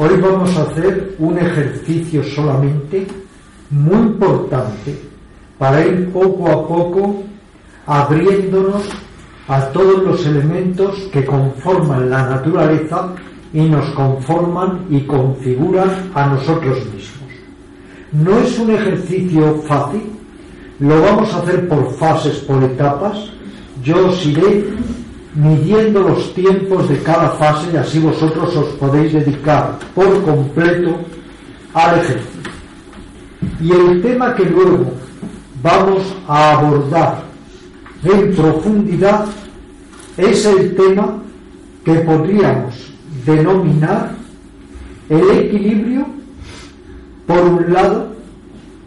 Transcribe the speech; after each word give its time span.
Hoy 0.00 0.16
vamos 0.20 0.56
a 0.56 0.62
hacer 0.62 1.16
un 1.18 1.36
ejercicio 1.38 2.22
solamente 2.22 3.04
muy 3.68 3.96
importante 3.96 4.96
para 5.58 5.84
ir 5.84 6.12
poco 6.12 6.46
a 6.46 6.68
poco 6.68 7.24
abriéndonos 7.84 8.84
a 9.48 9.60
todos 9.72 10.04
los 10.04 10.24
elementos 10.24 10.94
que 11.12 11.24
conforman 11.24 12.10
la 12.10 12.28
naturaleza 12.28 13.08
y 13.52 13.62
nos 13.62 13.90
conforman 13.90 14.86
y 14.88 15.00
configuran 15.00 16.12
a 16.14 16.26
nosotros 16.26 16.78
mismos. 16.94 17.32
No 18.12 18.38
es 18.38 18.56
un 18.56 18.70
ejercicio 18.70 19.56
fácil, 19.66 20.12
lo 20.78 21.02
vamos 21.02 21.34
a 21.34 21.38
hacer 21.38 21.68
por 21.68 21.92
fases, 21.94 22.38
por 22.38 22.62
etapas. 22.62 23.30
Yo 23.82 24.06
os 24.06 24.24
iré 24.24 24.64
midiendo 25.38 26.00
los 26.00 26.34
tiempos 26.34 26.88
de 26.88 27.00
cada 27.02 27.30
fase 27.30 27.68
y 27.72 27.76
así 27.76 28.00
vosotros 28.00 28.56
os 28.56 28.66
podéis 28.74 29.12
dedicar 29.12 29.78
por 29.94 30.22
completo 30.22 30.96
al 31.74 32.00
ejercicio. 32.00 32.50
Y 33.60 33.70
el 33.70 34.02
tema 34.02 34.34
que 34.34 34.44
luego 34.44 34.92
vamos 35.62 36.02
a 36.26 36.58
abordar 36.58 37.22
en 38.02 38.34
profundidad 38.34 39.26
es 40.16 40.44
el 40.44 40.74
tema 40.74 41.22
que 41.84 41.94
podríamos 42.00 42.92
denominar 43.24 44.10
el 45.08 45.30
equilibrio 45.30 46.04
por 47.28 47.40
un 47.40 47.72
lado 47.72 48.08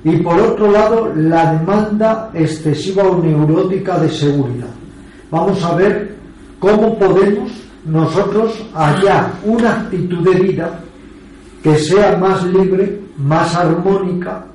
y 0.04 0.18
por 0.18 0.38
otro 0.38 0.70
lado 0.70 1.14
la 1.16 1.54
demanda 1.54 2.30
excesiva 2.34 3.04
o 3.04 3.24
neurótica 3.24 4.00
de 4.00 4.10
seguridad. 4.10 4.70
Vamos 5.30 5.64
a 5.64 5.76
ver 5.76 6.21
cómo 6.62 6.98
podemos 6.98 7.52
nosotros 7.86 8.54
hallar 8.76 9.32
una 9.44 9.72
actitud 9.72 10.24
de 10.24 10.40
vida 10.40 10.80
que 11.64 11.76
sea 11.76 12.16
más 12.18 12.44
libre, 12.46 13.02
más 13.18 13.56
armónica, 13.56 14.46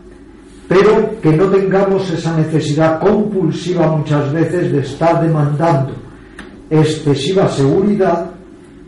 pero 0.68 1.20
que 1.20 1.32
no 1.32 1.46
tengamos 1.46 2.08
esa 2.10 2.36
necesidad 2.36 3.00
compulsiva 3.00 3.88
muchas 3.88 4.32
veces 4.32 4.72
de 4.72 4.80
estar 4.80 5.20
demandando 5.20 5.94
excesiva 6.70 7.48
seguridad 7.48 8.30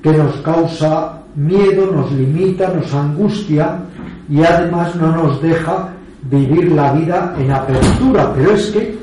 que 0.00 0.12
nos 0.12 0.36
causa 0.36 1.20
miedo, 1.34 1.90
nos 1.92 2.12
limita, 2.12 2.72
nos 2.72 2.92
angustia 2.94 3.80
y 4.28 4.42
además 4.44 4.94
no 4.94 5.10
nos 5.10 5.42
deja 5.42 5.90
vivir 6.30 6.70
la 6.70 6.92
vida 6.92 7.34
en 7.36 7.50
apertura. 7.50 8.32
Pero 8.34 8.52
es 8.52 8.66
que 8.70 8.96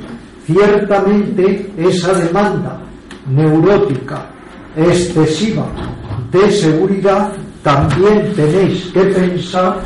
ciertamente 0.45 1.71
esa 1.77 2.13
demanda 2.13 2.79
neurótica 3.27 4.27
excesiva 4.75 5.65
de 6.31 6.51
seguridad, 6.51 7.31
también 7.63 8.33
tenéis 8.35 8.85
que 8.93 9.01
pensar 9.01 9.81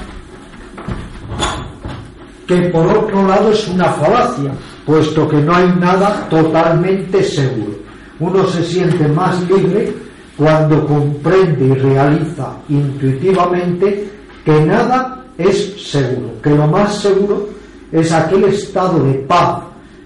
que 2.48 2.58
por 2.70 2.88
otro 2.88 3.28
lado 3.28 3.52
es 3.52 3.68
una 3.68 3.86
falacia, 3.86 4.52
puesto 4.86 5.28
que 5.30 5.38
no 5.38 5.56
hay 5.56 5.68
nada 5.80 6.28
totalmente 6.30 7.24
seguro. 7.24 7.78
Uno 8.20 8.46
se 8.48 8.64
siente 8.64 9.08
más 9.08 9.42
libre 9.48 9.94
cuando 10.36 10.86
comprende 10.88 11.66
y 11.66 11.74
realiza 11.74 12.58
intuitivamente 12.68 14.10
que 14.44 14.62
nada 14.62 15.24
es 15.38 15.90
seguro, 15.90 16.34
que 16.42 16.50
lo 16.50 16.68
más 16.68 17.02
seguro 17.02 17.50
es 17.92 18.12
aquel 18.12 18.46
estado 18.46 19.04
de 19.04 19.14
paz, 19.14 19.62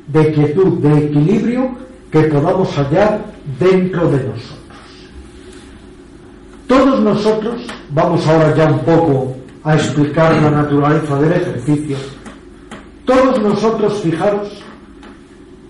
de 0.07 0.31
quietud, 0.33 0.79
de 0.79 1.05
equilibrio 1.05 1.71
que 2.13 2.22
podamos 2.25 2.72
hallar 2.78 3.25
dentro 3.59 4.07
de 4.12 4.18
nosotros. 4.18 4.59
Todos 6.68 7.00
nosotros, 7.00 7.66
vamos 7.90 8.28
ahora 8.28 8.56
ya 8.56 8.68
un 8.68 8.79
poco 8.81 9.35
a 9.63 9.74
explicar 9.74 10.40
la 10.40 10.51
naturaleza 10.51 11.19
del 11.19 11.34
ejercicio, 11.34 11.97
todos 13.06 13.41
nosotros, 13.41 14.00
fijaros, 14.03 14.47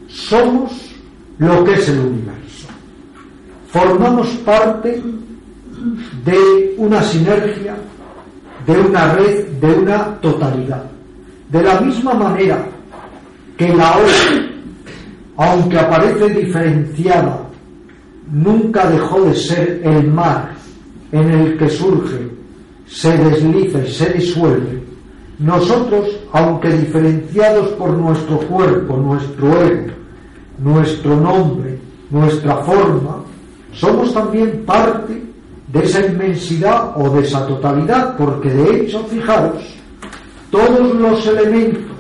somos 0.10 0.74
lo 1.38 1.64
que 1.64 1.76
es 1.76 1.88
el 1.88 2.00
universo. 2.00 2.68
Formamos 3.70 4.28
parte 4.46 5.02
de 6.26 6.76
una 6.78 7.02
sinergia, 7.04 7.76
de 8.68 8.80
una 8.80 9.14
red, 9.14 9.48
de 9.62 9.74
una 9.76 10.20
totalidad. 10.20 10.84
De 11.50 11.64
la 11.64 11.80
misma 11.80 12.14
manera 12.14 12.66
que 13.56 13.70
la 13.70 13.96
ola 13.98 14.53
aunque 15.38 15.80
aparece 15.80 16.30
diferenciada, 16.30 17.48
nunca 18.32 18.90
dejó 18.90 19.22
de 19.22 19.36
ser 19.36 19.82
el 19.84 20.08
mar 20.12 20.52
en 21.12 21.30
el 21.30 21.58
que 21.58 21.70
surge, 21.70 22.30
se 22.88 23.18
desliza 23.18 23.80
y 23.80 23.92
se 23.92 24.10
disuelve. 24.14 24.84
Nosotros, 25.40 26.20
aunque 26.32 26.70
diferenciados 26.70 27.70
por 27.70 27.92
nuestro 27.92 28.38
cuerpo, 28.40 28.98
nuestro 28.98 29.62
ego, 29.62 29.92
nuestro 30.60 31.16
nombre, 31.20 31.80
nuestra 32.10 32.58
forma, 32.58 33.24
somos 33.74 34.14
también 34.14 34.64
parte 34.66 35.24
de 35.68 35.84
esa 35.84 36.06
inmensidad 36.06 36.94
o 36.96 37.10
de 37.10 37.22
esa 37.22 37.48
totalidad, 37.48 38.16
porque 38.16 38.50
de 38.50 38.82
hecho, 38.82 39.04
fijaros, 39.06 39.64
todos 40.52 40.96
los 40.96 41.26
elementos 41.26 41.98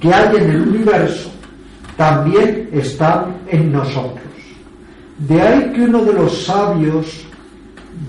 que 0.00 0.12
hay 0.12 0.36
en 0.36 0.50
el 0.50 0.62
universo 0.62 1.30
también 1.98 2.70
están 2.72 3.38
en 3.48 3.72
nosotros. 3.72 4.22
De 5.18 5.42
ahí 5.42 5.72
que 5.72 5.82
uno 5.82 6.04
de 6.04 6.12
los 6.12 6.44
sabios 6.44 7.26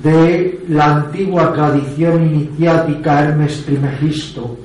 de 0.03 0.63
la 0.69 0.97
antigua 0.97 1.51
tradición 1.53 2.23
iniciática 2.23 3.23
Hermes 3.23 3.65
Trimegisto 3.65 4.55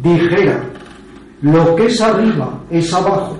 dijera, 0.00 0.62
lo 1.42 1.74
que 1.74 1.86
es 1.86 2.00
arriba 2.00 2.60
es 2.70 2.94
abajo, 2.94 3.36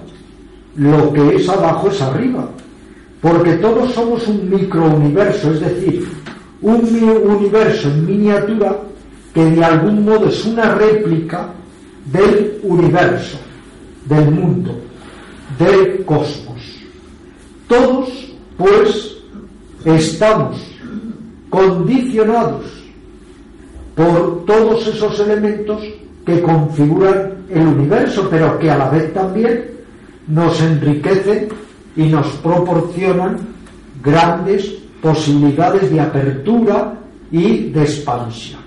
lo 0.74 1.12
que 1.12 1.36
es 1.36 1.48
abajo 1.48 1.88
es 1.88 2.02
arriba, 2.02 2.48
porque 3.20 3.52
todos 3.58 3.92
somos 3.92 4.26
un 4.26 4.50
microuniverso, 4.50 5.52
es 5.52 5.60
decir, 5.60 6.04
un 6.62 6.80
universo 6.80 7.88
en 7.88 8.06
miniatura 8.06 8.76
que 9.32 9.44
de 9.44 9.64
algún 9.64 10.04
modo 10.04 10.26
es 10.26 10.44
una 10.44 10.74
réplica 10.74 11.46
del 12.06 12.58
universo, 12.64 13.38
del 14.08 14.28
mundo 14.32 14.81
del 15.62 16.05
cosmos. 16.05 16.61
Todos, 17.69 18.09
pues, 18.56 19.17
estamos 19.85 20.56
condicionados 21.50 22.64
por 23.94 24.44
todos 24.47 24.87
esos 24.87 25.20
elementos 25.20 25.82
que 26.25 26.41
configuran 26.41 27.44
el 27.50 27.67
universo, 27.67 28.29
pero 28.31 28.59
que 28.59 28.70
a 28.70 28.79
la 28.79 28.88
vez 28.88 29.12
también 29.12 29.70
nos 30.29 30.61
enriquecen 30.61 31.49
y 31.97 32.05
nos 32.05 32.26
proporcionan 32.37 33.38
grandes 34.03 34.67
posibilidades 35.03 35.91
de 35.91 36.00
apertura 36.00 36.94
y 37.31 37.70
de 37.70 37.82
expansión. 37.82 38.61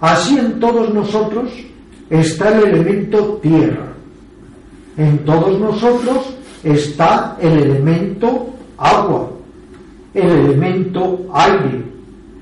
Así 0.00 0.38
en 0.38 0.58
todos 0.58 0.92
nosotros 0.92 1.50
está 2.08 2.58
el 2.58 2.68
elemento 2.68 3.38
tierra, 3.42 3.87
en 4.98 5.18
todos 5.24 5.58
nosotros 5.58 6.34
está 6.62 7.36
el 7.40 7.56
elemento 7.56 8.48
agua, 8.76 9.30
el 10.12 10.28
elemento 10.28 11.26
aire, 11.32 11.82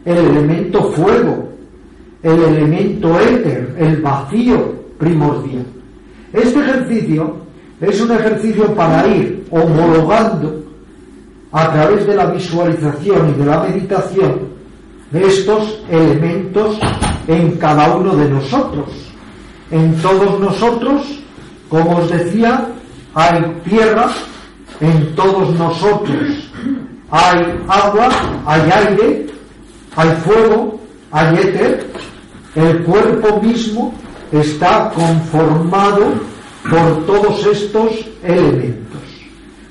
el 0.05 0.19
elemento 0.19 0.82
fuego, 0.93 1.49
el 2.23 2.43
elemento 2.43 3.20
éter, 3.20 3.76
el 3.79 4.00
vacío, 4.00 4.75
primordial. 4.99 5.67
Este 6.32 6.58
ejercicio 6.58 7.37
es 7.81 8.00
un 8.00 8.12
ejercicio 8.12 8.75
para 8.75 9.06
ir 9.06 9.47
homologando 9.50 10.64
a 11.52 11.70
través 11.73 12.06
de 12.06 12.17
la 12.17 12.26
visualización 12.26 13.31
y 13.31 13.38
de 13.38 13.47
la 13.47 13.61
meditación 13.61 14.56
estos 15.12 15.82
elementos 15.91 16.79
en 17.29 17.52
cada 17.59 17.94
uno 17.97 18.17
de 18.17 18.29
nosotros. 18.29 18.87
En 19.70 19.94
todos 20.00 20.41
nosotros, 20.41 21.20
como 21.68 21.98
os 21.98 22.10
decía, 22.10 22.66
hay 23.14 23.42
tierra, 23.64 24.08
en 24.80 25.14
todos 25.14 25.54
nosotros 25.54 26.50
hay 27.10 27.64
agua, 27.68 28.08
hay 28.46 28.60
aire, 28.70 29.26
hay 29.96 30.10
fuego, 30.24 30.80
hay 31.12 31.34
éter, 31.36 31.86
el 32.54 32.82
cuerpo 32.84 33.40
mismo 33.40 33.94
está 34.32 34.90
conformado 34.94 36.14
por 36.68 37.06
todos 37.06 37.46
estos 37.46 37.92
elementos. 38.22 39.02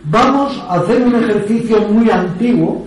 Vamos 0.06 0.64
a 0.70 0.76
hacer 0.76 1.02
un 1.02 1.16
ejercicio 1.16 1.82
muy 1.82 2.10
antiguo 2.10 2.86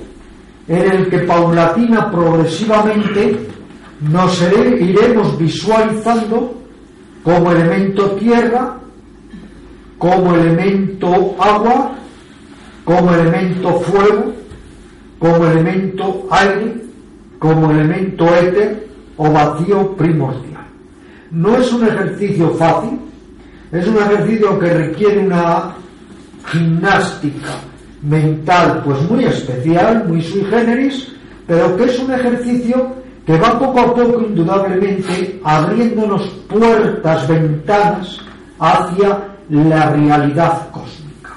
en 0.69 0.90
el 0.90 1.10
que 1.10 1.19
paulatina, 1.20 2.10
progresivamente, 2.10 3.49
nos 4.00 4.40
iremos 4.78 5.37
visualizando 5.38 6.55
como 7.25 7.50
elemento 7.52 8.12
tierra, 8.12 8.76
como 9.99 10.35
elemento 10.35 11.37
agua, 11.39 11.93
como 12.85 13.12
elemento 13.12 13.81
fuego, 13.81 14.33
como 15.19 15.47
elemento 15.47 16.27
aire, 16.31 16.77
como 17.39 17.71
elemento 17.71 18.25
éter 18.37 18.89
o 19.17 19.31
vacío 19.31 19.97
primordial. 19.97 20.65
No 21.31 21.56
es 21.56 21.73
un 21.73 21.87
ejercicio 21.87 22.50
fácil, 22.50 22.99
es 23.73 23.87
un 23.87 23.97
ejercicio 23.97 24.59
que 24.59 24.73
requiere 24.73 25.19
una 25.19 25.75
gimnástica 26.47 27.59
mental 28.03 28.83
pues 28.85 29.03
muy 29.11 29.25
especial, 29.25 30.05
muy 30.06 30.23
sui 30.23 30.44
generis, 30.44 31.12
pero 31.47 31.77
que 31.77 31.85
es 31.85 31.99
un 31.99 32.12
ejercicio 32.12 32.94
que 33.27 33.37
va 33.37 33.59
poco 33.59 33.81
a 33.81 33.94
poco 33.94 34.23
indudablemente 34.23 35.39
abriéndonos 35.44 36.23
puertas, 36.49 37.29
ventanas 37.29 38.19
hacia 38.59 39.19
la 39.49 39.91
realidad 39.91 40.71
cósmica. 40.71 41.35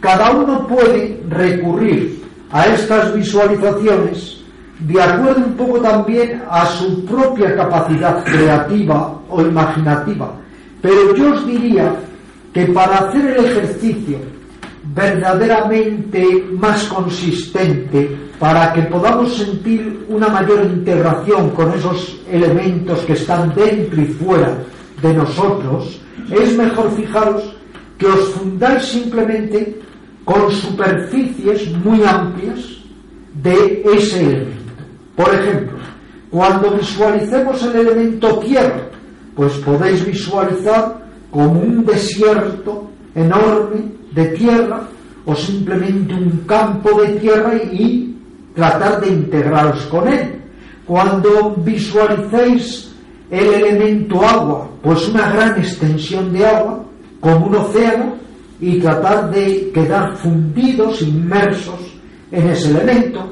Cada 0.00 0.30
uno 0.32 0.66
puede 0.66 1.22
recurrir 1.28 2.24
a 2.50 2.66
estas 2.66 3.14
visualizaciones 3.14 4.40
de 4.80 5.00
acuerdo 5.00 5.44
un 5.44 5.52
poco 5.54 5.80
también 5.80 6.42
a 6.48 6.66
su 6.66 7.04
propia 7.04 7.54
capacidad 7.54 8.24
creativa 8.24 9.20
o 9.28 9.42
imaginativa. 9.42 10.32
Pero 10.80 11.14
yo 11.14 11.34
os 11.34 11.46
diría 11.46 11.94
que 12.52 12.66
para 12.66 12.98
hacer 12.98 13.36
el 13.36 13.44
ejercicio 13.44 14.18
verdaderamente 14.94 16.46
más 16.58 16.84
consistente, 16.84 18.16
para 18.38 18.72
que 18.72 18.82
podamos 18.82 19.36
sentir 19.36 20.06
una 20.08 20.28
mayor 20.28 20.64
integración 20.64 21.50
con 21.50 21.72
esos 21.74 22.18
elementos 22.30 23.00
que 23.00 23.12
están 23.12 23.54
dentro 23.54 24.00
y 24.00 24.06
fuera 24.06 24.56
de 25.02 25.14
nosotros, 25.14 26.00
es 26.30 26.56
mejor 26.56 26.90
fijaros 26.92 27.54
que 27.98 28.06
os 28.06 28.28
fundáis 28.30 28.84
simplemente 28.84 29.80
con 30.24 30.50
superficies 30.50 31.70
muy 31.84 32.02
amplias 32.04 32.60
de 33.42 33.82
ese 33.94 34.20
elemento. 34.20 34.72
Por 35.16 35.34
ejemplo, 35.34 35.78
cuando 36.30 36.70
visualicemos 36.76 37.62
el 37.64 37.76
elemento 37.76 38.38
tierra, 38.38 38.82
pues 39.34 39.52
podéis 39.54 40.04
visualizar 40.04 41.00
como 41.30 41.60
un 41.60 41.84
desierto 41.84 42.90
enorme 43.14 43.84
de 44.12 44.26
tierra 44.36 44.82
o 45.24 45.34
simplemente 45.34 46.14
un 46.14 46.44
campo 46.46 47.02
de 47.02 47.08
tierra 47.14 47.54
y 47.56 48.16
tratar 48.54 49.00
de 49.00 49.08
integraros 49.08 49.82
con 49.86 50.08
él. 50.08 50.40
Cuando 50.86 51.54
visualicéis 51.56 52.89
el 53.30 53.54
elemento 53.54 54.26
agua, 54.26 54.68
pues 54.82 55.08
una 55.08 55.30
gran 55.30 55.58
extensión 55.58 56.32
de 56.32 56.46
agua, 56.46 56.84
como 57.20 57.46
un 57.46 57.54
océano, 57.54 58.14
y 58.60 58.78
tratar 58.78 59.30
de 59.30 59.70
quedar 59.72 60.16
fundidos, 60.16 61.00
inmersos 61.02 61.80
en 62.30 62.50
ese 62.50 62.70
elemento. 62.70 63.26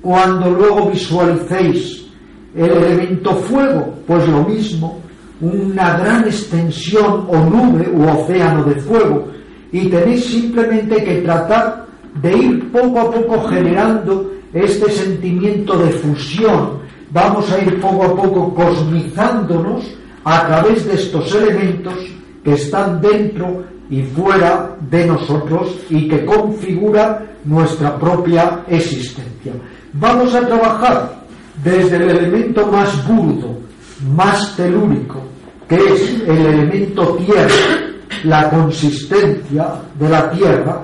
Cuando 0.00 0.50
luego 0.50 0.90
visualicéis 0.90 2.06
el 2.54 2.70
elemento 2.70 3.34
fuego, 3.36 3.94
pues 4.06 4.28
lo 4.28 4.44
mismo, 4.44 5.00
una 5.40 5.98
gran 5.98 6.24
extensión 6.24 7.26
o 7.28 7.36
nube 7.38 7.88
u 7.92 8.08
océano 8.08 8.64
de 8.64 8.74
fuego, 8.76 9.28
y 9.72 9.88
tenéis 9.88 10.24
simplemente 10.24 11.02
que 11.04 11.22
tratar 11.22 11.86
de 12.22 12.36
ir 12.36 12.72
poco 12.72 13.00
a 13.00 13.10
poco 13.10 13.48
generando 13.48 14.32
este 14.52 14.90
sentimiento 14.90 15.78
de 15.78 15.90
fusión. 15.90 16.78
Vamos 17.10 17.50
a 17.50 17.58
ir 17.58 17.80
poco 17.80 18.04
a 18.04 18.16
poco 18.16 18.54
cosmizándonos 18.54 19.84
a 20.24 20.46
través 20.46 20.84
de 20.86 20.94
estos 20.94 21.34
elementos 21.34 21.94
que 22.44 22.52
están 22.52 23.00
dentro 23.00 23.64
y 23.90 24.02
fuera 24.02 24.76
de 24.90 25.06
nosotros 25.06 25.74
y 25.88 26.08
que 26.08 26.24
configuran 26.26 27.26
nuestra 27.44 27.98
propia 27.98 28.64
existencia. 28.68 29.52
Vamos 29.94 30.34
a 30.34 30.46
trabajar 30.46 31.18
desde 31.64 31.96
el 31.96 32.10
elemento 32.10 32.66
más 32.66 33.06
burdo, 33.08 33.58
más 34.14 34.54
telúrico, 34.56 35.22
que 35.66 35.76
es 35.76 36.20
el 36.26 36.46
elemento 36.46 37.16
tierra, 37.16 37.54
la 38.24 38.50
consistencia 38.50 39.68
de 39.98 40.08
la 40.08 40.30
tierra, 40.30 40.82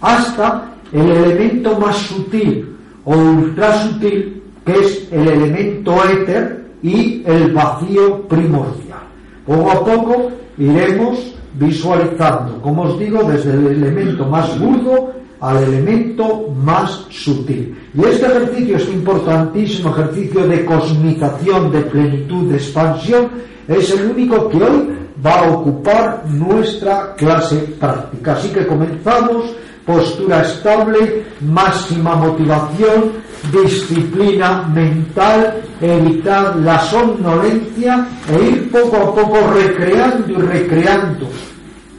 hasta 0.00 0.72
el 0.92 1.10
elemento 1.10 1.78
más 1.78 1.96
sutil 1.96 2.74
o 3.04 3.14
ultra 3.16 3.82
sutil, 3.82 4.37
que 4.68 4.80
es 4.80 5.08
el 5.10 5.26
elemento 5.26 5.96
éter 6.04 6.66
y 6.82 7.22
el 7.24 7.52
vacío 7.52 8.28
primordial. 8.28 9.00
Poco 9.46 9.70
a 9.70 9.84
poco 9.84 10.32
iremos 10.58 11.34
visualizando, 11.54 12.60
como 12.60 12.82
os 12.82 12.98
digo, 12.98 13.22
desde 13.22 13.54
el 13.54 13.66
elemento 13.66 14.26
más 14.26 14.58
burdo 14.60 15.12
al 15.40 15.62
elemento 15.62 16.48
más 16.62 17.06
sutil. 17.08 17.74
Y 17.94 18.04
este 18.04 18.26
ejercicio, 18.26 18.76
este 18.76 18.92
importantísimo 18.92 19.90
ejercicio 19.90 20.46
de 20.46 20.64
cosmización, 20.66 21.70
de 21.72 21.80
plenitud, 21.82 22.50
de 22.50 22.56
expansión, 22.56 23.28
es 23.68 23.90
el 23.92 24.10
único 24.10 24.50
que 24.50 24.58
hoy 24.58 24.88
va 25.24 25.46
a 25.46 25.52
ocupar 25.52 26.24
nuestra 26.28 27.14
clase 27.14 27.56
práctica. 27.80 28.32
Así 28.32 28.50
que 28.50 28.66
comenzamos, 28.66 29.44
postura 29.88 30.42
estable, 30.42 31.24
máxima 31.40 32.14
motivación, 32.14 33.24
disciplina 33.50 34.68
mental, 34.68 35.64
evitar 35.80 36.56
la 36.56 36.78
somnolencia 36.80 38.06
e 38.28 38.50
ir 38.50 38.70
poco 38.70 38.96
a 38.96 39.14
poco 39.14 39.38
recreando 39.54 40.28
y 40.28 40.36
recreando 40.42 41.26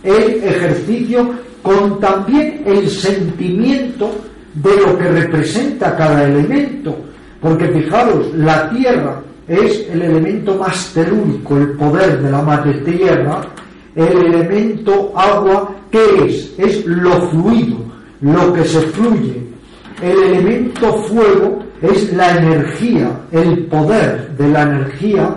el 0.03 0.43
ejercicio 0.43 1.33
con 1.63 1.99
también 1.99 2.61
el 2.63 2.87
sentimiento 2.87 4.11
de 4.53 4.75
lo 4.77 4.95
que 4.95 5.09
representa 5.09 5.97
cada 5.97 6.25
elemento. 6.25 6.95
Porque 7.41 7.69
fijaros, 7.69 8.35
la 8.35 8.69
tierra 8.69 9.19
es 9.47 9.89
el 9.89 10.03
elemento 10.03 10.53
más 10.57 10.93
telúrico, 10.93 11.57
el 11.57 11.71
poder 11.71 12.21
de 12.21 12.29
la 12.29 12.41
madre 12.43 12.73
tierra, 12.81 13.41
el 13.95 14.27
elemento 14.27 15.11
agua, 15.15 15.75
¿qué 15.91 16.25
es? 16.25 16.53
Es 16.57 16.85
lo 16.85 17.29
fluido, 17.29 17.77
lo 18.21 18.53
que 18.53 18.63
se 18.63 18.81
fluye. 18.81 19.43
El 20.01 20.23
elemento 20.23 20.93
fuego 21.03 21.59
es 21.81 22.13
la 22.13 22.37
energía, 22.37 23.11
el 23.31 23.65
poder 23.65 24.35
de 24.37 24.47
la 24.47 24.63
energía. 24.63 25.35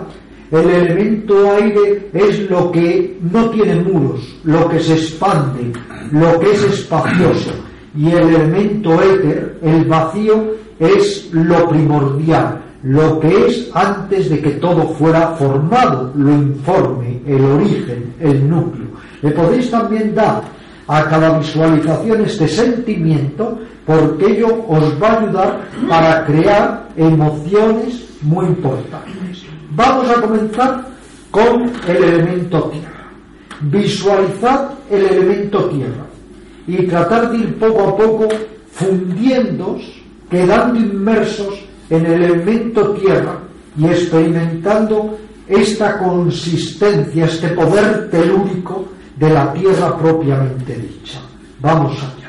El 0.51 0.69
elemento 0.69 1.51
aire 1.55 2.09
es 2.13 2.49
lo 2.49 2.71
que 2.71 3.17
no 3.31 3.49
tiene 3.49 3.75
muros, 3.75 4.21
lo 4.43 4.69
que 4.69 4.79
se 4.79 4.93
expande, 4.93 5.73
lo 6.11 6.39
que 6.39 6.51
es 6.51 6.63
espacioso. 6.63 7.51
Y 7.97 8.11
el 8.11 8.29
elemento 8.29 9.01
éter, 9.01 9.57
el 9.63 9.85
vacío, 9.85 10.53
es 10.79 11.29
lo 11.31 11.69
primordial, 11.69 12.62
lo 12.83 13.19
que 13.19 13.47
es 13.47 13.69
antes 13.73 14.29
de 14.29 14.41
que 14.41 14.51
todo 14.51 14.89
fuera 14.89 15.29
formado, 15.29 16.11
lo 16.15 16.31
informe, 16.33 17.21
el 17.25 17.43
origen, 17.43 18.13
el 18.19 18.49
núcleo. 18.49 18.87
Le 19.21 19.31
podéis 19.31 19.71
también 19.71 20.13
dar 20.13 20.43
a 20.87 21.03
cada 21.05 21.39
visualización 21.39 22.25
este 22.25 22.47
sentimiento 22.47 23.57
porque 23.85 24.37
ello 24.37 24.65
os 24.67 25.01
va 25.01 25.07
a 25.07 25.19
ayudar 25.21 25.61
para 25.89 26.25
crear 26.25 26.89
emociones 26.97 28.03
muy 28.21 28.47
importantes. 28.47 29.43
Vamos 29.71 30.09
a 30.09 30.21
comenzar 30.21 30.85
con 31.31 31.71
el 31.87 32.03
elemento 32.03 32.63
tierra. 32.63 32.89
Visualizad 33.61 34.71
el 34.89 35.05
elemento 35.05 35.65
tierra 35.69 36.05
y 36.67 36.85
tratar 36.87 37.31
de 37.31 37.37
ir 37.37 37.55
poco 37.57 37.81
a 37.81 37.97
poco 37.97 38.27
fundiéndose, 38.71 40.03
quedando 40.29 40.79
inmersos 40.79 41.65
en 41.95 42.05
el 42.07 42.23
elemento 42.23 42.91
tierra 42.93 43.37
y 43.77 43.85
experimentando 43.85 45.17
esta 45.47 45.99
consistencia, 45.99 47.25
este 47.25 47.49
poder 47.49 48.09
telúrico 48.09 48.85
de 49.17 49.29
la 49.29 49.53
tierra 49.53 49.95
propiamente 49.97 50.75
dicha. 50.75 51.19
Vamos 51.59 51.97
allá. 52.01 52.23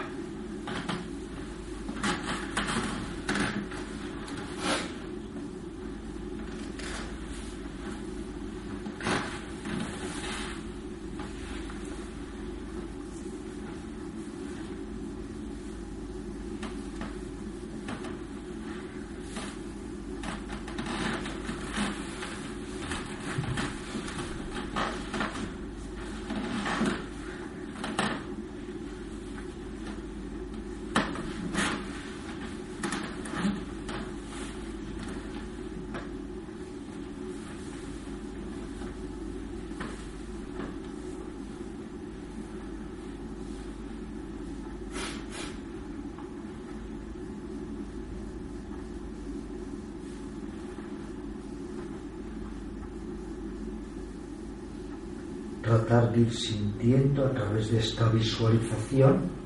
tratar 55.65 56.04
ir 56.17 56.33
sintiendo 56.33 57.27
a 57.27 57.31
través 57.33 57.71
de 57.71 57.79
esta 57.79 58.09
visualización 58.09 59.45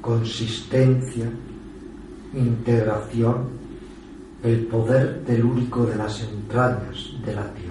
consistencia, 0.00 1.30
integración, 2.34 3.48
el 4.42 4.66
poder 4.66 5.24
telúrico 5.24 5.84
de 5.86 5.96
las 5.96 6.22
entrañas 6.22 7.12
de 7.24 7.34
la 7.34 7.52
tierra. 7.52 7.67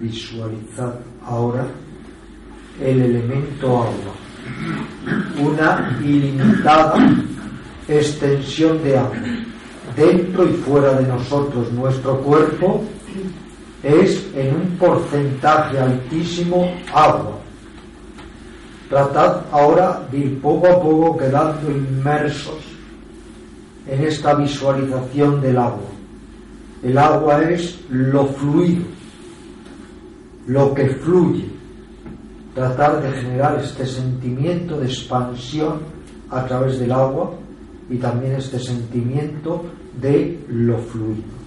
Visualizad 0.00 0.94
ahora 1.24 1.66
el 2.80 3.02
elemento 3.02 3.78
agua, 3.82 4.14
una 5.40 5.98
ilimitada 6.04 6.94
extensión 7.88 8.82
de 8.84 8.96
agua 8.96 9.16
dentro 9.96 10.48
y 10.48 10.52
fuera 10.54 10.94
de 10.94 11.08
nosotros. 11.08 11.72
Nuestro 11.72 12.20
cuerpo 12.20 12.84
es 13.82 14.26
en 14.34 14.54
un 14.54 14.76
porcentaje 14.78 15.78
altísimo 15.78 16.72
agua. 16.92 17.38
Tratad 18.88 19.42
ahora 19.52 20.06
de 20.10 20.18
ir 20.18 20.40
poco 20.40 20.66
a 20.66 20.80
poco 20.80 21.18
quedando 21.18 21.70
inmersos 21.70 22.64
en 23.86 24.04
esta 24.04 24.34
visualización 24.34 25.40
del 25.40 25.58
agua. 25.58 25.88
El 26.82 26.96
agua 26.96 27.42
es 27.42 27.78
lo 27.90 28.26
fluido, 28.26 28.84
lo 30.48 30.74
que 30.74 30.88
fluye. 30.88 31.46
Tratar 32.54 33.02
de 33.02 33.12
generar 33.12 33.60
este 33.62 33.86
sentimiento 33.86 34.80
de 34.80 34.86
expansión 34.86 35.80
a 36.30 36.44
través 36.46 36.80
del 36.80 36.90
agua 36.90 37.32
y 37.88 37.96
también 37.96 38.34
este 38.34 38.58
sentimiento 38.58 39.64
de 40.00 40.40
lo 40.48 40.78
fluido. 40.78 41.37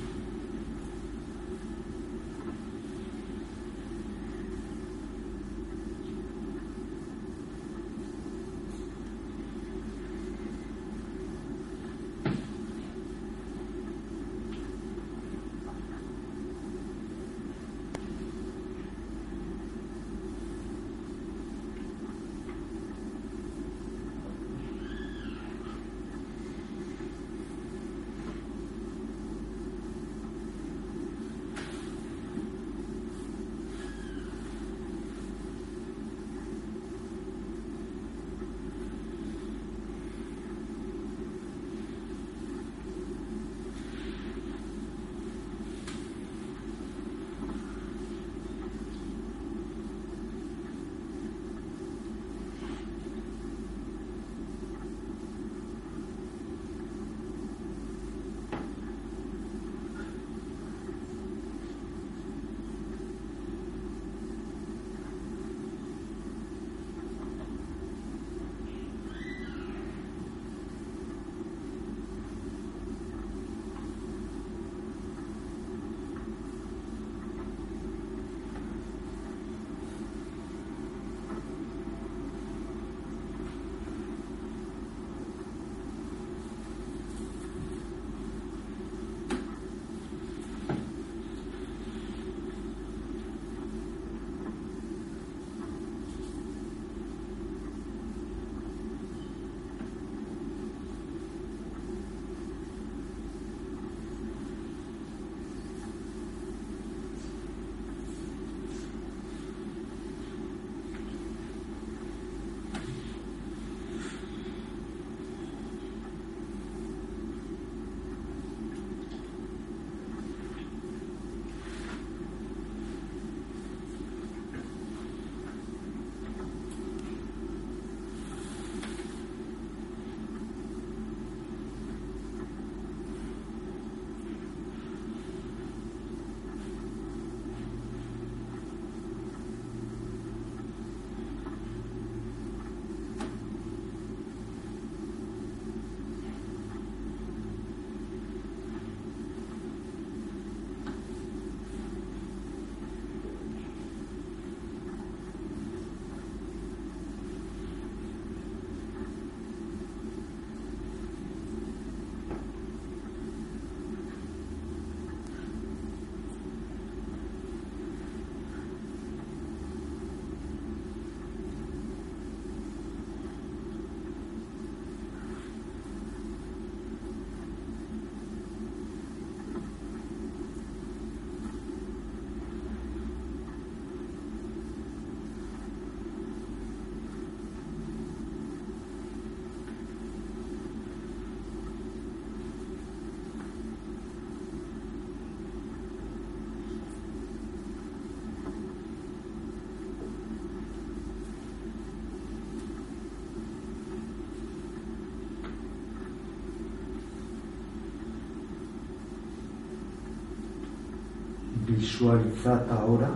Visualizad 211.82 212.62
ahora 212.72 213.10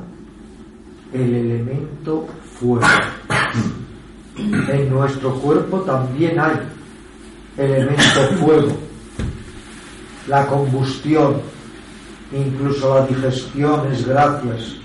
el 1.13 1.34
elemento 1.36 2.28
fuego. 2.60 2.86
En 4.38 4.89
nuestro 4.89 5.36
cuerpo 5.36 5.82
también 5.82 6.39
hay 6.39 6.58
elemento 7.58 8.21
fuego, 8.39 8.75
la 10.28 10.47
combustión, 10.47 11.36
incluso 12.34 12.95
la 12.95 13.06
digestión 13.06 13.91
es 13.93 14.06
gracias 14.06 14.75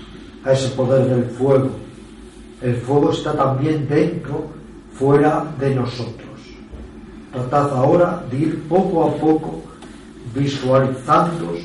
a 0.45 0.53
ese 0.53 0.69
poder 0.69 1.07
del 1.07 1.25
fuego. 1.31 1.71
El 2.61 2.75
fuego 2.75 3.11
está 3.11 3.33
también 3.33 3.87
dentro, 3.89 4.45
fuera 4.93 5.43
de 5.59 5.75
nosotros. 5.75 6.39
Tratad 7.33 7.75
ahora 7.75 8.23
de 8.29 8.37
ir 8.37 8.63
poco 8.69 9.05
a 9.05 9.15
poco 9.15 9.63
visualizando 10.33 11.55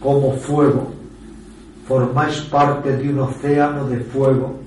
como 0.00 0.32
fuego 0.36 0.97
formáis 1.88 2.40
parte 2.42 2.94
de 2.98 3.08
un 3.08 3.20
océano 3.20 3.88
de 3.88 3.98
fuego 4.00 4.60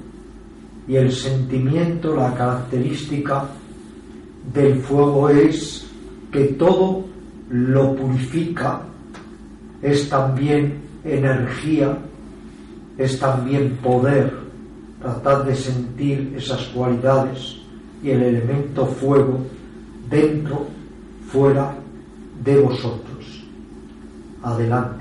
y 0.87 0.95
el 0.95 1.11
sentimiento, 1.11 2.15
la 2.15 2.33
característica 2.33 3.45
del 4.51 4.81
fuego 4.81 5.29
es 5.29 5.87
que 6.31 6.45
todo 6.57 7.05
lo 7.49 7.95
purifica, 7.95 8.81
es 9.83 10.09
también 10.09 10.81
energía, 11.03 11.95
es 12.97 13.19
también 13.19 13.77
poder 13.77 14.33
tratar 14.99 15.45
de 15.45 15.55
sentir 15.55 16.33
esas 16.35 16.63
cualidades 16.69 17.57
y 18.01 18.09
el 18.09 18.23
elemento 18.23 18.87
fuego 18.87 19.45
dentro, 20.09 20.65
fuera 21.31 21.75
de 22.43 22.57
vosotros. 22.57 23.45
Adelante. 24.41 25.00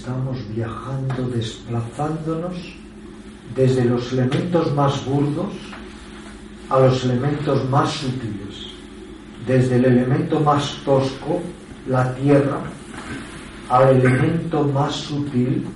Estamos 0.00 0.38
viajando, 0.54 1.28
desplazándonos 1.28 2.56
desde 3.54 3.84
los 3.84 4.10
elementos 4.14 4.74
más 4.74 5.04
burdos 5.04 5.52
a 6.70 6.80
los 6.80 7.04
elementos 7.04 7.68
más 7.68 7.90
sutiles, 7.90 8.70
desde 9.46 9.76
el 9.76 9.84
elemento 9.84 10.40
más 10.40 10.78
tosco, 10.86 11.42
la 11.86 12.14
tierra, 12.14 12.60
al 13.68 13.96
elemento 13.96 14.64
más 14.64 14.94
sutil, 14.94 15.66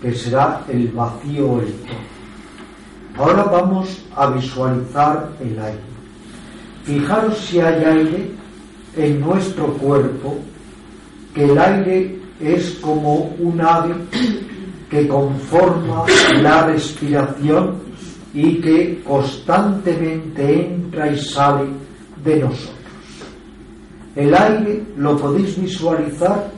que 0.00 0.14
será 0.14 0.64
el 0.68 0.88
vacío 0.88 1.46
o 1.46 1.60
el 1.60 1.74
Ahora 3.18 3.44
vamos 3.44 4.02
a 4.16 4.28
visualizar 4.30 5.30
el 5.40 5.58
aire. 5.58 5.94
Fijaros 6.84 7.36
si 7.38 7.60
hay 7.60 7.84
aire 7.84 8.30
en 8.96 9.20
nuestro 9.20 9.66
cuerpo, 9.74 10.38
que 11.34 11.44
el 11.44 11.58
aire 11.58 12.23
es 12.40 12.70
como 12.80 13.34
un 13.38 13.60
ave 13.60 13.94
que 14.90 15.08
conforma 15.08 16.04
la 16.40 16.66
respiración 16.66 17.76
y 18.32 18.60
que 18.60 19.02
constantemente 19.04 20.66
entra 20.66 21.10
y 21.10 21.18
sale 21.18 21.66
de 22.24 22.40
nosotros. 22.40 22.74
El 24.16 24.34
aire 24.34 24.82
lo 24.96 25.16
podéis 25.16 25.60
visualizar 25.60 26.50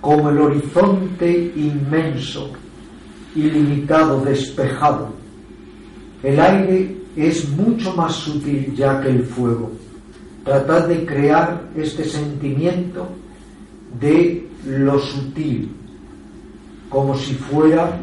como 0.00 0.30
el 0.30 0.38
horizonte 0.38 1.52
inmenso, 1.56 2.50
ilimitado, 3.34 4.20
despejado. 4.20 5.12
El 6.22 6.40
aire 6.40 6.96
es 7.16 7.48
mucho 7.50 7.94
más 7.94 8.14
sutil 8.14 8.74
ya 8.74 9.00
que 9.00 9.10
el 9.10 9.24
fuego. 9.24 9.70
Tratad 10.44 10.88
de 10.88 11.04
crear 11.04 11.68
este 11.76 12.04
sentimiento 12.04 13.08
de 14.00 14.47
lo 14.68 14.98
sutil, 14.98 15.70
como 16.90 17.16
si 17.16 17.34
fuera 17.34 17.98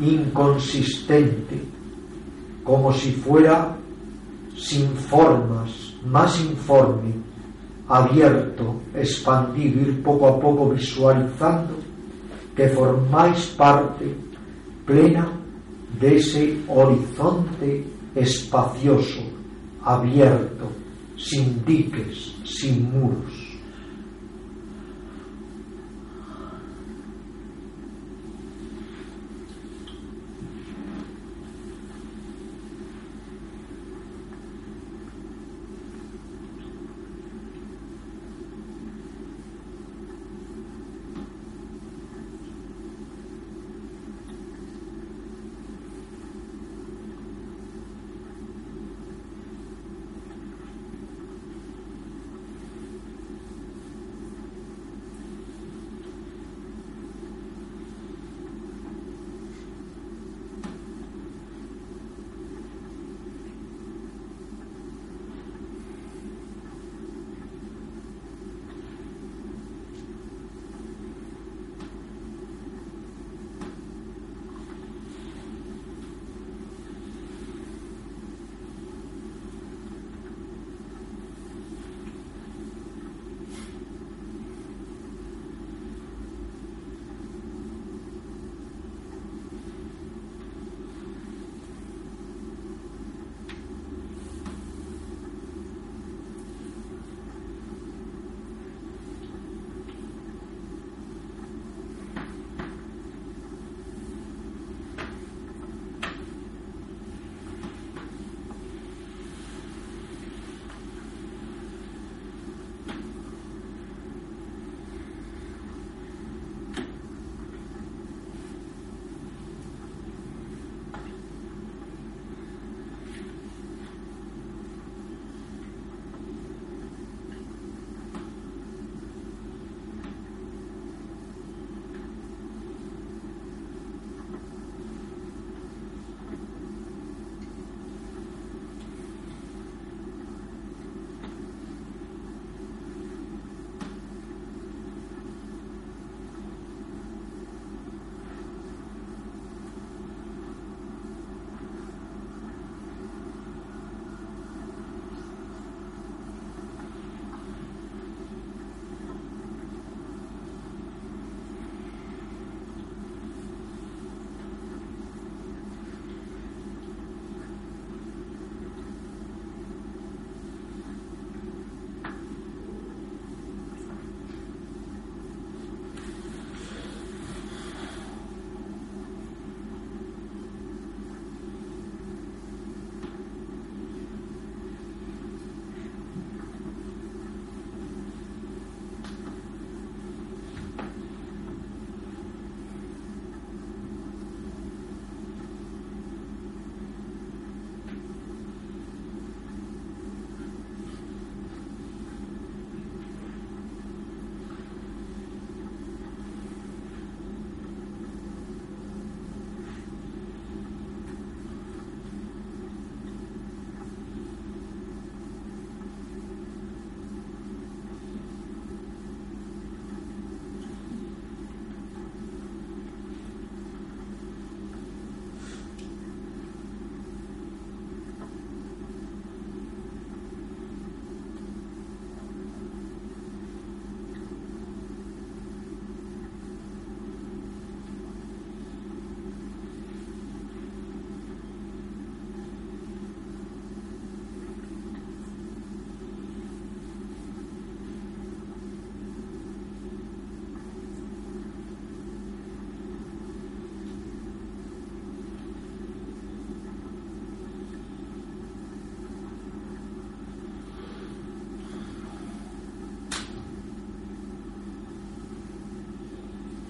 inconsistente, 0.00 1.62
como 2.64 2.92
si 2.92 3.12
fuera 3.12 3.76
sin 4.56 4.88
formas, 4.96 5.94
más 6.04 6.40
informe, 6.40 7.14
abierto, 7.88 8.76
expandido, 8.94 9.80
ir 9.80 10.02
poco 10.02 10.28
a 10.28 10.40
poco 10.40 10.70
visualizando 10.70 11.74
que 12.54 12.68
formáis 12.68 13.46
parte 13.56 14.14
plena 14.84 15.28
de 16.00 16.16
ese 16.16 16.58
horizonte 16.68 17.84
espacioso, 18.14 19.20
abierto, 19.84 20.66
sin 21.16 21.64
diques, 21.64 22.34
sin 22.44 22.90
muros. 22.90 23.47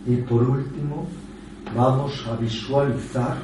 Y 0.09 0.17
por 0.23 0.43
último, 0.43 1.07
vamos 1.77 2.25
a 2.27 2.37
visualizar 2.37 3.37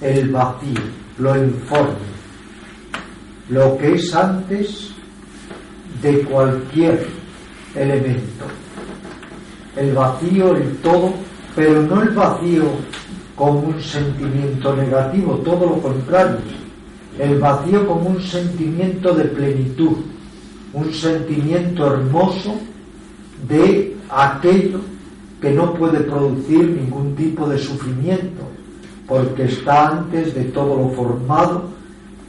el 0.00 0.30
vacío, 0.30 0.80
lo 1.18 1.36
informe, 1.36 2.06
lo 3.50 3.76
que 3.76 3.96
es 3.96 4.14
antes 4.14 4.92
de 6.00 6.20
cualquier 6.22 7.06
elemento. 7.74 8.46
El 9.76 9.92
vacío, 9.92 10.56
el 10.56 10.74
todo, 10.78 11.12
pero 11.54 11.82
no 11.82 12.00
el 12.00 12.10
vacío 12.14 12.70
como 13.34 13.60
un 13.60 13.82
sentimiento 13.82 14.74
negativo, 14.74 15.34
todo 15.44 15.66
lo 15.66 15.82
contrario. 15.82 16.38
El 17.18 17.38
vacío 17.38 17.86
como 17.86 18.08
un 18.08 18.22
sentimiento 18.22 19.12
de 19.12 19.24
plenitud, 19.24 19.98
un 20.72 20.94
sentimiento 20.94 21.92
hermoso 21.92 22.58
de 23.46 23.94
aquello 24.08 24.95
que 25.40 25.50
no 25.52 25.74
puede 25.74 26.00
producir 26.00 26.68
ningún 26.68 27.14
tipo 27.14 27.48
de 27.48 27.58
sufrimiento, 27.58 28.42
porque 29.06 29.44
está 29.44 29.88
antes 29.88 30.34
de 30.34 30.44
todo 30.44 30.76
lo 30.76 30.88
formado, 30.90 31.64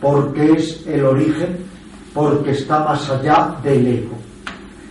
porque 0.02 0.54
es 0.54 0.86
el 0.88 1.06
origen, 1.06 1.58
porque 2.14 2.52
está 2.52 2.80
más 2.80 3.10
allá 3.10 3.56
del 3.64 3.88
ego. 3.88 4.18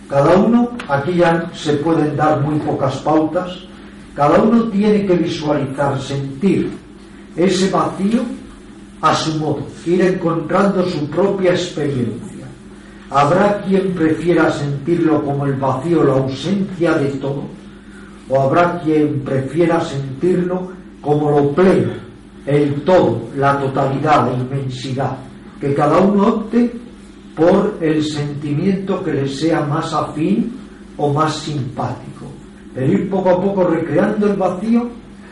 Cada 0.09 0.37
uno, 0.37 0.69
aquí 0.87 1.15
ya 1.15 1.49
se 1.53 1.73
pueden 1.73 2.15
dar 2.15 2.41
muy 2.41 2.59
pocas 2.59 2.95
pautas, 2.97 3.59
cada 4.15 4.41
uno 4.41 4.63
tiene 4.69 5.05
que 5.05 5.15
visualizar, 5.15 6.01
sentir 6.01 6.71
ese 7.35 7.69
vacío 7.69 8.21
a 9.01 9.13
su 9.13 9.37
modo, 9.37 9.67
ir 9.85 10.01
encontrando 10.01 10.83
su 10.85 11.07
propia 11.09 11.51
experiencia. 11.51 12.47
Habrá 13.09 13.61
quien 13.61 13.93
prefiera 13.93 14.51
sentirlo 14.51 15.23
como 15.23 15.45
el 15.45 15.53
vacío, 15.53 16.03
la 16.03 16.13
ausencia 16.13 16.93
de 16.93 17.07
todo, 17.19 17.43
o 18.29 18.41
habrá 18.41 18.79
quien 18.81 19.21
prefiera 19.21 19.79
sentirlo 19.81 20.71
como 21.01 21.31
lo 21.31 21.51
pleno, 21.51 21.93
el 22.45 22.81
todo, 22.81 23.29
la 23.37 23.59
totalidad, 23.59 24.31
la 24.31 24.37
inmensidad, 24.37 25.17
que 25.59 25.73
cada 25.73 25.99
uno 25.99 26.27
opte 26.27 26.71
por 27.35 27.77
el 27.81 28.03
sentimiento 28.03 29.03
que 29.03 29.13
le 29.13 29.27
sea 29.27 29.61
más 29.61 29.93
afín 29.93 30.57
o 30.97 31.13
más 31.13 31.35
simpático. 31.35 32.25
Pero 32.73 32.91
ir 32.91 33.09
poco 33.09 33.29
a 33.29 33.41
poco 33.41 33.63
recreando 33.63 34.27
el 34.27 34.33
vacío, 34.33 34.89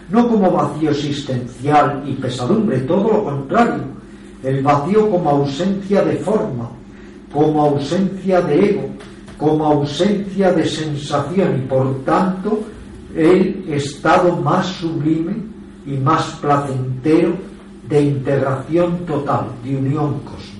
no 0.09 0.27
como 0.27 0.51
vacío 0.51 0.91
existencial 0.91 2.03
y 2.05 2.13
pesadumbre, 2.13 2.79
todo 2.81 3.11
lo 3.11 3.23
contrario, 3.23 3.83
el 4.43 4.61
vacío 4.61 5.09
como 5.09 5.29
ausencia 5.31 6.03
de 6.03 6.17
forma, 6.17 6.69
como 7.33 7.65
ausencia 7.65 8.41
de 8.41 8.69
ego, 8.69 8.89
como 9.37 9.65
ausencia 9.65 10.51
de 10.51 10.65
sensación 10.65 11.57
y 11.57 11.67
por 11.67 12.03
tanto 12.05 12.59
el 13.15 13.65
estado 13.69 14.35
más 14.35 14.67
sublime 14.67 15.35
y 15.85 15.97
más 15.97 16.25
placentero 16.41 17.33
de 17.87 18.01
integración 18.01 19.05
total, 19.05 19.47
de 19.63 19.77
unión 19.77 20.19
cósmica. 20.19 20.54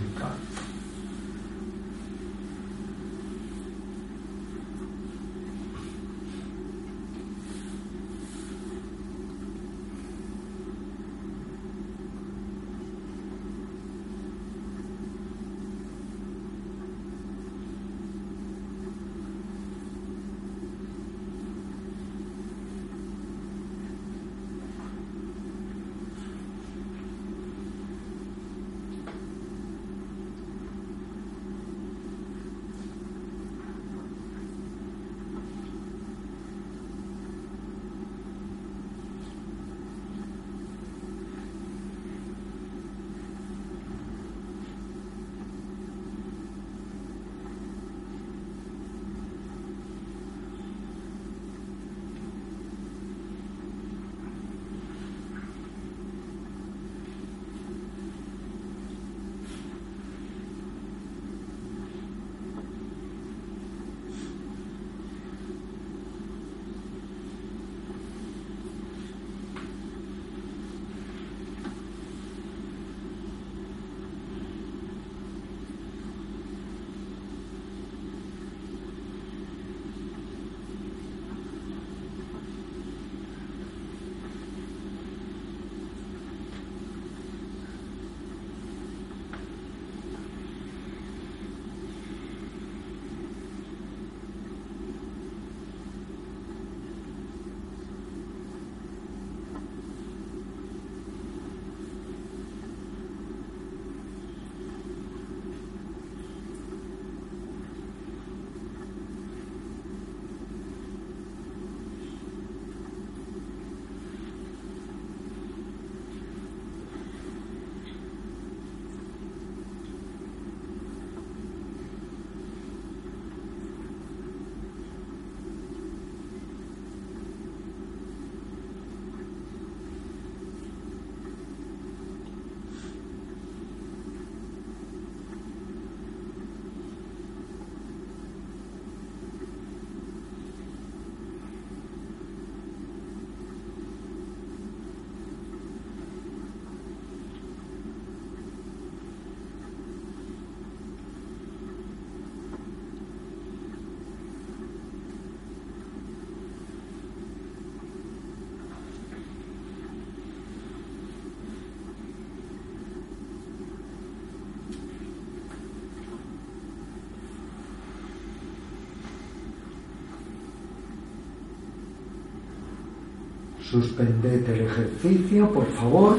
Suspended 173.70 174.48
el 174.50 174.62
ejercicio, 174.62 175.50
por 175.52 175.68
favor. 175.74 176.18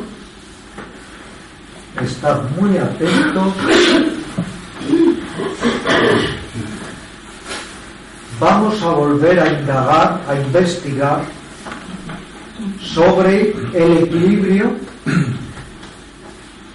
Estad 2.03 2.43
muy 2.59 2.77
atentos. 2.77 3.53
Vamos 8.41 8.83
a 8.83 8.91
volver 8.91 9.41
a 9.41 9.61
indagar, 9.61 10.21
a 10.29 10.35
investigar 10.35 11.25
sobre 12.83 13.55
el 13.73 13.97
equilibrio, 13.99 14.73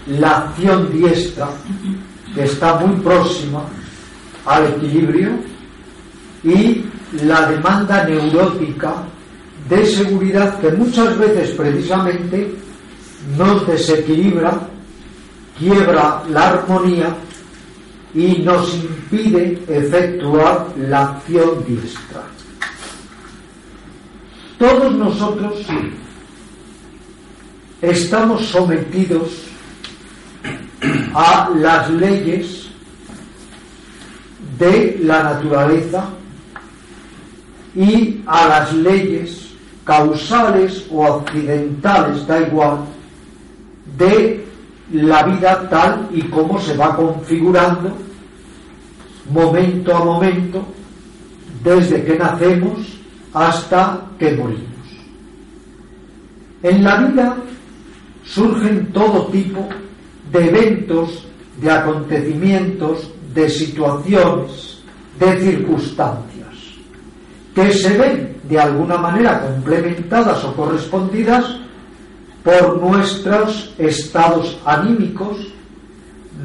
la 0.07 0.37
acción 0.37 0.91
diestra, 0.91 1.49
que 2.33 2.45
está 2.45 2.75
muy 2.75 2.95
próxima 3.01 3.63
al 4.45 4.67
equilibrio, 4.67 5.29
y 6.43 6.85
la 7.23 7.47
demanda 7.51 8.05
neurótica 8.05 9.03
de 9.69 9.85
seguridad 9.85 10.59
que 10.59 10.71
muchas 10.71 11.17
veces 11.17 11.51
precisamente 11.51 12.53
nos 13.37 13.67
desequilibra, 13.67 14.59
quiebra 15.57 16.23
la 16.29 16.49
armonía 16.49 17.15
y 18.13 18.39
nos 18.39 18.73
impide 18.75 19.63
efectuar 19.67 20.67
la 20.77 21.09
acción 21.09 21.63
diestra. 21.65 22.23
Todos 24.57 24.93
nosotros 24.93 25.65
estamos 27.81 28.45
sometidos 28.45 29.29
a 31.13 31.49
las 31.55 31.89
leyes 31.91 32.67
de 34.59 34.99
la 35.03 35.23
naturaleza 35.23 36.09
y 37.75 38.21
a 38.25 38.47
las 38.47 38.73
leyes 38.73 39.40
causales 39.91 40.87
o 40.89 41.03
accidentales, 41.03 42.25
da 42.25 42.39
igual, 42.39 42.85
de 43.97 44.41
la 44.93 45.23
vida 45.23 45.67
tal 45.69 46.07
y 46.13 46.21
como 46.35 46.61
se 46.61 46.77
va 46.77 46.95
configurando 46.95 47.91
momento 49.29 49.93
a 49.93 50.05
momento 50.05 50.63
desde 51.61 52.05
que 52.05 52.17
nacemos 52.17 52.79
hasta 53.33 54.05
que 54.17 54.31
morimos. 54.31 54.87
En 56.63 56.83
la 56.85 56.95
vida 57.01 57.35
surgen 58.23 58.93
todo 58.93 59.27
tipo 59.27 59.67
de 60.31 60.47
eventos, 60.47 61.27
de 61.59 61.69
acontecimientos, 61.69 63.11
de 63.33 63.49
situaciones, 63.49 64.79
de 65.19 65.39
circunstancias, 65.41 66.55
que 67.53 67.73
se 67.73 67.97
ven 67.97 68.31
de 68.51 68.59
alguna 68.59 68.97
manera 68.97 69.39
complementadas 69.39 70.43
o 70.43 70.53
correspondidas 70.53 71.45
por 72.43 72.81
nuestros 72.81 73.73
estados 73.77 74.59
anímicos, 74.65 75.37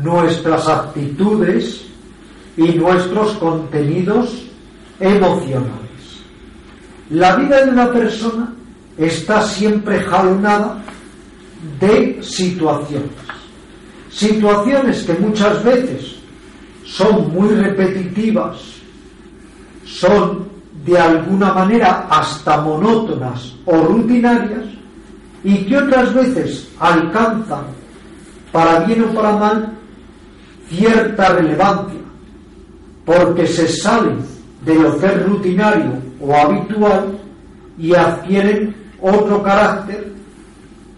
nuestras 0.04 0.68
actitudes 0.68 1.84
y 2.56 2.74
nuestros 2.74 3.32
contenidos 3.38 4.44
emocionales. 5.00 6.22
La 7.10 7.34
vida 7.34 7.64
de 7.64 7.72
una 7.72 7.90
persona 7.90 8.54
está 8.96 9.42
siempre 9.42 9.98
jalonada 10.04 10.80
de 11.80 12.22
situaciones. 12.22 13.10
Situaciones 14.10 15.02
que 15.02 15.14
muchas 15.14 15.64
veces 15.64 16.14
son 16.84 17.32
muy 17.34 17.48
repetitivas, 17.48 18.58
son 19.84 20.55
de 20.86 20.98
alguna 20.98 21.52
manera 21.52 22.06
hasta 22.08 22.60
monótonas 22.60 23.54
o 23.66 23.76
rutinarias 23.76 24.64
y 25.42 25.64
que 25.64 25.76
otras 25.76 26.14
veces 26.14 26.68
alcanzan, 26.78 27.64
para 28.52 28.80
bien 28.80 29.04
o 29.04 29.14
para 29.14 29.36
mal, 29.36 29.72
cierta 30.68 31.30
relevancia, 31.30 32.00
porque 33.04 33.46
se 33.46 33.66
salen 33.68 34.18
de 34.64 34.74
lo 34.76 34.98
que 34.98 35.08
rutinario 35.08 35.92
o 36.20 36.34
habitual 36.34 37.18
y 37.78 37.94
adquieren 37.94 38.74
otro 39.00 39.42
carácter 39.42 40.12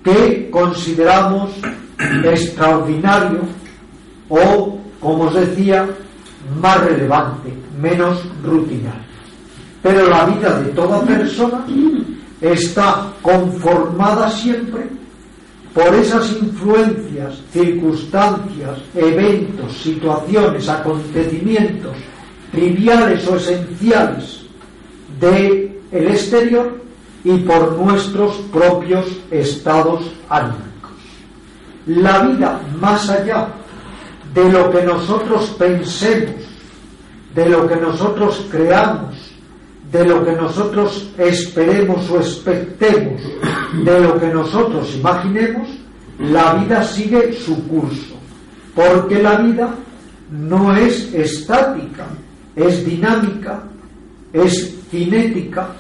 que 0.04 0.50
consideramos 0.50 1.50
extraordinario 2.24 3.40
o, 4.28 4.78
como 5.00 5.24
os 5.24 5.34
decía, 5.34 5.86
más 6.60 6.80
relevante, 6.84 7.52
menos 7.80 8.22
rutinario. 8.42 9.07
Pero 9.82 10.08
la 10.08 10.24
vida 10.24 10.60
de 10.60 10.70
toda 10.70 11.00
persona 11.02 11.64
está 12.40 13.12
conformada 13.22 14.30
siempre 14.30 14.86
por 15.74 15.94
esas 15.94 16.32
influencias, 16.32 17.40
circunstancias, 17.52 18.78
eventos, 18.94 19.76
situaciones, 19.78 20.68
acontecimientos 20.68 21.96
triviales 22.50 23.26
o 23.28 23.36
esenciales 23.36 24.40
del 25.20 25.78
el 25.92 26.08
exterior 26.08 26.82
y 27.24 27.36
por 27.38 27.78
nuestros 27.78 28.36
propios 28.52 29.06
estados 29.30 30.04
anímicos. 30.28 30.68
La 31.86 32.20
vida 32.20 32.60
más 32.80 33.08
allá 33.08 33.48
de 34.34 34.50
lo 34.50 34.70
que 34.70 34.82
nosotros 34.82 35.54
pensemos, 35.58 36.44
de 37.34 37.48
lo 37.48 37.66
que 37.66 37.76
nosotros 37.76 38.46
creamos, 38.50 39.27
de 39.92 40.04
lo 40.04 40.24
que 40.24 40.32
nosotros 40.32 41.10
esperemos 41.16 42.10
o 42.10 42.18
expectemos, 42.18 43.22
de 43.84 44.00
lo 44.00 44.18
que 44.18 44.26
nosotros 44.26 44.94
imaginemos, 44.96 45.68
la 46.18 46.54
vida 46.54 46.82
sigue 46.82 47.32
su 47.32 47.66
curso, 47.68 48.16
porque 48.74 49.22
la 49.22 49.36
vida 49.36 49.74
no 50.30 50.76
es 50.76 51.12
estática, 51.14 52.06
es 52.54 52.84
dinámica, 52.84 53.62
es 54.32 54.74
cinética 54.90 55.70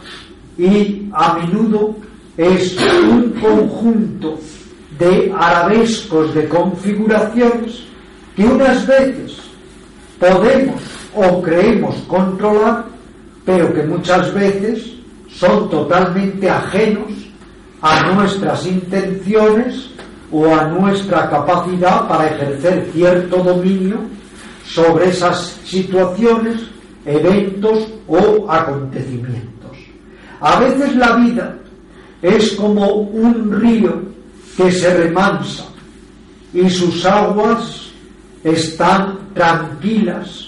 y 0.56 1.08
a 1.12 1.34
menudo 1.34 1.96
es 2.36 2.76
un 3.10 3.30
conjunto 3.40 4.38
de 4.98 5.32
arabescos 5.36 6.34
de 6.34 6.48
configuraciones 6.48 7.82
que 8.34 8.44
unas 8.44 8.86
veces 8.86 9.36
podemos 10.18 10.80
o 11.14 11.42
creemos 11.42 11.94
controlar 12.06 12.97
pero 13.48 13.72
que 13.72 13.82
muchas 13.82 14.34
veces 14.34 14.92
son 15.30 15.70
totalmente 15.70 16.50
ajenos 16.50 17.10
a 17.80 18.12
nuestras 18.12 18.66
intenciones 18.66 19.88
o 20.30 20.54
a 20.54 20.64
nuestra 20.64 21.30
capacidad 21.30 22.06
para 22.06 22.26
ejercer 22.26 22.90
cierto 22.92 23.38
dominio 23.38 24.00
sobre 24.66 25.08
esas 25.08 25.58
situaciones, 25.64 26.60
eventos 27.06 27.88
o 28.06 28.52
acontecimientos. 28.52 29.78
A 30.42 30.60
veces 30.60 30.94
la 30.96 31.16
vida 31.16 31.56
es 32.20 32.52
como 32.52 32.86
un 32.96 33.62
río 33.62 34.02
que 34.58 34.70
se 34.70 34.92
remansa 34.92 35.64
y 36.52 36.68
sus 36.68 37.02
aguas 37.06 37.92
están 38.44 39.18
tranquilas 39.32 40.47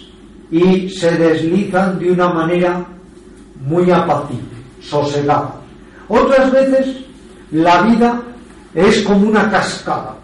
y 0.51 0.89
se 0.89 1.11
deslizan 1.17 1.99
de 1.99 2.11
una 2.11 2.29
manera 2.33 2.85
muy 3.65 3.91
apacible, 3.91 4.49
sosegada. 4.81 5.55
Otras 6.09 6.51
veces 6.51 6.97
la 7.53 7.83
vida 7.83 8.21
es 8.75 9.01
como 9.03 9.29
una 9.29 9.51
cascada, 9.51 10.17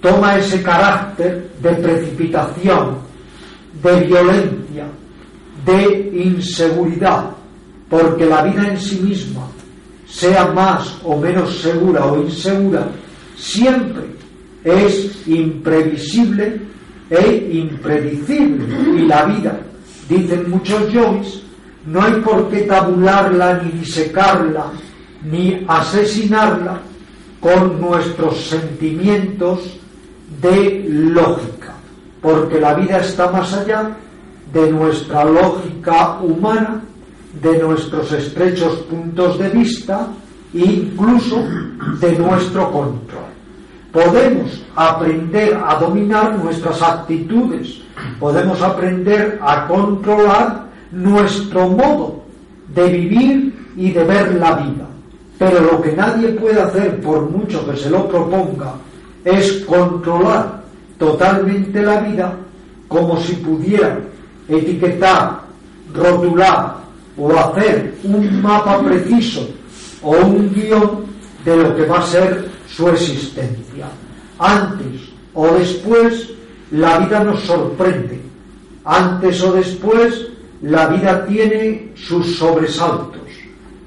toma 0.00 0.36
ese 0.36 0.62
carácter 0.62 1.50
de 1.60 1.70
precipitación, 1.74 2.98
de 3.82 4.00
violencia, 4.00 4.86
de 5.64 6.10
inseguridad, 6.24 7.30
porque 7.88 8.26
la 8.26 8.42
vida 8.42 8.68
en 8.68 8.78
sí 8.78 8.96
misma, 8.96 9.46
sea 10.08 10.46
más 10.52 10.98
o 11.04 11.16
menos 11.16 11.60
segura 11.60 12.04
o 12.06 12.20
insegura, 12.20 12.88
siempre 13.36 14.02
es 14.64 15.26
imprevisible 15.26 16.69
e 17.10 17.50
impredecible. 17.52 18.64
Y 18.96 19.06
la 19.06 19.24
vida, 19.24 19.60
dicen 20.08 20.48
muchos 20.48 20.90
yogis, 20.92 21.42
no 21.86 22.02
hay 22.02 22.12
por 22.20 22.48
qué 22.48 22.62
tabularla, 22.62 23.62
ni 23.62 23.80
disecarla, 23.80 24.66
ni 25.24 25.64
asesinarla 25.66 26.80
con 27.40 27.80
nuestros 27.80 28.36
sentimientos 28.48 29.78
de 30.40 30.84
lógica, 30.88 31.74
porque 32.22 32.60
la 32.60 32.74
vida 32.74 32.98
está 32.98 33.30
más 33.30 33.52
allá 33.54 33.96
de 34.52 34.70
nuestra 34.70 35.24
lógica 35.24 36.20
humana, 36.20 36.82
de 37.42 37.58
nuestros 37.58 38.12
estrechos 38.12 38.74
puntos 38.90 39.38
de 39.38 39.48
vista 39.50 40.08
e 40.52 40.58
incluso 40.58 41.42
de 42.00 42.18
nuestro 42.18 42.70
control 42.72 43.39
podemos 43.92 44.62
aprender 44.76 45.58
a 45.66 45.76
dominar 45.76 46.38
nuestras 46.38 46.80
actitudes, 46.82 47.80
podemos 48.18 48.60
aprender 48.62 49.38
a 49.42 49.66
controlar 49.66 50.66
nuestro 50.92 51.68
modo 51.68 52.22
de 52.74 52.88
vivir 52.88 53.72
y 53.76 53.90
de 53.90 54.04
ver 54.04 54.34
la 54.34 54.54
vida. 54.54 54.86
Pero 55.38 55.60
lo 55.60 55.80
que 55.80 55.92
nadie 55.92 56.28
puede 56.28 56.60
hacer, 56.60 57.00
por 57.00 57.30
mucho 57.30 57.68
que 57.68 57.76
se 57.76 57.90
lo 57.90 58.06
proponga, 58.08 58.74
es 59.24 59.64
controlar 59.66 60.62
totalmente 60.98 61.82
la 61.82 62.00
vida 62.00 62.34
como 62.88 63.18
si 63.20 63.34
pudiera 63.36 63.98
etiquetar, 64.48 65.40
rotular 65.94 66.76
o 67.16 67.30
hacer 67.38 67.94
un 68.04 68.42
mapa 68.42 68.80
preciso 68.82 69.48
o 70.02 70.10
un 70.10 70.52
guion 70.52 71.04
de 71.44 71.56
lo 71.56 71.76
que 71.76 71.86
va 71.86 71.98
a 71.98 72.06
ser 72.06 72.49
su 72.74 72.88
existencia. 72.88 73.88
Antes 74.38 75.10
o 75.34 75.46
después 75.48 76.30
la 76.70 76.98
vida 76.98 77.24
nos 77.24 77.40
sorprende. 77.40 78.20
Antes 78.84 79.42
o 79.42 79.52
después 79.52 80.28
la 80.62 80.88
vida 80.88 81.26
tiene 81.26 81.92
sus 81.94 82.36
sobresaltos. 82.36 83.20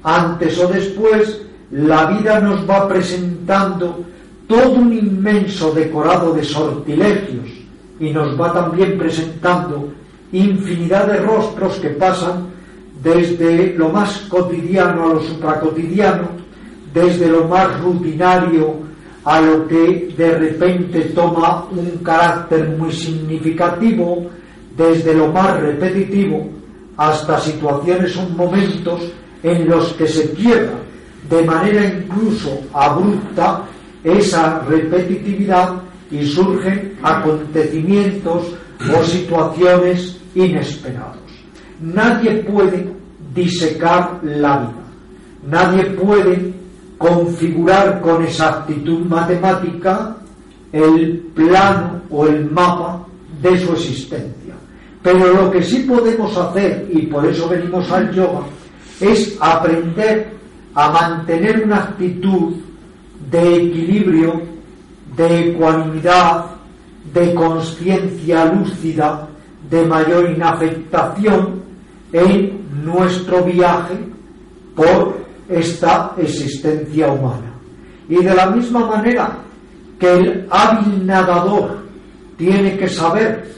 antes 0.02 0.58
o 0.58 0.68
después, 0.68 1.40
la 1.70 2.06
vida 2.06 2.38
nos 2.38 2.68
va 2.68 2.86
presentando 2.86 4.04
todo 4.46 4.72
un 4.72 4.92
inmenso 4.92 5.72
decorado 5.72 6.34
de 6.34 6.44
sortilegios 6.44 7.48
y 7.98 8.10
nos 8.10 8.38
va 8.38 8.52
también 8.52 8.98
presentando 8.98 9.88
infinidad 10.30 11.06
de 11.06 11.16
rostros 11.20 11.76
que 11.76 11.88
pasan 11.90 12.48
desde 13.02 13.74
lo 13.78 13.88
más 13.88 14.18
cotidiano 14.28 15.04
a 15.04 15.14
lo 15.14 15.22
supracotidiano, 15.22 16.28
desde 16.94 17.28
lo 17.28 17.48
más 17.48 17.78
rutinario 17.80 18.76
a 19.24 19.40
lo 19.40 19.66
que 19.66 20.14
de 20.16 20.38
repente 20.38 21.00
toma 21.14 21.66
un 21.70 21.98
carácter 22.04 22.68
muy 22.78 22.92
significativo, 22.92 24.30
desde 24.76 25.14
lo 25.14 25.28
más 25.32 25.60
repetitivo 25.60 26.48
hasta 26.96 27.40
situaciones 27.40 28.16
o 28.16 28.28
momentos 28.30 29.00
en 29.42 29.68
los 29.68 29.92
que 29.94 30.06
se 30.06 30.30
quiebra 30.32 30.78
de 31.28 31.42
manera 31.42 31.84
incluso 31.86 32.60
abrupta 32.72 33.64
esa 34.04 34.60
repetitividad 34.60 35.74
y 36.10 36.24
surgen 36.26 36.96
acontecimientos 37.02 38.52
o 38.94 39.02
situaciones 39.02 40.20
inesperados. 40.34 41.16
Nadie 41.80 42.42
puede 42.42 42.86
disecar 43.34 44.20
la 44.22 44.58
vida, 44.58 44.84
nadie 45.48 45.84
puede 45.86 46.54
configurar 46.98 48.00
con 48.00 48.22
exactitud 48.22 49.06
matemática 49.06 50.16
el 50.72 51.18
plano 51.34 52.02
o 52.10 52.26
el 52.26 52.50
mapa 52.50 53.04
de 53.40 53.58
su 53.58 53.72
existencia. 53.72 54.54
Pero 55.02 55.32
lo 55.34 55.50
que 55.50 55.62
sí 55.62 55.80
podemos 55.80 56.36
hacer, 56.36 56.88
y 56.90 57.02
por 57.06 57.26
eso 57.26 57.48
venimos 57.48 57.90
al 57.90 58.10
yoga, 58.12 58.40
es 59.00 59.36
aprender 59.40 60.32
a 60.74 60.90
mantener 60.90 61.62
una 61.64 61.76
actitud 61.76 62.54
de 63.30 63.56
equilibrio, 63.56 64.42
de 65.16 65.50
ecuanimidad, 65.50 66.46
de 67.12 67.34
conciencia 67.34 68.46
lúcida, 68.46 69.28
de 69.70 69.84
mayor 69.84 70.30
inafectación 70.30 71.62
en 72.12 72.64
nuestro 72.84 73.44
viaje 73.44 73.98
por 74.74 75.23
esta 75.48 76.12
existencia 76.16 77.08
humana. 77.08 77.52
Y 78.08 78.16
de 78.16 78.34
la 78.34 78.46
misma 78.46 78.86
manera 78.86 79.38
que 79.98 80.12
el 80.12 80.46
hábil 80.50 81.06
nadador 81.06 81.78
tiene 82.36 82.76
que 82.76 82.88
saber 82.88 83.48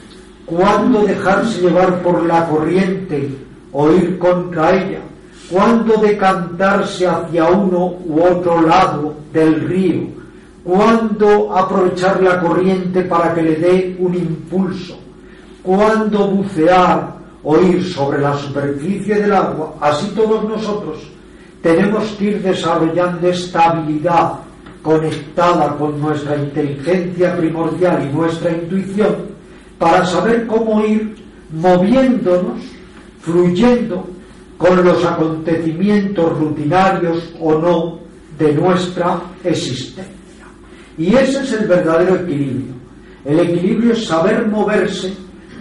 cuándo 0.45 1.03
dejarse 1.03 1.63
llevar 1.63 2.03
por 2.03 2.25
la 2.25 2.47
corriente 2.47 3.29
o 3.73 3.91
ir 3.91 4.19
contra 4.19 4.75
ella, 4.75 5.01
cuándo 5.51 5.95
decantarse 6.01 7.07
hacia 7.07 7.49
uno 7.49 7.97
u 8.05 8.23
otro 8.23 8.61
lado 8.63 9.15
del 9.33 9.61
río, 9.69 10.09
cuándo 10.63 11.57
aprovechar 11.57 12.23
la 12.23 12.41
corriente 12.41 13.03
para 13.03 13.35
que 13.35 13.43
le 13.43 13.57
dé 13.57 13.97
un 13.99 14.15
impulso, 14.15 14.99
cuándo 15.63 16.29
bucear 16.29 17.17
o 17.43 17.59
ir 17.59 17.85
sobre 17.85 18.21
la 18.21 18.35
superficie 18.35 19.17
del 19.17 19.33
agua, 19.33 19.75
así 19.81 20.09
todos 20.09 20.45
nosotros 20.45 21.16
tenemos 21.67 22.05
que 22.13 22.27
ir 22.27 22.43
desarrollando 22.43 23.27
esta 23.27 23.71
habilidad 23.71 24.35
conectada 24.83 25.77
con 25.77 26.01
nuestra 26.01 26.37
inteligencia 26.37 27.37
primordial 27.37 28.09
y 28.09 28.15
nuestra 28.15 28.53
intuición 28.53 29.17
para 29.77 30.07
saber 30.07 30.47
cómo 30.47 30.87
ir 30.87 31.17
moviéndonos, 31.51 32.61
fluyendo 33.21 34.09
con 34.57 34.85
los 34.85 35.05
acontecimientos 35.05 36.39
rutinarios 36.39 37.35
o 37.41 37.59
no 37.59 37.99
de 38.39 38.55
nuestra 38.55 39.21
existencia. 39.43 40.47
Y 40.97 41.17
ese 41.17 41.43
es 41.43 41.53
el 41.53 41.67
verdadero 41.67 42.15
equilibrio. 42.15 42.75
El 43.25 43.41
equilibrio 43.41 43.93
es 43.93 44.07
saber 44.07 44.47
moverse 44.47 45.13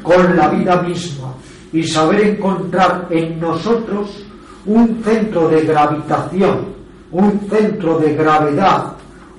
con 0.03 0.37
la 0.37 0.49
vida 0.49 0.83
misma 0.83 1.33
y 1.73 1.81
saber 1.81 2.21
encontrar 2.27 3.07
en 3.09 3.39
nosotros 3.39 4.24
un 4.65 5.03
centro 5.03 5.47
de 5.47 5.61
gravitación, 5.61 6.65
un 7.11 7.39
centro 7.49 7.99
de 7.99 8.13
gravedad, 8.15 8.93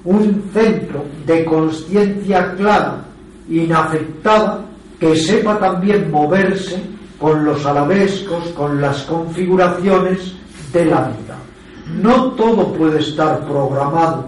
un 0.05 0.51
centro 0.53 1.05
de 1.27 1.45
conciencia 1.45 2.55
clara, 2.55 3.05
inafectada, 3.49 4.65
que 5.01 5.17
sepa 5.17 5.59
también 5.59 6.11
moverse 6.11 6.81
con 7.19 7.45
los 7.45 7.65
arabescos, 7.67 8.49
con 8.57 8.81
las 8.81 9.03
configuraciones 9.03 10.35
de 10.73 10.87
la 10.87 11.03
vida. 11.03 11.37
No 12.01 12.33
todo 12.33 12.73
puede 12.73 13.01
estar 13.01 13.41
programado, 13.47 14.27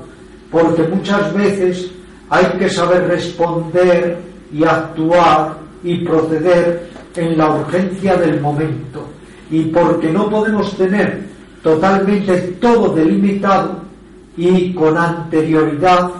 porque 0.51 0.83
muchas 0.83 1.33
veces 1.33 1.91
hay 2.29 2.47
que 2.59 2.69
saber 2.69 3.07
responder 3.09 4.19
y 4.53 4.65
actuar 4.65 5.57
y 5.83 6.05
proceder 6.05 6.89
en 7.15 7.39
la 7.39 7.51
urgencia 7.51 8.17
del 8.17 8.41
momento 8.41 9.18
y 9.51 9.63
porque 9.65 10.11
no 10.11 10.29
podemos 10.29 10.77
tener 10.77 11.27
totalmente 11.63 12.37
todo 12.61 12.95
delimitado 12.95 13.81
y 14.37 14.73
con 14.73 14.97
anterioridad 14.97 16.11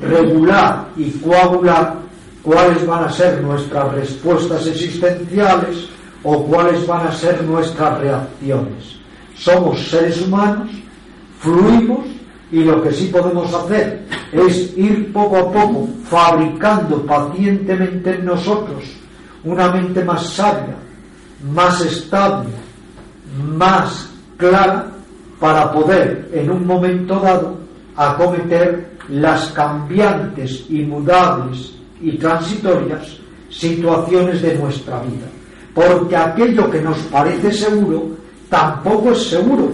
regular 0.00 0.88
y 0.96 1.10
coagular 1.10 1.96
cuáles 2.42 2.86
van 2.86 3.04
a 3.04 3.12
ser 3.12 3.40
nuestras 3.42 3.92
respuestas 3.92 4.66
existenciales 4.66 5.88
o 6.24 6.44
cuáles 6.44 6.86
van 6.86 7.06
a 7.06 7.12
ser 7.12 7.42
nuestras 7.44 7.98
reacciones. 8.00 8.96
Somos 9.36 9.88
seres 9.88 10.20
humanos, 10.22 10.70
fluimos 11.38 12.06
y 12.50 12.64
lo 12.64 12.82
que 12.82 12.92
sí 12.92 13.06
podemos 13.06 13.52
hacer 13.54 14.02
es 14.32 14.76
ir 14.76 15.12
poco 15.12 15.36
a 15.36 15.52
poco 15.52 15.88
fabricando 16.04 17.04
pacientemente 17.06 18.14
en 18.14 18.24
nosotros 18.24 18.84
una 19.44 19.72
mente 19.72 20.04
más 20.04 20.26
sabia, 20.30 20.76
más 21.42 21.80
estable, 21.80 22.50
más 23.56 24.08
clara 24.36 24.88
para 25.40 25.72
poder 25.72 26.30
en 26.32 26.50
un 26.50 26.66
momento 26.66 27.18
dado 27.18 27.56
acometer 27.96 28.92
las 29.08 29.48
cambiantes, 29.48 30.64
inmudables 30.70 31.74
y 32.00 32.12
transitorias 32.12 33.18
situaciones 33.50 34.40
de 34.40 34.54
nuestra 34.56 35.00
vida. 35.02 35.26
Porque 35.74 36.16
aquello 36.16 36.70
que 36.70 36.80
nos 36.80 36.98
parece 37.10 37.52
seguro 37.52 38.10
tampoco 38.48 39.12
es 39.12 39.28
seguro. 39.28 39.70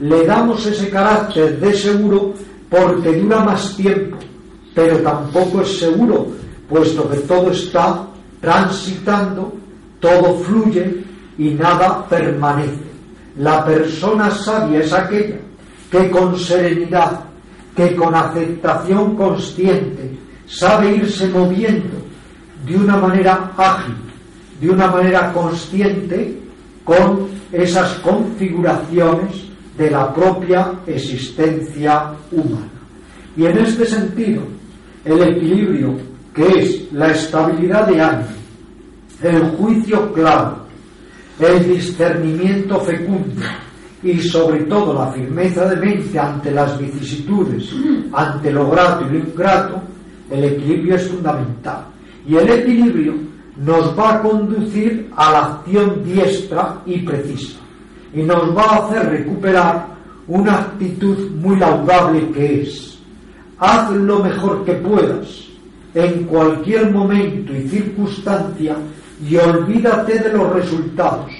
Le 0.00 0.24
damos 0.24 0.64
ese 0.66 0.88
carácter 0.88 1.58
de 1.60 1.74
seguro 1.74 2.32
porque 2.68 3.12
dura 3.20 3.44
más 3.44 3.76
tiempo, 3.76 4.16
pero 4.74 4.98
tampoco 4.98 5.60
es 5.60 5.78
seguro, 5.78 6.28
puesto 6.68 7.08
que 7.10 7.18
todo 7.18 7.50
está 7.50 8.06
transitando, 8.40 9.52
todo 9.98 10.38
fluye 10.38 11.09
y 11.40 11.54
nada 11.54 12.06
permanece. 12.06 12.90
La 13.38 13.64
persona 13.64 14.30
sabia 14.30 14.80
es 14.80 14.92
aquella 14.92 15.38
que 15.90 16.10
con 16.10 16.38
serenidad, 16.38 17.20
que 17.74 17.96
con 17.96 18.14
aceptación 18.14 19.16
consciente, 19.16 20.18
sabe 20.46 20.96
irse 20.96 21.28
moviendo 21.28 21.96
de 22.66 22.76
una 22.76 22.98
manera 22.98 23.52
ágil, 23.56 23.94
de 24.60 24.68
una 24.68 24.88
manera 24.88 25.32
consciente, 25.32 26.38
con 26.84 27.28
esas 27.52 27.94
configuraciones 28.00 29.44
de 29.78 29.90
la 29.90 30.12
propia 30.12 30.72
existencia 30.86 32.12
humana. 32.32 32.68
Y 33.34 33.46
en 33.46 33.58
este 33.58 33.86
sentido, 33.86 34.42
el 35.06 35.22
equilibrio, 35.22 35.96
que 36.34 36.46
es 36.60 36.92
la 36.92 37.12
estabilidad 37.12 37.86
de 37.86 37.98
ánimo, 37.98 38.28
el 39.22 39.42
juicio 39.52 40.12
claro, 40.12 40.69
el 41.42 41.68
discernimiento 41.68 42.80
fecundo 42.80 43.42
y 44.02 44.18
sobre 44.20 44.64
todo 44.64 44.94
la 44.94 45.12
firmeza 45.12 45.68
de 45.68 45.76
mente 45.76 46.18
ante 46.18 46.50
las 46.50 46.78
vicisitudes, 46.78 47.74
ante 48.12 48.50
lo 48.50 48.70
grato 48.70 49.06
y 49.06 49.12
lo 49.12 49.18
ingrato, 49.18 49.82
el 50.30 50.44
equilibrio 50.44 50.94
es 50.96 51.08
fundamental. 51.08 51.86
Y 52.26 52.36
el 52.36 52.48
equilibrio 52.48 53.14
nos 53.56 53.98
va 53.98 54.14
a 54.14 54.22
conducir 54.22 55.10
a 55.16 55.32
la 55.32 55.46
acción 55.46 56.02
diestra 56.04 56.80
y 56.86 56.98
precisa. 56.98 57.58
Y 58.14 58.22
nos 58.22 58.56
va 58.56 58.62
a 58.62 58.86
hacer 58.86 59.10
recuperar 59.10 59.86
una 60.28 60.58
actitud 60.60 61.30
muy 61.32 61.56
laudable 61.56 62.30
que 62.30 62.62
es, 62.62 62.98
haz 63.58 63.90
lo 63.92 64.20
mejor 64.20 64.64
que 64.64 64.72
puedas 64.74 65.48
en 65.94 66.24
cualquier 66.24 66.90
momento 66.90 67.52
y 67.52 67.68
circunstancia 67.68 68.76
y 69.28 69.36
olvídate 69.36 70.18
de 70.18 70.32
los 70.32 70.52
resultados, 70.54 71.30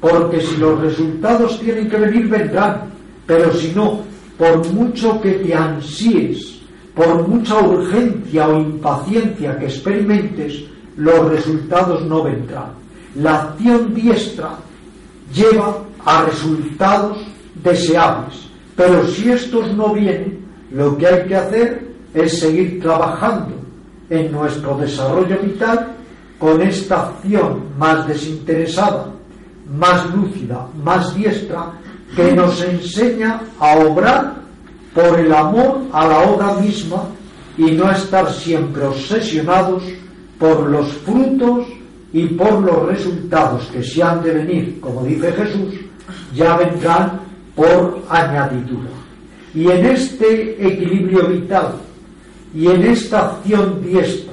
porque 0.00 0.40
si 0.40 0.56
los 0.56 0.80
resultados 0.80 1.60
tienen 1.60 1.88
que 1.88 1.96
venir, 1.96 2.28
vendrán, 2.28 2.90
pero 3.26 3.52
si 3.52 3.72
no, 3.72 4.00
por 4.36 4.66
mucho 4.72 5.20
que 5.20 5.32
te 5.32 5.54
ansíes, 5.54 6.60
por 6.94 7.28
mucha 7.28 7.58
urgencia 7.58 8.48
o 8.48 8.60
impaciencia 8.60 9.58
que 9.58 9.66
experimentes, 9.66 10.64
los 10.96 11.28
resultados 11.28 12.04
no 12.06 12.24
vendrán. 12.24 12.72
La 13.16 13.42
acción 13.42 13.94
diestra 13.94 14.56
lleva 15.32 15.78
a 16.04 16.24
resultados 16.24 17.18
deseables. 17.62 18.48
Pero 18.76 19.06
si 19.08 19.30
estos 19.30 19.72
no 19.74 19.92
vienen, 19.92 20.40
lo 20.72 20.96
que 20.96 21.06
hay 21.06 21.26
que 21.26 21.36
hacer 21.36 21.86
es 22.14 22.40
seguir 22.40 22.80
trabajando 22.80 23.54
en 24.08 24.32
nuestro 24.32 24.76
desarrollo 24.76 25.38
vital 25.42 25.96
con 26.40 26.62
esta 26.62 27.08
acción 27.08 27.64
más 27.78 28.08
desinteresada, 28.08 29.12
más 29.78 30.12
lúcida, 30.14 30.66
más 30.82 31.14
diestra, 31.14 31.72
que 32.16 32.32
nos 32.32 32.64
enseña 32.64 33.42
a 33.60 33.76
obrar 33.76 34.36
por 34.94 35.20
el 35.20 35.32
amor 35.32 35.82
a 35.92 36.06
la 36.08 36.18
obra 36.20 36.54
misma 36.54 37.04
y 37.58 37.72
no 37.72 37.90
estar 37.90 38.32
siempre 38.32 38.84
obsesionados 38.84 39.82
por 40.38 40.68
los 40.70 40.88
frutos 41.04 41.66
y 42.10 42.26
por 42.28 42.62
los 42.62 42.86
resultados 42.86 43.66
que 43.66 43.84
se 43.84 44.02
han 44.02 44.22
de 44.22 44.32
venir, 44.32 44.80
como 44.80 45.04
dice 45.04 45.30
Jesús, 45.32 45.74
ya 46.34 46.56
vendrán 46.56 47.20
por 47.54 48.02
añadidura. 48.08 48.88
Y 49.54 49.70
en 49.70 49.86
este 49.86 50.66
equilibrio 50.66 51.28
vital 51.28 51.74
y 52.54 52.66
en 52.66 52.82
esta 52.82 53.32
acción 53.32 53.82
diestra 53.82 54.29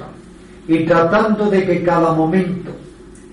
y 0.68 0.84
tratando 0.84 1.48
de 1.48 1.64
que 1.64 1.82
cada 1.82 2.12
momento 2.12 2.70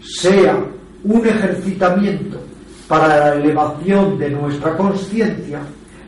sea 0.02 0.58
un 1.04 1.28
ejercitamiento 1.28 2.40
para 2.88 3.08
la 3.08 3.36
elevación 3.36 4.18
de 4.18 4.30
nuestra 4.30 4.78
conciencia, 4.78 5.60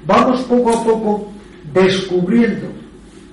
vamos 0.06 0.42
poco 0.44 0.70
a 0.70 0.84
poco 0.84 1.32
descubriendo 1.74 2.68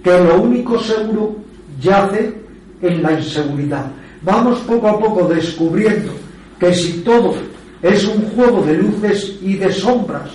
que 0.02 0.18
lo 0.18 0.42
único 0.42 0.78
seguro 0.80 1.36
yace 1.80 2.34
en 2.82 3.02
la 3.02 3.12
inseguridad. 3.12 3.86
Vamos 4.22 4.58
poco 4.60 4.88
a 4.88 4.98
poco 4.98 5.28
descubriendo 5.28 6.12
que 6.58 6.74
si 6.74 7.00
todo 7.02 7.34
es 7.80 8.06
un 8.06 8.22
juego 8.30 8.62
de 8.62 8.74
luces 8.78 9.36
y 9.40 9.54
de 9.54 9.70
sombras 9.70 10.30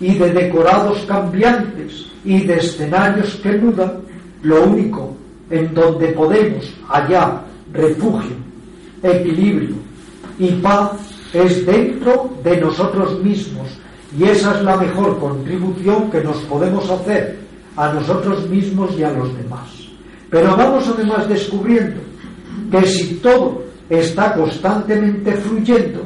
y 0.00 0.14
de 0.14 0.32
decorados 0.32 1.04
cambiantes 1.06 2.06
y 2.24 2.42
de 2.42 2.56
escenarios 2.56 3.34
que 3.42 3.52
mudan, 3.52 3.94
lo 4.42 4.64
único 4.64 5.16
en 5.50 5.74
donde 5.74 6.08
podemos 6.08 6.72
hallar 6.88 7.44
refugio, 7.72 8.36
equilibrio 9.02 9.76
y 10.38 10.48
paz 10.52 10.92
es 11.32 11.66
dentro 11.66 12.30
de 12.42 12.56
nosotros 12.60 13.22
mismos 13.22 13.68
y 14.18 14.24
esa 14.24 14.56
es 14.56 14.62
la 14.62 14.76
mejor 14.76 15.18
contribución 15.18 16.10
que 16.10 16.22
nos 16.22 16.38
podemos 16.38 16.88
hacer 16.90 17.38
a 17.76 17.92
nosotros 17.92 18.48
mismos 18.48 18.90
y 18.98 19.04
a 19.04 19.12
los 19.12 19.36
demás. 19.36 19.68
Pero 20.30 20.56
vamos 20.56 20.88
además 20.88 21.28
descubriendo 21.28 22.00
que 22.70 22.84
si 22.86 23.14
todo 23.16 23.62
está 23.88 24.34
constantemente 24.34 25.32
fluyendo, 25.32 26.02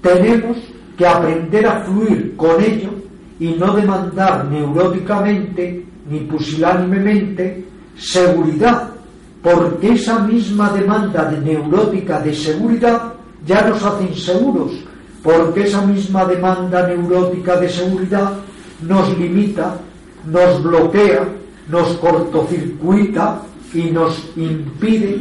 tenemos 0.00 0.56
que 0.96 1.06
aprender 1.06 1.66
a 1.66 1.80
fluir 1.84 2.36
con 2.36 2.62
ello 2.62 2.90
y 3.38 3.48
no 3.52 3.74
demandar 3.74 4.44
neuróticamente 4.46 5.84
ni 6.10 6.20
pusilánimemente 6.20 7.67
seguridad, 7.98 8.90
porque 9.42 9.92
esa 9.92 10.20
misma 10.20 10.70
demanda 10.70 11.24
de 11.24 11.40
neurótica 11.40 12.20
de 12.20 12.34
seguridad 12.34 13.12
ya 13.46 13.68
nos 13.68 13.82
hace 13.82 14.04
inseguros, 14.04 14.72
porque 15.22 15.64
esa 15.64 15.82
misma 15.82 16.24
demanda 16.24 16.86
neurótica 16.86 17.56
de 17.56 17.68
seguridad 17.68 18.32
nos 18.82 19.16
limita, 19.18 19.76
nos 20.26 20.62
bloquea, 20.62 21.28
nos 21.68 21.88
cortocircuita 21.98 23.42
y 23.74 23.90
nos 23.90 24.30
impide 24.36 25.18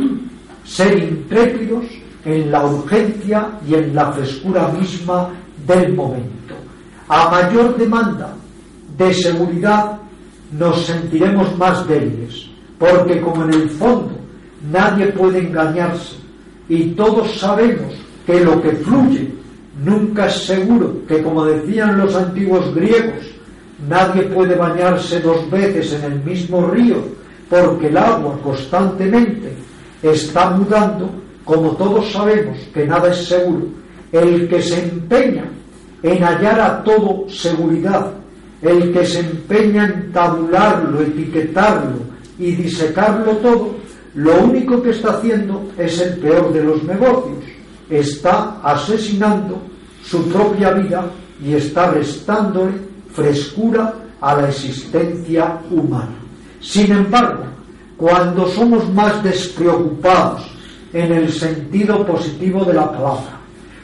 ser 0.64 0.98
intrépidos 0.98 1.86
en 2.26 2.52
la 2.52 2.66
urgencia 2.66 3.50
y 3.68 3.76
en 3.76 3.96
la 3.96 4.12
frescura 4.12 4.68
misma 4.70 5.30
del 5.66 5.94
momento. 5.94 6.56
A 7.08 7.30
mayor 7.30 7.78
demanda 7.78 8.34
de 8.98 9.14
seguridad 9.14 9.98
nos 10.52 10.86
sentiremos 10.86 11.58
más 11.58 11.88
débiles, 11.88 12.47
porque 12.78 13.20
como 13.22 13.44
en 13.44 13.54
el 13.54 13.70
fondo 13.72 14.18
nadie 14.72 15.08
puede 15.08 15.40
engañarse 15.40 16.16
y 16.70 16.90
todos 16.92 17.40
sabemos 17.40 17.94
que 18.26 18.42
lo 18.42 18.62
que 18.62 18.72
fluye 18.72 19.32
nunca 19.84 20.28
es 20.28 20.46
seguro, 20.46 20.96
que 21.08 21.22
como 21.22 21.46
decían 21.46 21.98
los 21.98 22.16
antiguos 22.16 22.74
griegos, 22.76 23.26
nadie 23.88 24.24
puede 24.24 24.56
bañarse 24.56 25.20
dos 25.22 25.50
veces 25.50 25.94
en 25.94 26.12
el 26.12 26.24
mismo 26.24 26.68
río, 26.68 26.98
porque 27.50 27.88
el 27.88 27.98
agua 27.98 28.38
constantemente 28.44 29.54
está 30.02 30.50
mudando, 30.50 31.10
como 31.46 31.72
todos 31.72 32.12
sabemos 32.12 32.58
que 32.74 32.86
nada 32.86 33.12
es 33.12 33.28
seguro, 33.28 33.68
el 34.12 34.48
que 34.50 34.62
se 34.62 34.84
empeña 34.84 35.46
en 36.04 36.24
hallar 36.24 36.60
a 36.60 36.84
todo 36.84 37.30
seguridad, 37.30 38.12
el 38.62 38.92
que 38.92 39.06
se 39.06 39.20
empeña 39.20 39.86
en 39.86 40.12
tabularlo, 40.12 41.02
etiquetarlo 41.02 42.17
y 42.40 42.52
disecarlo 42.52 43.38
todo, 43.38 43.76
lo 44.16 44.44
único 44.44 44.82
que 44.82 44.92
está 44.92 45.18
haciendo 45.18 45.72
es 45.78 46.00
el 46.02 46.18
peor 46.18 46.52
de 46.54 46.64
los 46.64 46.84
negocios. 46.84 47.38
Está 47.90 48.60
asesinando 48.64 49.62
su 50.04 50.28
propia 50.30 50.72
vida 50.72 51.06
y 51.44 51.54
está 51.54 51.92
restándole 51.92 52.74
frescura 53.14 53.94
a 54.20 54.36
la 54.36 54.50
existencia 54.50 55.60
humana. 55.70 56.16
Sin 56.60 56.92
embargo, 56.92 57.44
cuando 57.96 58.48
somos 58.48 58.92
más 58.94 59.24
despreocupados 59.24 60.50
en 60.94 61.12
el 61.12 61.32
sentido 61.32 62.06
positivo 62.06 62.64
de 62.66 62.74
la 62.74 62.92
palabra, 62.92 63.40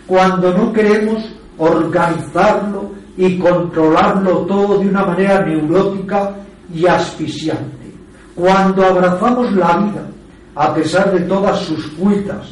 cuando 0.08 0.54
no 0.56 0.74
queremos 0.74 1.24
organizarlo 1.58 2.92
y 3.18 3.38
controlarlo 3.38 4.40
todo 4.40 4.80
de 4.80 4.88
una 4.88 5.06
manera 5.06 5.46
neurótica 5.46 6.36
y 6.74 6.86
asfixiante, 6.88 7.83
cuando 8.36 8.86
abrazamos 8.86 9.52
la 9.54 9.78
vida 9.78 10.08
a 10.56 10.74
pesar 10.74 11.12
de 11.12 11.22
todas 11.22 11.60
sus 11.62 11.88
cuitas, 11.88 12.48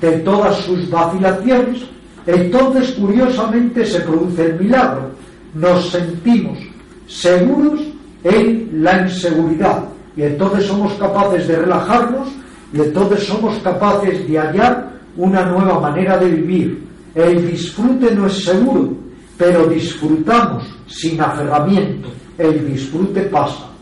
de 0.00 0.12
todas 0.18 0.56
sus 0.58 0.90
vacilaciones, 0.90 1.82
entonces 2.26 2.92
curiosamente 2.92 3.84
se 3.84 4.00
produce 4.00 4.46
el 4.46 4.60
milagro. 4.60 5.10
Nos 5.54 5.90
sentimos 5.90 6.58
seguros 7.06 7.80
en 8.24 8.68
la 8.82 9.02
inseguridad 9.02 9.84
y 10.16 10.22
entonces 10.22 10.66
somos 10.66 10.92
capaces 10.94 11.46
de 11.46 11.56
relajarnos 11.56 12.28
y 12.72 12.80
entonces 12.80 13.24
somos 13.24 13.56
capaces 13.60 14.26
de 14.28 14.38
hallar 14.38 14.90
una 15.16 15.44
nueva 15.46 15.80
manera 15.80 16.18
de 16.18 16.30
vivir. 16.30 16.84
El 17.14 17.50
disfrute 17.50 18.14
no 18.14 18.26
es 18.26 18.44
seguro, 18.44 18.90
pero 19.38 19.66
disfrutamos 19.66 20.64
sin 20.86 21.20
aferramiento. 21.20 22.08
El 22.36 22.70
disfrute 22.70 23.22
pasa. 23.22 23.75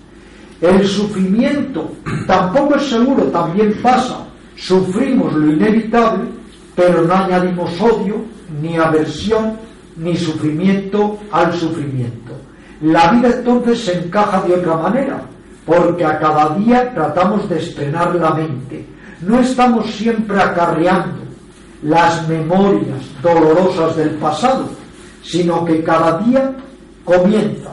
El 0.64 0.86
sufrimiento 0.86 1.92
tampoco 2.26 2.76
es 2.76 2.88
seguro, 2.88 3.24
también 3.24 3.74
pasa. 3.82 4.24
Sufrimos 4.56 5.34
lo 5.34 5.52
inevitable, 5.52 6.24
pero 6.74 7.02
no 7.02 7.12
añadimos 7.12 7.78
odio, 7.82 8.24
ni 8.62 8.78
aversión, 8.78 9.58
ni 9.98 10.16
sufrimiento 10.16 11.18
al 11.30 11.52
sufrimiento. 11.52 12.32
La 12.80 13.10
vida 13.10 13.28
entonces 13.28 13.84
se 13.84 13.98
encaja 13.98 14.40
de 14.40 14.54
otra 14.54 14.76
manera 14.78 15.20
porque 15.66 16.02
a 16.02 16.18
cada 16.18 16.56
día 16.56 16.94
tratamos 16.94 17.46
de 17.50 17.58
estrenar 17.58 18.14
la 18.14 18.30
mente. 18.30 18.86
No 19.20 19.40
estamos 19.40 19.90
siempre 19.90 20.40
acarreando 20.40 21.24
las 21.82 22.26
memorias 22.26 23.02
dolorosas 23.22 23.96
del 23.96 24.12
pasado, 24.12 24.70
sino 25.22 25.62
que 25.66 25.84
cada 25.84 26.20
día 26.20 26.56
comienza, 27.04 27.72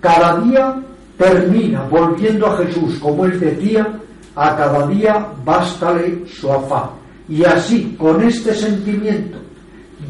cada 0.00 0.38
día 0.40 0.82
termina 1.22 1.84
volviendo 1.84 2.46
a 2.46 2.56
Jesús, 2.58 2.98
como 2.98 3.24
él 3.26 3.38
decía, 3.38 3.86
a 4.34 4.56
cada 4.56 4.86
día 4.88 5.28
bástale 5.44 6.24
su 6.26 6.50
afán. 6.50 6.90
Y 7.28 7.44
así, 7.44 7.94
con 7.98 8.22
este 8.22 8.54
sentimiento 8.54 9.38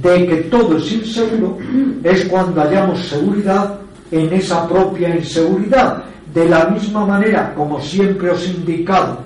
de 0.02 0.26
que 0.26 0.36
todo 0.44 0.78
es 0.78 0.90
inseguro, 0.90 1.58
es 2.02 2.24
cuando 2.24 2.62
hallamos 2.62 3.06
seguridad 3.06 3.78
en 4.10 4.32
esa 4.32 4.66
propia 4.66 5.14
inseguridad 5.14 6.02
de 6.32 6.48
la 6.48 6.66
misma 6.68 7.04
manera, 7.04 7.52
como 7.54 7.80
siempre 7.80 8.30
os 8.30 8.46
he 8.46 8.50
indicado, 8.50 9.18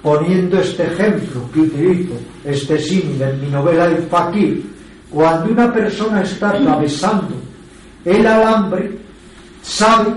poniendo 0.00 0.60
este 0.60 0.84
ejemplo 0.84 1.42
que 1.52 1.60
utilizo, 1.60 2.14
este 2.44 2.78
símil 2.78 3.20
en 3.20 3.40
mi 3.40 3.48
novela 3.48 3.86
El 3.86 4.02
Fakir, 4.04 4.62
cuando 5.10 5.52
una 5.52 5.72
persona 5.72 6.22
está 6.22 6.50
atravesando 6.50 7.34
el 8.04 8.26
alambre, 8.26 8.98
sabe 9.62 10.10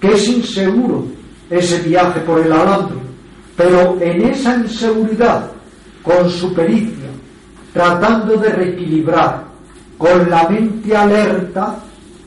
que 0.00 0.12
es 0.12 0.28
inseguro 0.28 1.06
ese 1.50 1.80
viaje 1.80 2.20
por 2.20 2.40
el 2.40 2.52
alambre, 2.52 2.98
pero 3.56 3.96
en 4.00 4.22
esa 4.22 4.56
inseguridad, 4.56 5.50
con 6.02 6.28
su 6.30 6.52
pericia, 6.54 7.08
tratando 7.72 8.36
de 8.36 8.48
reequilibrar, 8.50 9.44
con 9.98 10.28
la 10.28 10.48
mente 10.48 10.94
alerta, 10.96 11.76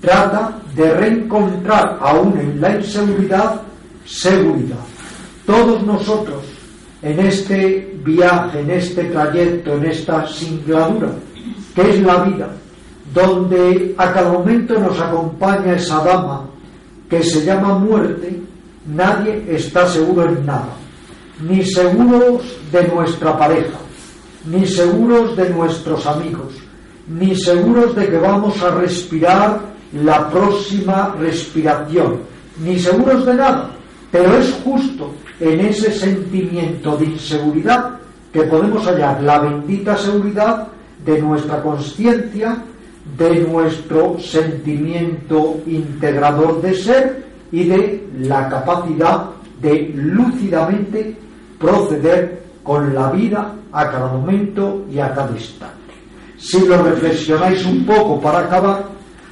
trata 0.01 0.57
de 0.75 0.93
reencontrar 0.93 1.97
aún 2.01 2.37
en 2.39 2.59
la 2.59 2.75
inseguridad 2.75 3.61
seguridad. 4.05 4.79
Todos 5.45 5.83
nosotros 5.83 6.43
en 7.01 7.19
este 7.19 7.95
viaje, 8.03 8.59
en 8.59 8.71
este 8.71 9.05
trayecto, 9.05 9.73
en 9.73 9.85
esta 9.85 10.27
singladura, 10.27 11.09
que 11.75 11.89
es 11.89 12.01
la 12.01 12.23
vida, 12.23 12.49
donde 13.13 13.95
a 13.97 14.11
cada 14.11 14.31
momento 14.33 14.77
nos 14.79 14.99
acompaña 14.99 15.73
esa 15.73 16.03
dama 16.03 16.49
que 17.09 17.23
se 17.23 17.43
llama 17.43 17.79
muerte, 17.79 18.39
nadie 18.85 19.43
está 19.49 19.87
seguro 19.87 20.25
en 20.25 20.45
nada, 20.45 20.69
ni 21.41 21.65
seguros 21.65 22.43
de 22.71 22.87
nuestra 22.87 23.37
pareja, 23.37 23.79
ni 24.45 24.65
seguros 24.65 25.35
de 25.35 25.49
nuestros 25.49 26.05
amigos, 26.05 26.53
ni 27.07 27.35
seguros 27.35 27.95
de 27.95 28.07
que 28.07 28.17
vamos 28.17 28.61
a 28.61 28.71
respirar 28.75 29.59
la 29.93 30.29
próxima 30.29 31.15
respiración, 31.19 32.19
ni 32.63 32.77
seguros 32.77 33.25
de 33.25 33.33
nada, 33.33 33.71
pero 34.11 34.37
es 34.37 34.53
justo 34.63 35.11
en 35.39 35.59
ese 35.61 35.91
sentimiento 35.91 36.97
de 36.97 37.05
inseguridad 37.05 37.99
que 38.31 38.43
podemos 38.43 38.85
hallar 38.85 39.23
la 39.23 39.39
bendita 39.39 39.97
seguridad 39.97 40.67
de 41.03 41.21
nuestra 41.21 41.61
conciencia, 41.61 42.57
de 43.17 43.41
nuestro 43.41 44.17
sentimiento 44.19 45.61
integrador 45.65 46.61
de 46.61 46.73
ser 46.73 47.25
y 47.51 47.65
de 47.65 48.07
la 48.19 48.49
capacidad 48.49 49.25
de 49.61 49.91
lúcidamente 49.95 51.15
proceder 51.59 52.43
con 52.63 52.93
la 52.93 53.11
vida 53.11 53.53
a 53.71 53.89
cada 53.89 54.07
momento 54.07 54.85
y 54.91 54.99
a 54.99 55.13
cada 55.13 55.31
instante. 55.31 55.75
Si 56.37 56.65
lo 56.65 56.81
reflexionáis 56.83 57.65
un 57.65 57.85
poco 57.85 58.21
para 58.21 58.39
acabar, 58.39 58.85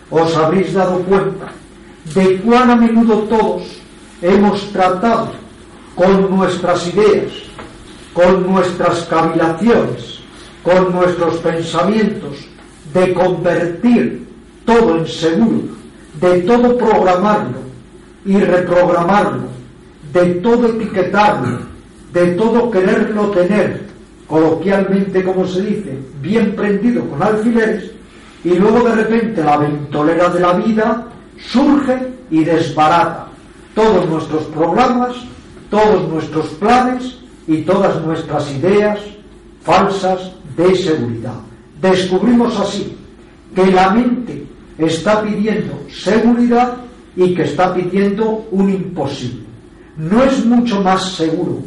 os 0.09 0.35
habréis 0.35 0.73
dado 0.73 0.99
cuenta 0.99 1.47
de 2.13 2.37
cuán 2.41 2.69
a 2.71 2.75
menudo 2.75 3.19
todos 3.23 3.63
hemos 4.21 4.71
tratado 4.71 5.31
con 5.95 6.29
nuestras 6.29 6.87
ideas, 6.93 7.31
con 8.13 8.45
nuestras 8.45 9.01
cavilaciones, 9.05 10.19
con 10.63 10.91
nuestros 10.91 11.37
pensamientos, 11.37 12.47
de 12.97 13.13
convertir 13.13 14.27
todo 14.65 14.97
en 14.97 15.07
seguro, 15.07 15.67
de 16.19 16.41
todo 16.41 16.75
programarlo 16.77 17.59
y 18.25 18.39
reprogramarlo, 18.39 19.43
de 20.11 20.25
todo 20.35 20.67
etiquetarlo, 20.67 21.59
de 22.11 22.25
todo 22.31 22.71
quererlo 22.71 23.29
tener, 23.29 23.85
coloquialmente 24.27 25.23
como 25.23 25.45
se 25.45 25.61
dice, 25.61 25.99
bien 26.21 26.55
prendido 26.55 27.05
con 27.05 27.21
alfileres, 27.21 27.91
y 28.43 28.55
luego 28.55 28.89
de 28.89 28.95
repente 28.95 29.43
la 29.43 29.57
ventolera 29.57 30.29
de 30.29 30.39
la 30.39 30.53
vida 30.53 31.07
surge 31.37 31.97
y 32.31 32.43
desbarata 32.43 33.27
todos 33.75 34.09
nuestros 34.09 34.43
programas, 34.45 35.15
todos 35.69 36.09
nuestros 36.09 36.47
planes 36.55 37.15
y 37.47 37.61
todas 37.61 38.01
nuestras 38.03 38.51
ideas 38.55 38.99
falsas 39.61 40.31
de 40.55 40.75
seguridad. 40.75 41.46
Descubrimos 41.81 42.59
así 42.59 42.95
que 43.53 43.67
la 43.67 43.91
mente 43.91 44.45
está 44.77 45.21
pidiendo 45.21 45.73
seguridad 45.89 46.77
y 47.15 47.33
que 47.33 47.43
está 47.43 47.73
pidiendo 47.73 48.45
un 48.51 48.69
imposible. 48.69 49.45
No 49.97 50.23
es 50.23 50.45
mucho 50.45 50.81
más 50.81 51.13
seguro 51.13 51.59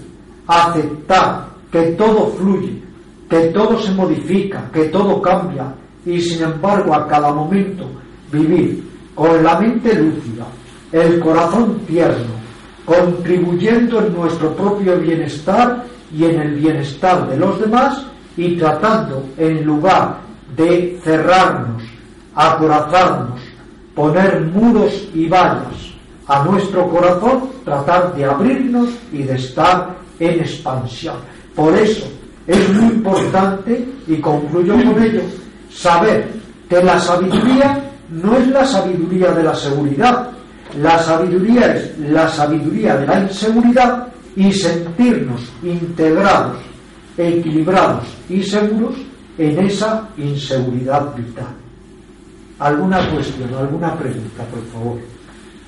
aceptar 0.46 1.48
que 1.70 1.82
todo 1.92 2.28
fluye, 2.38 2.80
que 3.28 3.38
todo 3.48 3.78
se 3.78 3.92
modifica, 3.92 4.68
que 4.72 4.84
todo 4.84 5.20
cambia 5.20 5.74
y 6.04 6.20
sin 6.20 6.42
embargo 6.42 6.94
a 6.94 7.06
cada 7.06 7.32
momento 7.32 7.86
vivir 8.32 8.82
con 9.14 9.42
la 9.42 9.58
mente 9.60 9.94
lúcida, 9.94 10.46
el 10.92 11.20
corazón 11.20 11.80
tierno, 11.86 12.40
contribuyendo 12.84 14.04
en 14.04 14.14
nuestro 14.14 14.54
propio 14.54 14.98
bienestar 14.98 15.84
y 16.16 16.24
en 16.24 16.40
el 16.40 16.54
bienestar 16.54 17.28
de 17.28 17.36
los 17.36 17.60
demás 17.60 18.06
y 18.36 18.56
tratando 18.56 19.24
en 19.36 19.64
lugar 19.64 20.18
de 20.56 20.98
cerrarnos, 21.02 21.82
acorazarnos, 22.34 23.40
poner 23.94 24.40
muros 24.40 25.08
y 25.14 25.28
vallas 25.28 25.90
a 26.26 26.44
nuestro 26.44 26.88
corazón, 26.88 27.50
tratar 27.64 28.14
de 28.14 28.24
abrirnos 28.24 28.90
y 29.12 29.24
de 29.24 29.34
estar 29.34 29.96
en 30.18 30.40
expansión. 30.40 31.16
Por 31.54 31.76
eso 31.76 32.06
es 32.46 32.68
muy 32.70 32.94
importante, 32.94 33.88
y 34.06 34.16
concluyo 34.16 34.74
con 34.74 35.02
ello, 35.02 35.22
saber 35.72 36.28
que 36.68 36.82
la 36.82 36.98
sabiduría 37.00 37.82
no 38.10 38.36
es 38.36 38.48
la 38.48 38.64
sabiduría 38.64 39.32
de 39.32 39.42
la 39.42 39.54
seguridad, 39.54 40.30
la 40.80 40.98
sabiduría 40.98 41.74
es 41.74 41.98
la 41.98 42.28
sabiduría 42.28 42.96
de 42.96 43.06
la 43.06 43.20
inseguridad 43.20 44.06
y 44.36 44.52
sentirnos 44.52 45.40
integrados, 45.62 46.56
equilibrados 47.16 48.06
y 48.28 48.42
seguros 48.42 48.94
en 49.38 49.58
esa 49.58 50.08
inseguridad 50.16 51.14
vital. 51.16 51.54
¿Alguna 52.58 53.08
cuestión, 53.10 53.54
alguna 53.54 53.94
pregunta, 53.96 54.44
por 54.44 54.64
favor? 54.66 54.98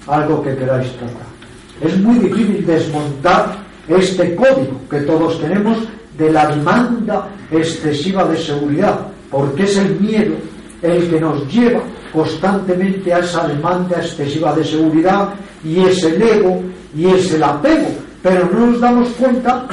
Algo 0.07 0.43
que 0.43 0.55
queráis 0.57 0.93
tratar. 0.97 1.33
Es 1.81 1.99
muy 1.99 2.19
difícil 2.19 2.67
desmontar 2.67 3.57
este 3.89 4.35
código 4.35 4.81
que 4.91 5.01
todos 5.01 5.41
tenemos 5.41 5.79
de 6.19 6.31
la 6.31 6.47
demanda 6.49 7.29
excesiva 7.51 8.25
de 8.25 8.37
seguridad, 8.37 9.07
porque 9.31 9.65
es 9.65 9.77
el 9.79 9.99
miedo 9.99 10.35
el 10.83 11.09
que 11.09 11.21
nos 11.21 11.53
lleva 11.53 11.81
constantemente 12.13 13.13
a 13.13 13.21
esa 13.21 13.47
demanda 13.47 13.97
excesiva 13.97 14.55
de 14.55 14.65
seguridad 14.65 15.31
y 15.65 15.81
es 15.81 16.03
el 16.05 16.21
ego 16.21 16.61
y 16.95 17.07
es 17.07 17.33
el 17.33 17.43
apego, 17.43 17.89
pero 18.23 18.49
no 18.53 18.67
nos 18.67 18.81
damos 18.81 19.09
cuenta 19.11 19.67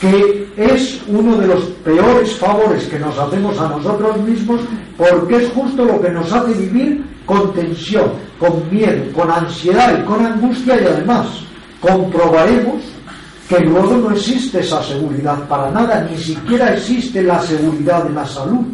que 0.00 0.48
es 0.56 1.00
uno 1.08 1.36
de 1.36 1.46
los 1.46 1.64
peores 1.84 2.36
favores 2.36 2.84
que 2.84 2.98
nos 2.98 3.16
hacemos 3.18 3.58
a 3.58 3.68
nosotros 3.68 4.18
mismos 4.18 4.60
porque 4.96 5.36
es 5.36 5.50
justo 5.52 5.84
lo 5.84 6.00
que 6.00 6.10
nos 6.10 6.32
hace 6.32 6.52
vivir 6.54 7.04
con 7.24 7.52
tensión, 7.54 8.12
con 8.38 8.68
miedo, 8.70 9.04
con 9.14 9.30
ansiedad 9.30 9.98
y 9.98 10.04
con 10.04 10.24
angustia 10.24 10.80
y 10.80 10.84
además 10.84 11.26
comprobaremos 11.80 12.82
que 13.48 13.60
luego 13.60 13.96
no 13.96 14.10
existe 14.10 14.60
esa 14.60 14.82
seguridad 14.82 15.46
para 15.48 15.70
nada, 15.70 16.06
ni 16.10 16.16
siquiera 16.16 16.72
existe 16.72 17.22
la 17.22 17.40
seguridad 17.40 18.04
de 18.04 18.10
la 18.10 18.26
salud. 18.26 18.64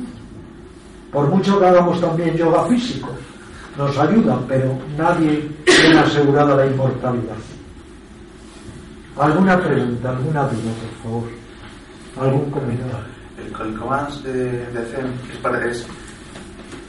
Por 1.12 1.28
mucho 1.28 1.58
que 1.58 1.66
hagamos 1.66 2.00
también 2.00 2.36
yoga 2.36 2.66
físico, 2.66 3.08
nos 3.76 3.98
ayudan, 3.98 4.44
pero 4.46 4.78
nadie 4.96 5.48
tiene 5.64 5.98
asegurada 5.98 6.54
la 6.54 6.66
inmortalidad. 6.66 7.36
¿Alguna 9.18 9.60
pregunta, 9.60 10.10
alguna 10.10 10.42
duda, 10.44 10.72
por 10.80 11.02
favor? 11.02 11.28
¿Algún 12.20 12.50
comentario? 12.50 12.96
El, 13.38 13.68
el 13.68 13.78
comando 13.78 14.16
de, 14.22 14.66
de 14.66 14.84
Zen 14.86 15.12
es, 15.32 15.38
para, 15.38 15.64
es 15.66 15.86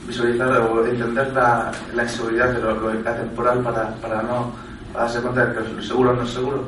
visualizar 0.06 0.48
o 0.60 0.86
entender 0.86 1.32
la, 1.32 1.72
la 1.94 2.02
inseguridad 2.02 2.52
de 2.52 2.60
lo, 2.60 2.74
lo 2.74 2.90
atemporal 3.10 3.60
para, 3.60 3.94
para 3.96 4.22
no 4.22 4.52
para 4.92 5.04
darse 5.04 5.20
cuenta 5.20 5.46
de 5.46 5.54
que 5.54 5.72
lo 5.74 5.82
seguro 5.82 6.14
no 6.14 6.22
es 6.22 6.30
seguro. 6.30 6.64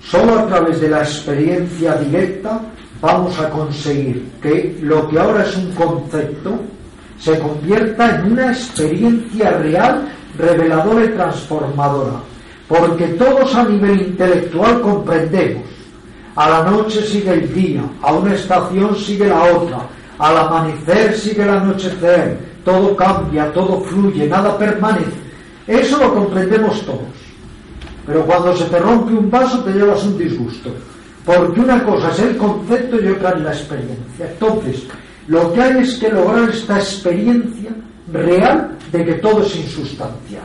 Solo 0.00 0.38
a 0.38 0.46
través 0.46 0.80
de 0.80 0.88
la 0.88 0.98
experiencia 1.00 1.94
directa 1.96 2.60
vamos 3.00 3.38
a 3.38 3.50
conseguir 3.50 4.30
que 4.40 4.78
lo 4.82 5.08
que 5.08 5.18
ahora 5.18 5.44
es 5.44 5.56
un 5.56 5.72
concepto 5.72 6.58
se 7.18 7.38
convierta 7.38 8.16
en 8.16 8.32
una 8.32 8.48
experiencia 8.48 9.50
real, 9.58 10.08
reveladora 10.38 11.04
y 11.04 11.08
transformadora. 11.08 12.20
Porque 12.76 13.06
todos 13.06 13.54
a 13.54 13.64
nivel 13.64 14.00
intelectual 14.00 14.80
comprendemos. 14.80 15.62
A 16.34 16.50
la 16.50 16.70
noche 16.70 17.02
sigue 17.02 17.32
el 17.32 17.54
día, 17.54 17.82
a 18.02 18.12
una 18.12 18.34
estación 18.34 18.96
sigue 18.96 19.28
la 19.28 19.44
otra, 19.44 19.86
al 20.18 20.36
amanecer 20.36 21.16
sigue 21.16 21.44
el 21.44 21.50
anochecer, 21.50 22.36
todo 22.64 22.96
cambia, 22.96 23.52
todo 23.52 23.80
fluye, 23.82 24.26
nada 24.26 24.58
permanece. 24.58 25.22
Eso 25.68 25.98
lo 25.98 26.14
comprendemos 26.14 26.84
todos. 26.84 27.14
Pero 28.06 28.26
cuando 28.26 28.56
se 28.56 28.64
te 28.64 28.80
rompe 28.80 29.12
un 29.12 29.30
vaso 29.30 29.62
te 29.62 29.70
llevas 29.70 30.02
un 30.02 30.18
disgusto. 30.18 30.70
Porque 31.24 31.60
una 31.60 31.84
cosa 31.84 32.10
es 32.10 32.18
el 32.18 32.36
concepto 32.36 33.00
y 33.00 33.06
otra 33.06 33.30
es 33.30 33.40
la 33.40 33.52
experiencia. 33.52 34.30
Entonces, 34.32 34.82
lo 35.28 35.52
que 35.52 35.62
hay 35.62 35.78
es 35.78 35.94
que 35.94 36.08
lograr 36.08 36.50
esta 36.50 36.78
experiencia 36.78 37.70
real 38.12 38.76
de 38.90 39.04
que 39.04 39.14
todo 39.14 39.42
es 39.42 39.54
insustancial. 39.54 40.42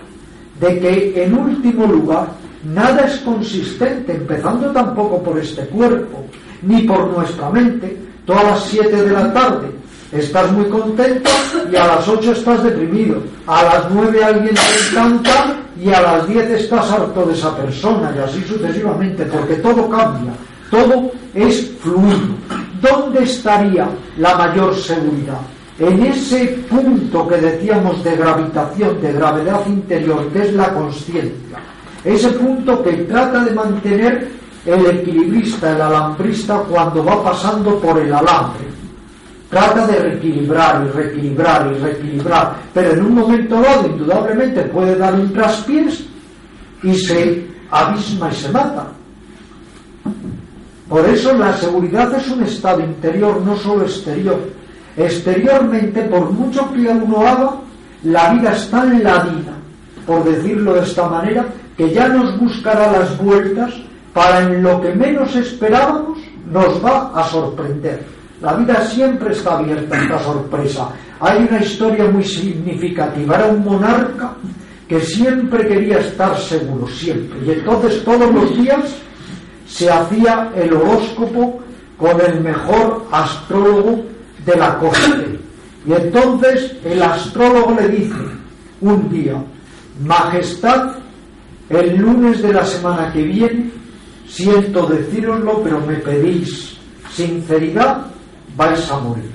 De 0.59 0.79
que, 0.79 1.23
en 1.23 1.37
último 1.37 1.85
lugar, 1.85 2.27
nada 2.63 3.05
es 3.05 3.17
consistente, 3.19 4.13
empezando 4.13 4.71
tampoco 4.71 5.23
por 5.23 5.39
este 5.39 5.63
cuerpo, 5.67 6.25
ni 6.61 6.81
por 6.83 7.07
nuestra 7.07 7.49
mente. 7.49 7.97
Todas 8.25 8.43
las 8.43 8.63
7 8.65 8.95
de 8.95 9.11
la 9.11 9.33
tarde 9.33 9.71
estás 10.11 10.51
muy 10.51 10.65
contento 10.65 11.29
y 11.71 11.75
a 11.75 11.87
las 11.87 12.07
8 12.07 12.31
estás 12.31 12.63
deprimido. 12.63 13.21
A 13.47 13.63
las 13.63 13.91
9 13.91 14.23
alguien 14.23 14.55
te 14.55 14.99
encanta 14.99 15.55
y 15.81 15.89
a 15.93 16.01
las 16.01 16.27
10 16.27 16.49
estás 16.51 16.91
harto 16.91 17.25
de 17.25 17.33
esa 17.33 17.55
persona 17.55 18.13
y 18.15 18.19
así 18.19 18.43
sucesivamente, 18.43 19.25
porque 19.25 19.55
todo 19.55 19.89
cambia, 19.89 20.33
todo 20.69 21.11
es 21.33 21.71
fluido. 21.79 22.35
¿Dónde 22.81 23.23
estaría 23.23 23.87
la 24.17 24.35
mayor 24.35 24.75
seguridad? 24.75 25.39
En 25.79 26.03
ese 26.03 26.45
punto 26.69 27.25
que 27.25 27.37
decíamos 27.37 28.03
de 28.03 28.17
gravitación, 28.17 29.01
de 29.01 29.13
gravedad 29.13 29.65
interior, 29.65 30.27
que 30.27 30.41
es 30.41 30.53
la 30.53 30.73
conciencia. 30.73 31.57
Ese 32.03 32.29
punto 32.31 32.83
que 32.83 32.91
trata 33.03 33.45
de 33.45 33.51
mantener 33.51 34.29
el 34.65 34.85
equilibrista, 34.85 35.73
el 35.73 35.81
alambrista, 35.81 36.59
cuando 36.69 37.03
va 37.03 37.23
pasando 37.23 37.79
por 37.79 37.97
el 37.97 38.13
alambre. 38.13 38.67
trata 39.49 39.87
de 39.87 39.99
reequilibrar 39.99 40.85
y 40.85 40.89
reequilibrar 40.91 41.73
y 41.73 41.79
reequilibrar, 41.79 42.55
pero 42.71 42.91
en 42.91 43.05
un 43.05 43.15
momento 43.15 43.59
dado 43.59 43.87
indudablemente 43.87 44.61
puede 44.65 44.95
dar 44.95 45.15
un 45.15 45.33
traspiés 45.33 46.05
y 46.83 46.93
se 46.93 47.47
abisma 47.71 48.29
y 48.29 48.35
se 48.35 48.49
mata. 48.49 48.87
Por 50.87 51.03
eso 51.07 51.33
la 51.33 51.53
seguridad 51.53 52.13
es 52.13 52.27
un 52.29 52.43
estado 52.43 52.81
interior, 52.81 53.41
no 53.41 53.55
solo 53.55 53.85
exterior. 53.85 54.58
Exteriormente, 54.99 56.01
por 56.03 56.29
mucho 56.31 56.69
que 56.73 56.81
uno 56.81 57.25
haga, 57.25 57.51
la 58.03 58.33
vida 58.33 58.51
está 58.51 58.83
en 58.83 59.01
la 59.01 59.19
vida, 59.19 59.53
por 60.05 60.25
decirlo 60.25 60.73
de 60.73 60.81
esta 60.81 61.07
manera, 61.07 61.45
que 61.77 61.89
ya 61.89 62.09
nos 62.09 62.37
buscará 62.37 62.91
las 62.91 63.17
vueltas 63.17 63.73
para 64.13 64.41
en 64.41 64.61
lo 64.61 64.81
que 64.81 64.93
menos 64.93 65.33
esperábamos 65.37 66.19
nos 66.51 66.83
va 66.83 67.13
a 67.15 67.23
sorprender. 67.29 68.03
La 68.41 68.55
vida 68.55 68.85
siempre 68.87 69.31
está 69.31 69.59
abierta 69.59 69.95
a 69.95 70.01
esta 70.01 70.19
sorpresa. 70.19 70.89
Hay 71.21 71.47
una 71.49 71.61
historia 71.61 72.05
muy 72.05 72.23
significativa. 72.25 73.35
Era 73.35 73.47
un 73.47 73.63
monarca 73.63 74.33
que 74.89 74.99
siempre 74.99 75.65
quería 75.65 75.99
estar 75.99 76.37
seguro, 76.37 76.85
siempre. 76.89 77.39
Y 77.45 77.51
entonces 77.51 78.03
todos 78.03 78.33
los 78.33 78.57
días 78.57 78.83
se 79.65 79.89
hacía 79.89 80.51
el 80.55 80.73
horóscopo 80.73 81.61
con 81.97 82.19
el 82.19 82.41
mejor 82.41 83.05
astrólogo 83.11 84.03
de 84.45 84.55
la 84.55 84.77
corte. 84.77 85.39
Y 85.85 85.93
entonces 85.93 86.75
el 86.83 87.01
astrólogo 87.01 87.75
le 87.79 87.87
dice 87.87 88.15
un 88.81 89.09
día, 89.09 89.41
Majestad, 90.03 90.95
el 91.69 91.97
lunes 91.97 92.41
de 92.41 92.53
la 92.53 92.65
semana 92.65 93.11
que 93.11 93.23
viene, 93.23 93.71
siento 94.27 94.85
decíroslo, 94.87 95.61
pero 95.63 95.79
me 95.81 95.95
pedís 95.95 96.77
sinceridad, 97.11 98.05
vais 98.55 98.89
a 98.91 98.99
morir. 98.99 99.31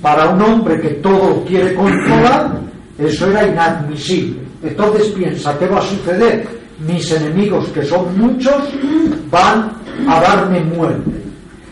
Para 0.00 0.30
un 0.30 0.42
hombre 0.42 0.80
que 0.80 0.90
todo 0.94 1.44
quiere 1.44 1.74
controlar, 1.74 2.60
eso 2.98 3.30
era 3.30 3.46
inadmisible. 3.46 4.40
Entonces 4.62 5.08
piensa, 5.08 5.58
¿qué 5.58 5.66
va 5.66 5.78
a 5.78 5.82
suceder? 5.82 6.46
Mis 6.86 7.10
enemigos, 7.10 7.68
que 7.68 7.82
son 7.82 8.18
muchos, 8.18 8.54
van 9.30 9.72
a 10.06 10.20
darme 10.20 10.60
muerte. 10.60 11.22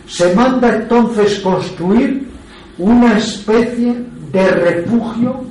Se 0.07 0.33
manda 0.35 0.75
entonces 0.75 1.39
construir 1.39 2.27
una 2.77 3.17
especie 3.17 3.95
de 4.31 4.51
refugio 4.51 5.43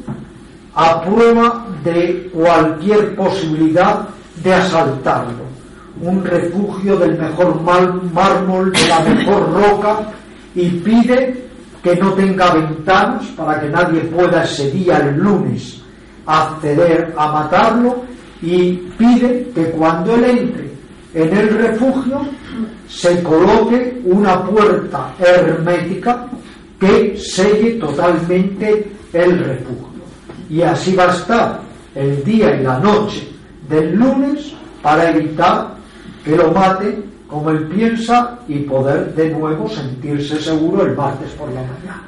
a 0.74 1.02
prueba 1.02 1.66
de 1.84 2.30
cualquier 2.32 3.14
posibilidad 3.14 4.08
de 4.42 4.54
asaltarlo. 4.54 5.44
Un 6.00 6.24
refugio 6.24 6.96
del 6.96 7.16
mejor 7.16 7.60
mármol, 8.12 8.72
de 8.72 8.88
la 8.88 9.00
mejor 9.00 9.52
roca, 9.52 10.00
y 10.54 10.68
pide 10.68 11.44
que 11.82 11.96
no 11.96 12.12
tenga 12.14 12.54
ventanas 12.54 13.26
para 13.36 13.60
que 13.60 13.68
nadie 13.68 14.00
pueda 14.00 14.42
ese 14.42 14.70
día, 14.70 14.98
el 14.98 15.16
lunes, 15.16 15.80
acceder 16.26 17.14
a 17.16 17.30
matarlo 17.30 18.04
y 18.42 18.72
pide 18.98 19.50
que 19.54 19.70
cuando 19.70 20.14
él 20.14 20.24
entre 20.24 20.74
en 21.14 21.36
el 21.36 21.48
refugio 21.50 22.22
se 22.88 23.22
coloque 23.22 24.00
una 24.04 24.42
puerta 24.44 25.14
hermética 25.18 26.26
que 26.84 27.16
selle 27.16 27.72
totalmente 27.80 28.92
el 29.12 29.38
refugio. 29.38 30.04
Y 30.50 30.60
así 30.60 30.94
va 30.94 31.04
a 31.04 31.14
estar 31.14 31.60
el 31.94 32.22
día 32.24 32.54
y 32.56 32.62
la 32.62 32.78
noche 32.78 33.26
del 33.68 33.94
lunes 33.94 34.52
para 34.82 35.10
evitar 35.10 35.74
que 36.22 36.36
lo 36.36 36.52
mate 36.52 37.02
como 37.26 37.50
él 37.50 37.66
piensa 37.68 38.38
y 38.46 38.58
poder 38.60 39.14
de 39.14 39.30
nuevo 39.30 39.68
sentirse 39.68 40.38
seguro 40.38 40.84
el 40.84 40.94
martes 40.94 41.30
por 41.32 41.48
la 41.48 41.62
mañana. 41.62 42.02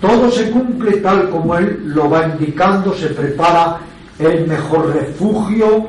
Todo 0.00 0.30
se 0.30 0.50
cumple 0.50 0.96
tal 0.98 1.28
como 1.28 1.56
él 1.56 1.82
lo 1.84 2.08
va 2.08 2.26
indicando, 2.26 2.94
se 2.94 3.08
prepara 3.08 3.80
el 4.18 4.46
mejor 4.46 4.94
refugio, 4.94 5.88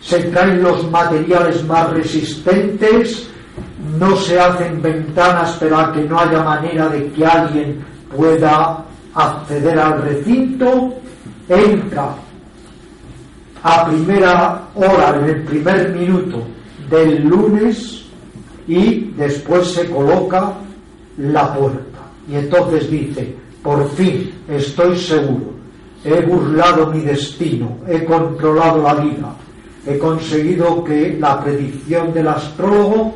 se 0.00 0.18
traen 0.24 0.64
los 0.64 0.90
materiales 0.90 1.64
más 1.64 1.90
resistentes, 1.90 3.28
no 3.98 4.16
se 4.16 4.38
hacen 4.38 4.80
ventanas 4.80 5.52
para 5.56 5.92
que 5.92 6.02
no 6.02 6.18
haya 6.18 6.42
manera 6.42 6.88
de 6.88 7.10
que 7.12 7.26
alguien 7.26 7.84
pueda 8.14 8.84
acceder 9.14 9.78
al 9.78 10.02
recinto, 10.02 10.94
entra 11.48 12.14
a 13.62 13.86
primera 13.86 14.68
hora, 14.74 15.16
en 15.18 15.24
el 15.24 15.42
primer 15.44 15.90
minuto 15.94 16.42
del 16.90 17.24
lunes, 17.24 18.04
y 18.66 19.12
después 19.16 19.72
se 19.72 19.88
coloca 19.90 20.52
la 21.18 21.54
puerta. 21.54 21.98
Y 22.28 22.36
entonces 22.36 22.90
dice, 22.90 23.34
por 23.62 23.88
fin 23.90 24.32
estoy 24.48 24.96
seguro, 24.96 25.52
he 26.04 26.20
burlado 26.20 26.86
mi 26.88 27.00
destino, 27.00 27.78
he 27.88 28.04
controlado 28.04 28.82
la 28.82 28.94
vida, 28.94 29.34
he 29.86 29.98
conseguido 29.98 30.84
que 30.84 31.16
la 31.18 31.42
predicción 31.42 32.12
del 32.12 32.28
astrólogo 32.28 33.14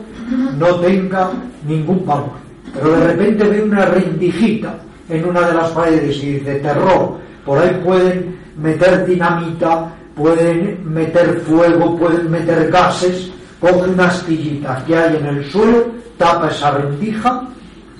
no 0.58 0.76
tenga 0.76 1.30
ningún 1.66 2.04
valor. 2.04 2.30
Pero 2.72 2.92
de 2.92 3.06
repente 3.06 3.44
ve 3.44 3.62
una 3.62 3.86
rendijita 3.86 4.74
en 5.08 5.24
una 5.24 5.48
de 5.48 5.54
las 5.54 5.70
paredes 5.70 6.16
y 6.22 6.32
dice, 6.32 6.56
terror, 6.56 7.16
por 7.44 7.58
ahí 7.58 7.80
pueden 7.84 8.36
meter 8.56 9.06
dinamita, 9.06 9.92
pueden 10.14 10.80
meter 10.92 11.40
fuego, 11.40 11.96
pueden 11.96 12.30
meter 12.30 12.70
gases, 12.70 13.30
coge 13.60 13.90
una 13.90 14.06
astillita 14.06 14.82
que 14.86 14.96
hay 14.96 15.16
en 15.16 15.26
el 15.26 15.44
suelo, 15.50 15.86
tapa 16.18 16.48
esa 16.48 16.72
rendija, 16.72 17.42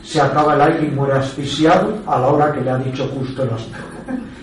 se 0.03 0.21
acaba 0.21 0.55
el 0.55 0.61
aire 0.63 0.87
y 0.87 0.91
muere 0.91 1.15
asfixiado 1.15 1.99
a 2.07 2.19
la 2.19 2.27
hora 2.27 2.53
que 2.53 2.61
le 2.61 2.71
ha 2.71 2.79
dicho 2.79 3.09
justo 3.09 3.43
el 3.43 3.51
astrólogo. 3.51 3.97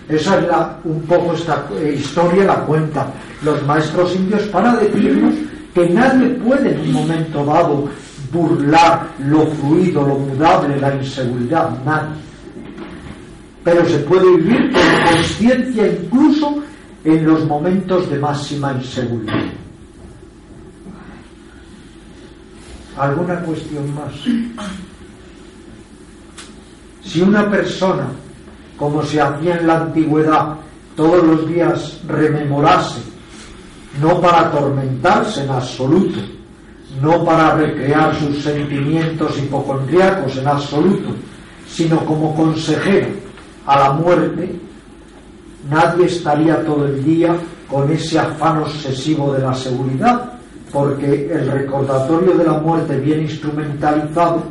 Esa 0.08 0.38
es 0.38 0.48
la, 0.48 0.78
un 0.84 1.00
poco 1.02 1.32
esta 1.32 1.66
historia, 1.94 2.44
la 2.44 2.56
cuenta 2.66 3.06
los 3.42 3.64
maestros 3.66 4.14
indios 4.14 4.42
para 4.44 4.76
decirnos 4.76 5.34
que 5.74 5.88
nadie 5.88 6.28
puede 6.30 6.72
en 6.72 6.80
un 6.80 6.92
momento 6.92 7.44
dado 7.44 7.88
burlar 8.32 9.08
lo 9.26 9.46
fluido, 9.46 10.06
lo 10.06 10.18
mudable, 10.18 10.78
la 10.78 10.94
inseguridad, 10.94 11.70
nadie. 11.84 12.16
Pero 13.62 13.84
se 13.86 13.98
puede 14.00 14.36
vivir 14.36 14.72
con 14.72 15.14
conciencia 15.14 15.86
incluso 15.86 16.62
en 17.04 17.26
los 17.26 17.46
momentos 17.46 18.10
de 18.10 18.18
máxima 18.18 18.72
inseguridad. 18.72 19.44
¿Alguna 22.98 23.40
cuestión 23.40 23.94
más? 23.94 24.12
Si 27.02 27.20
una 27.20 27.50
persona, 27.50 28.08
como 28.76 29.02
se 29.02 29.20
hacía 29.20 29.56
en 29.56 29.66
la 29.66 29.82
antigüedad, 29.82 30.56
todos 30.96 31.24
los 31.24 31.48
días 31.48 32.00
rememorase, 32.06 33.00
no 34.00 34.20
para 34.20 34.48
atormentarse 34.48 35.44
en 35.44 35.50
absoluto, 35.50 36.20
no 37.00 37.24
para 37.24 37.54
recrear 37.54 38.14
sus 38.16 38.42
sentimientos 38.42 39.38
hipocondriacos 39.38 40.36
en 40.36 40.46
absoluto, 40.46 41.10
sino 41.68 42.04
como 42.04 42.34
consejero 42.34 43.08
a 43.66 43.78
la 43.78 43.92
muerte, 43.92 44.54
nadie 45.68 46.06
estaría 46.06 46.64
todo 46.64 46.86
el 46.86 47.02
día 47.04 47.36
con 47.68 47.90
ese 47.90 48.18
afán 48.18 48.58
obsesivo 48.58 49.32
de 49.32 49.42
la 49.42 49.54
seguridad, 49.54 50.32
porque 50.72 51.30
el 51.32 51.50
recordatorio 51.50 52.34
de 52.34 52.44
la 52.44 52.54
muerte 52.54 52.98
bien 52.98 53.22
instrumentalizado 53.22 54.42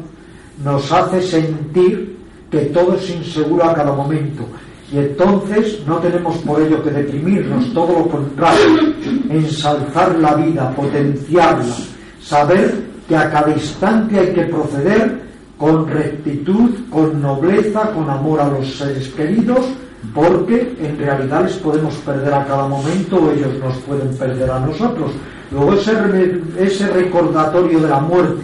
nos 0.63 0.91
hace 0.91 1.21
sentir 1.21 2.12
que 2.53 2.59
todo 2.65 2.95
es 2.95 3.09
inseguro 3.09 3.65
a 3.65 3.73
cada 3.73 3.91
momento. 3.91 4.45
Y 4.91 4.99
entonces 4.99 5.79
no 5.87 5.97
tenemos 5.97 6.37
por 6.37 6.61
ello 6.61 6.83
que 6.83 6.91
deprimirnos, 6.91 7.73
todo 7.73 7.93
lo 7.93 8.07
contrario, 8.07 8.93
ensalzar 9.27 10.15
la 10.19 10.35
vida, 10.35 10.71
potenciarla, 10.75 11.73
saber 12.21 12.75
que 13.09 13.17
a 13.17 13.31
cada 13.31 13.51
instante 13.51 14.19
hay 14.19 14.33
que 14.33 14.43
proceder 14.43 15.19
con 15.57 15.87
rectitud, 15.87 16.69
con 16.91 17.19
nobleza, 17.19 17.89
con 17.91 18.07
amor 18.07 18.39
a 18.39 18.49
los 18.49 18.71
seres 18.75 19.07
queridos, 19.09 19.65
porque 20.13 20.75
en 20.79 20.95
realidad 20.99 21.45
les 21.45 21.55
podemos 21.55 21.95
perder 21.95 22.31
a 22.31 22.45
cada 22.45 22.67
momento 22.67 23.15
o 23.15 23.31
ellos 23.31 23.57
nos 23.63 23.75
pueden 23.79 24.15
perder 24.15 24.51
a 24.51 24.59
nosotros. 24.59 25.09
Luego 25.51 25.73
ese, 25.73 26.87
recordatorio 26.87 27.79
de 27.79 27.89
la 27.89 27.99
muerte 27.99 28.43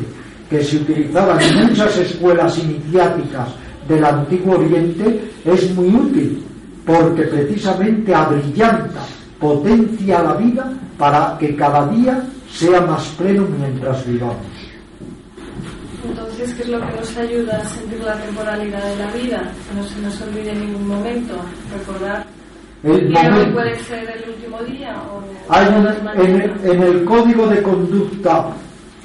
que 0.49 0.64
se 0.64 0.78
utilizaba 0.78 1.39
en 1.39 1.68
muchas 1.68 1.95
escuelas 1.95 2.57
iniciáticas 2.57 3.49
del 3.89 4.05
Antiguo 4.05 4.57
Oriente 4.57 5.29
es 5.43 5.75
muy 5.75 5.89
útil 5.89 6.43
porque 6.85 7.23
precisamente 7.23 8.15
abrillanta, 8.15 9.01
potencia 9.39 10.23
la 10.23 10.33
vida 10.35 10.71
para 10.97 11.37
que 11.37 11.55
cada 11.55 11.87
día 11.87 12.23
sea 12.51 12.81
más 12.81 13.05
pleno 13.17 13.45
mientras 13.59 14.05
vivamos. 14.07 14.37
Entonces, 16.07 16.53
¿qué 16.53 16.63
es 16.63 16.69
lo 16.69 16.79
que 16.79 16.95
nos 16.95 17.17
ayuda 17.17 17.57
a 17.57 17.65
sentir 17.65 17.99
la 17.99 18.15
temporalidad 18.15 18.83
de 18.83 18.95
la 18.95 19.11
vida? 19.11 19.51
Que 19.69 19.79
no 19.79 19.85
se 19.85 19.99
nos 20.01 20.21
olvide 20.21 20.51
en 20.51 20.59
ningún 20.61 20.87
momento 20.87 21.35
recordar 21.77 22.25
el 22.83 23.09
momento. 23.09 23.53
puede 23.53 23.79
ser 23.79 24.09
el 24.09 24.29
último 24.29 24.59
día? 24.63 24.95
en, 26.63 26.83
el 26.83 27.03
código 27.03 27.47
de 27.47 27.61
conducta 27.61 28.47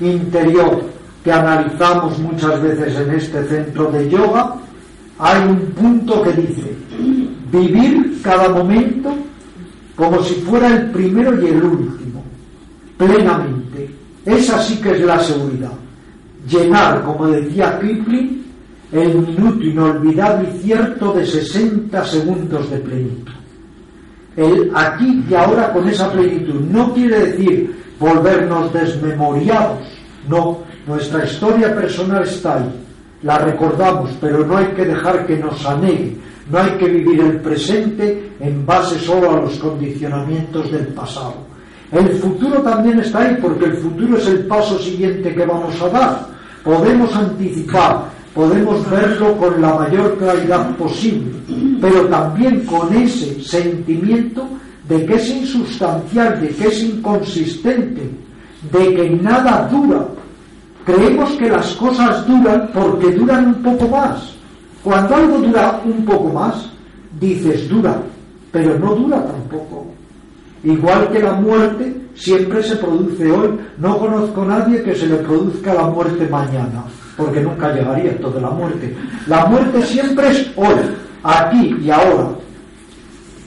interior 0.00 0.84
que 1.24 1.32
analizamos 1.32 2.18
muchas 2.18 2.62
veces 2.62 2.96
en 2.96 3.14
este 3.14 3.44
centro 3.44 3.90
de 3.90 4.08
yoga, 4.08 4.54
hay 5.18 5.48
un 5.48 5.60
punto 5.72 6.22
que 6.22 6.32
dice, 6.32 6.74
vivir 7.52 8.20
cada 8.22 8.48
momento 8.48 9.14
como 9.96 10.22
si 10.22 10.34
fuera 10.34 10.68
el 10.68 10.90
primero 10.90 11.40
y 11.40 11.46
el 11.46 11.62
último, 11.62 12.24
plenamente. 12.96 13.90
Esa 14.24 14.60
sí 14.60 14.80
que 14.80 14.92
es 14.92 15.00
la 15.00 15.20
seguridad. 15.20 15.72
Llenar, 16.48 17.04
como 17.04 17.28
decía 17.28 17.78
Kipling, 17.78 18.44
el 18.92 19.14
minuto 19.14 19.64
inolvidable 19.64 20.48
y 20.54 20.58
cierto 20.62 21.12
de 21.12 21.26
60 21.26 22.04
segundos 22.04 22.70
de 22.70 22.78
plenitud. 22.78 23.32
El 24.36 24.70
aquí 24.74 25.24
y 25.28 25.34
ahora 25.34 25.72
con 25.72 25.88
esa 25.88 26.10
plenitud 26.12 26.60
no 26.70 26.92
quiere 26.92 27.26
decir 27.26 27.74
volvernos 28.00 28.72
desmemoriados, 28.72 29.78
no, 30.28 30.58
nuestra 30.86 31.24
historia 31.24 31.74
personal 31.74 32.24
está 32.24 32.56
ahí, 32.56 32.83
la 33.24 33.38
recordamos, 33.38 34.10
pero 34.20 34.44
no 34.46 34.58
hay 34.58 34.66
que 34.66 34.84
dejar 34.84 35.26
que 35.26 35.38
nos 35.38 35.64
anegue, 35.64 36.16
no 36.50 36.58
hay 36.58 36.72
que 36.72 36.88
vivir 36.88 37.20
el 37.20 37.40
presente 37.40 38.30
en 38.38 38.66
base 38.66 38.98
solo 38.98 39.30
a 39.30 39.40
los 39.40 39.54
condicionamientos 39.54 40.70
del 40.70 40.88
pasado. 40.88 41.34
El 41.90 42.10
futuro 42.10 42.60
también 42.60 43.00
está 43.00 43.20
ahí 43.20 43.38
porque 43.40 43.64
el 43.64 43.76
futuro 43.78 44.18
es 44.18 44.26
el 44.26 44.46
paso 44.46 44.78
siguiente 44.78 45.34
que 45.34 45.46
vamos 45.46 45.80
a 45.80 45.88
dar. 45.88 46.26
Podemos 46.62 47.14
anticipar, 47.16 48.04
podemos 48.34 48.88
verlo 48.90 49.36
con 49.38 49.60
la 49.60 49.74
mayor 49.74 50.18
claridad 50.18 50.76
posible, 50.76 51.32
pero 51.80 52.06
también 52.08 52.60
con 52.66 52.94
ese 52.94 53.40
sentimiento 53.40 54.46
de 54.86 55.06
que 55.06 55.14
es 55.14 55.30
insustancial, 55.30 56.40
de 56.42 56.48
que 56.48 56.68
es 56.68 56.82
inconsistente, 56.82 58.02
de 58.70 58.94
que 58.94 59.10
nada 59.10 59.66
dura. 59.70 60.04
Creemos 60.84 61.30
que 61.32 61.48
las 61.48 61.72
cosas 61.74 62.26
duran 62.26 62.70
porque 62.74 63.12
duran 63.12 63.46
un 63.46 63.62
poco 63.62 63.88
más. 63.88 64.34
Cuando 64.82 65.16
algo 65.16 65.38
dura 65.38 65.80
un 65.84 66.04
poco 66.04 66.28
más, 66.30 66.68
dices 67.18 67.68
dura, 67.68 67.96
pero 68.52 68.78
no 68.78 68.94
dura 68.94 69.24
tampoco. 69.24 69.86
Igual 70.62 71.08
que 71.10 71.20
la 71.20 71.32
muerte 71.32 71.94
siempre 72.14 72.62
se 72.62 72.76
produce 72.76 73.30
hoy. 73.30 73.58
No 73.78 73.98
conozco 73.98 74.42
a 74.42 74.46
nadie 74.46 74.82
que 74.82 74.94
se 74.94 75.06
le 75.06 75.16
produzca 75.16 75.74
la 75.74 75.84
muerte 75.84 76.28
mañana, 76.28 76.84
porque 77.16 77.40
nunca 77.40 77.72
llegaría 77.72 78.12
esto 78.12 78.30
de 78.30 78.40
la 78.40 78.50
muerte. 78.50 78.94
La 79.26 79.46
muerte 79.46 79.82
siempre 79.82 80.30
es 80.30 80.50
hoy, 80.56 80.74
aquí 81.22 81.76
y 81.82 81.90
ahora. 81.90 82.28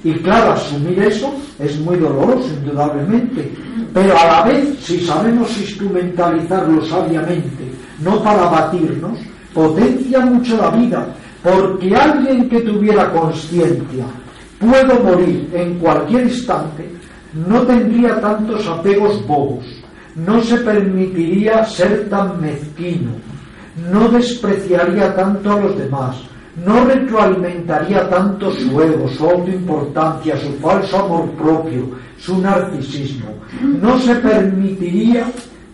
Y 0.03 0.13
claro, 0.15 0.53
asumir 0.53 0.99
eso 1.03 1.33
es 1.59 1.79
muy 1.79 1.97
doloroso, 1.97 2.47
indudablemente, 2.63 3.51
pero 3.98 4.16
a 4.16 4.26
la 4.28 4.41
vez, 4.43 4.78
si 4.80 5.00
sabemos 5.00 5.58
instrumentalizarlo 5.58 6.86
sabiamente, 6.86 7.64
no 8.00 8.22
para 8.22 8.43
batirnos, 8.43 9.18
potencia 9.56 10.20
mucho 10.20 10.56
la 10.56 10.70
vida, 10.70 11.08
porque 11.41 11.95
alguien 11.95 12.48
que 12.48 12.62
tuviera 12.62 13.12
conciencia, 13.12 14.06
puedo 14.60 15.00
morir 15.04 15.50
en 15.52 15.80
cualquier 15.80 16.26
instante, 16.26 16.88
no 17.48 17.64
tendría 17.64 18.22
tantos 18.22 18.68
apegos 18.68 19.26
bobos, 19.26 19.66
no 20.16 20.43
se 20.43 20.58
permitiría 20.58 21.66
ser 21.66 22.08
tan 22.08 22.39
mezquino, 22.39 23.14
no 23.91 24.10
despreciaría 24.10 25.16
tanto 25.16 25.54
a 25.54 25.60
los 25.60 25.76
demás, 25.76 26.18
no 26.66 26.86
retroalimentaría 26.86 28.10
tanto 28.10 28.51
su 28.51 28.82
ego, 28.82 29.08
su 29.10 29.30
autoimportancia, 29.30 30.38
su 30.38 30.53
falso 30.53 30.97
amor 30.97 31.30
propio, 31.32 31.89
su 32.18 32.39
narcisismo. 32.39 33.30
No 33.62 33.99
se 33.99 34.16
permitiría 34.16 35.28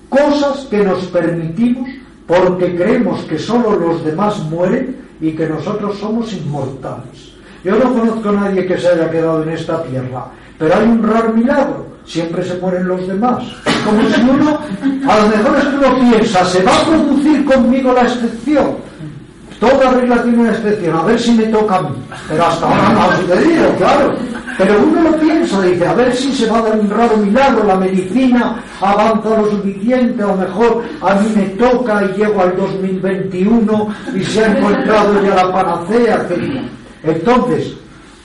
cosas 0.09 0.67
que 0.69 0.83
nos 0.83 1.05
permitimos 1.05 1.89
porque 2.27 2.75
creemos 2.75 3.21
que 3.23 3.39
solo 3.39 3.77
los 3.79 4.03
demás 4.03 4.39
mueren 4.49 4.97
y 5.21 5.31
que 5.31 5.47
nosotros 5.47 5.97
somos 5.97 6.33
inmortales. 6.33 7.33
Yo 7.63 7.77
no 7.77 7.93
conozco 7.93 8.29
a 8.29 8.33
nadie 8.33 8.65
que 8.65 8.77
se 8.77 8.89
haya 8.89 9.09
quedado 9.09 9.43
en 9.43 9.49
esta 9.49 9.81
tierra, 9.83 10.25
pero 10.57 10.75
hay 10.75 10.85
un 10.85 11.01
raro 11.01 11.33
milagro. 11.33 11.93
Siempre 12.05 12.43
se 12.43 12.57
mueren 12.57 12.85
los 12.85 13.07
demás. 13.07 13.41
Como 13.85 14.01
si 14.09 14.21
uno, 14.21 14.59
a 15.09 15.19
lo 15.19 15.27
mejor 15.29 15.57
es 15.57 15.63
que 15.63 15.75
uno 15.77 16.09
piensa, 16.11 16.43
se 16.43 16.61
va 16.61 16.77
a 16.77 16.85
producir 16.85 17.45
conmigo 17.45 17.93
la 17.93 18.01
excepción 18.01 18.75
Toda 19.63 19.91
regla 19.91 20.21
tiene 20.23 20.39
una 20.39 20.51
excepción, 20.51 20.93
a 20.93 21.03
ver 21.03 21.17
si 21.17 21.31
me 21.31 21.45
toca 21.45 21.77
a 21.77 21.81
mí. 21.83 21.95
Pero 22.27 22.45
hasta 22.45 22.65
ahora 22.65 22.89
no 22.89 23.01
ha 23.01 23.15
sucedido, 23.15 23.73
claro. 23.77 24.13
Pero 24.57 24.83
uno 24.83 25.09
lo 25.09 25.17
piensa, 25.19 25.61
dice, 25.61 25.87
a 25.87 25.93
ver 25.93 26.13
si 26.13 26.33
se 26.33 26.49
va 26.51 26.57
a 26.57 26.61
dar 26.63 26.77
un 26.77 26.89
raro 26.89 27.15
milagro, 27.15 27.63
la 27.63 27.77
medicina 27.77 28.61
avanza 28.81 29.29
lo 29.29 29.49
suficiente, 29.51 30.21
lo 30.21 30.35
mejor 30.35 30.83
a 30.99 31.15
mí 31.15 31.31
me 31.33 31.43
toca 31.43 32.03
y 32.03 32.19
llego 32.19 32.41
al 32.41 32.57
2021 32.57 33.95
y 34.13 34.23
se 34.25 34.43
ha 34.43 34.57
encontrado 34.57 35.23
ya 35.23 35.33
la 35.33 35.53
panacea, 35.53 36.15
etc. 36.15 36.61
Entonces, 37.01 37.73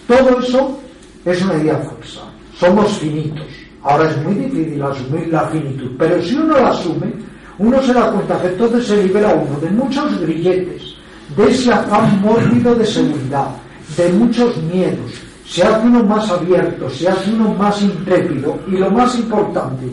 todo 0.09 0.41
eso 0.41 0.81
es 1.25 1.41
una 1.41 1.55
idea 1.55 1.77
falsa. 1.77 2.23
Somos 2.59 2.99
finitos. 2.99 3.47
Ahora 3.85 4.11
es 4.11 4.17
muy 4.25 4.35
difícil 4.35 4.83
asumir 4.83 5.29
la 5.29 5.47
finitud, 5.51 5.93
pero 5.97 6.21
si 6.21 6.35
uno 6.35 6.59
la 6.59 6.71
asume, 6.71 7.13
uno 7.59 7.81
se 7.81 7.95
da 7.95 8.11
cuenta 8.11 8.41
que 8.41 8.49
entonces 8.49 8.89
se 8.89 9.05
libera 9.05 9.35
uno 9.35 9.57
de 9.61 9.71
muchos 9.71 10.21
grilletes 10.21 10.98
de 11.37 11.51
ese 11.51 11.73
afán 11.73 12.21
mórbido 12.23 12.75
de 12.75 12.85
seguridad, 12.87 13.49
de 13.97 14.13
muchos 14.13 14.57
miedos, 14.65 15.13
se 15.47 15.63
hace 15.63 15.87
uno 15.87 16.05
más 16.05 16.31
abierto, 16.31 16.91
se 16.91 17.09
hace 17.09 17.33
uno 17.33 17.55
más 17.55 17.81
intrépido 17.83 18.59
y 18.67 18.73
lo 18.73 18.91
más 18.91 19.19
importante, 19.19 19.87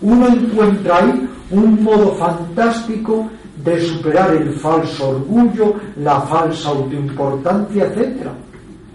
uno 0.00 0.28
encuentra 0.28 0.98
ahí 0.98 1.28
un 1.50 1.82
modo 1.82 2.14
fantástico 2.14 3.28
de 3.64 3.80
superar 3.80 4.34
el 4.34 4.52
falso 4.54 5.10
orgullo, 5.10 5.74
la 5.96 6.20
falsa 6.22 6.68
autoimportancia, 6.68 7.86
etc. 7.86 8.28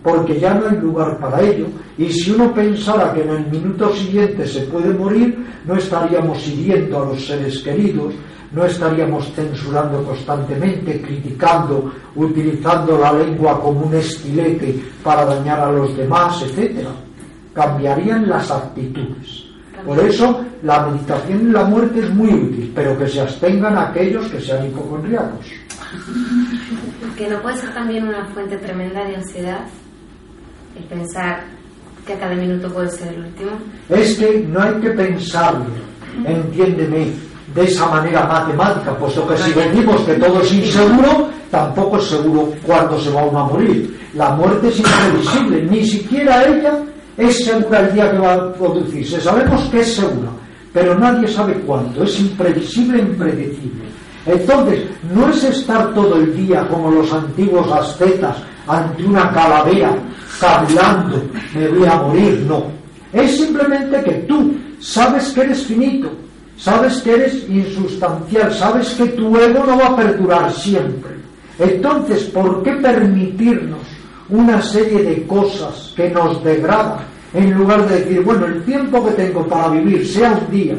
Porque 0.02 0.40
ya 0.40 0.54
no 0.54 0.68
hay 0.68 0.78
lugar 0.78 1.18
para 1.20 1.42
ello. 1.42 1.68
Y 1.98 2.10
si 2.10 2.32
uno 2.32 2.54
pensara 2.54 3.14
que 3.14 3.24
en 3.24 3.30
el 3.30 3.48
minuto 3.48 3.94
siguiente 3.94 4.46
se 4.46 4.62
puede 4.62 4.94
morir, 4.94 5.38
no 5.66 5.76
estaríamos 5.76 6.46
hiriendo 6.48 7.02
a 7.02 7.06
los 7.08 7.26
seres 7.26 7.60
queridos, 7.60 8.14
no 8.54 8.66
estaríamos 8.66 9.32
censurando 9.34 10.04
constantemente, 10.04 11.02
criticando, 11.02 11.92
utilizando 12.16 12.98
la 12.98 13.12
lengua 13.12 13.60
como 13.60 13.88
un 13.88 13.96
estilete 13.96 14.80
para 15.04 15.26
dañar 15.26 15.60
a 15.60 15.72
los 15.72 15.98
demás, 15.98 16.42
etc. 16.44 16.88
Cambiarían 17.54 18.30
las 18.30 18.50
actitudes. 18.52 19.46
Por 19.86 20.00
eso 20.00 20.46
la 20.62 20.86
meditación 20.86 21.42
en 21.42 21.54
la 21.54 21.66
muerte 21.66 22.00
es 22.00 22.10
muy 22.14 22.30
útil, 22.30 22.72
pero 22.74 22.98
que 22.98 23.08
se 23.08 23.22
abstengan 23.22 23.78
aquellos 23.78 24.28
que 24.28 24.40
sean 24.40 24.66
hipocondriacos. 24.68 25.46
Que 27.18 27.30
no 27.30 27.40
puede 27.44 27.58
ser 27.58 27.72
también 27.76 28.08
una 28.08 28.26
fuente 28.26 28.58
tremenda 28.58 29.06
de 29.06 29.18
ansiedad 29.18 29.60
el 30.76 30.84
pensar 30.86 31.44
que 32.08 32.16
cada 32.16 32.34
minuto 32.34 32.74
puede 32.74 32.90
ser 32.90 33.14
el 33.14 33.26
último. 33.26 33.52
Es 33.90 34.18
que 34.18 34.40
no 34.50 34.60
hay 34.60 34.74
que 34.82 34.90
pensarlo, 34.90 35.66
entiéndeme 36.26 37.14
de 37.54 37.64
esa 37.64 37.88
manera 37.88 38.26
matemática, 38.26 38.96
puesto 38.98 39.28
que 39.28 39.38
si 39.38 39.52
decimos 39.52 40.02
que 40.02 40.14
todo 40.14 40.42
es 40.42 40.52
inseguro, 40.54 41.30
tampoco 41.52 41.98
es 41.98 42.06
seguro 42.06 42.52
cuándo 42.64 43.00
se 43.00 43.12
va 43.12 43.26
uno 43.26 43.40
a 43.40 43.48
morir. 43.48 44.00
La 44.16 44.32
muerte 44.32 44.70
es 44.70 44.80
imprevisible, 44.80 45.64
ni 45.70 45.86
siquiera 45.86 46.44
ella 46.46 46.80
es 47.18 47.46
segura 47.46 47.80
el 47.82 47.94
día 47.94 48.12
que 48.12 48.18
va 48.18 48.34
a 48.34 48.54
producirse. 48.54 49.22
Sabemos 49.22 49.62
que 49.70 49.82
es 49.82 49.96
segura, 49.96 50.30
pero 50.72 50.98
nadie 50.98 51.28
sabe 51.28 51.54
cuándo, 51.62 52.04
es 52.04 52.20
imprevisible 52.20 53.00
impredecible. 53.00 53.84
Entonces, 54.26 54.84
no 55.14 55.30
es 55.30 55.44
estar 55.44 55.94
todo 55.94 56.16
el 56.16 56.36
día 56.36 56.68
como 56.70 56.90
los 56.90 57.12
antiguos 57.12 57.70
ascetas 57.72 58.38
ante 58.68 59.04
una 59.04 59.32
calavera, 59.32 59.94
cavilando, 60.40 61.22
me 61.54 61.68
voy 61.68 61.88
a 61.88 61.96
morir, 61.98 62.46
no. 62.48 62.66
Es 63.12 63.38
simplemente 63.38 64.02
que 64.02 64.12
tú 64.28 64.56
sabes 64.80 65.30
que 65.34 65.42
eres 65.42 65.64
finito, 65.66 66.10
sabes 66.64 67.02
que 67.02 67.14
eres 67.14 67.50
insustancial, 67.50 68.54
sabes 68.54 68.94
que 68.94 69.06
tu 69.08 69.36
ego 69.38 69.66
no 69.66 69.78
va 69.78 69.88
a 69.88 69.96
perdurar 69.98 70.50
siempre. 70.54 71.12
Entonces, 71.60 72.24
¿por 72.24 72.64
qué 72.64 72.72
permitirnos 72.72 73.82
una 74.30 74.62
serie 74.62 75.04
de 75.04 75.28
cosas 75.28 75.94
que 75.94 76.10
nos 76.10 76.42
degradan 76.42 77.00
en 77.34 77.54
lugar 77.54 77.86
de 77.90 78.00
decir, 78.00 78.22
bueno, 78.24 78.46
el 78.46 78.64
tiempo 78.64 79.04
que 79.06 79.12
tengo 79.12 79.46
para 79.46 79.70
vivir, 79.70 80.08
sea 80.08 80.32
un 80.32 80.52
día 80.52 80.76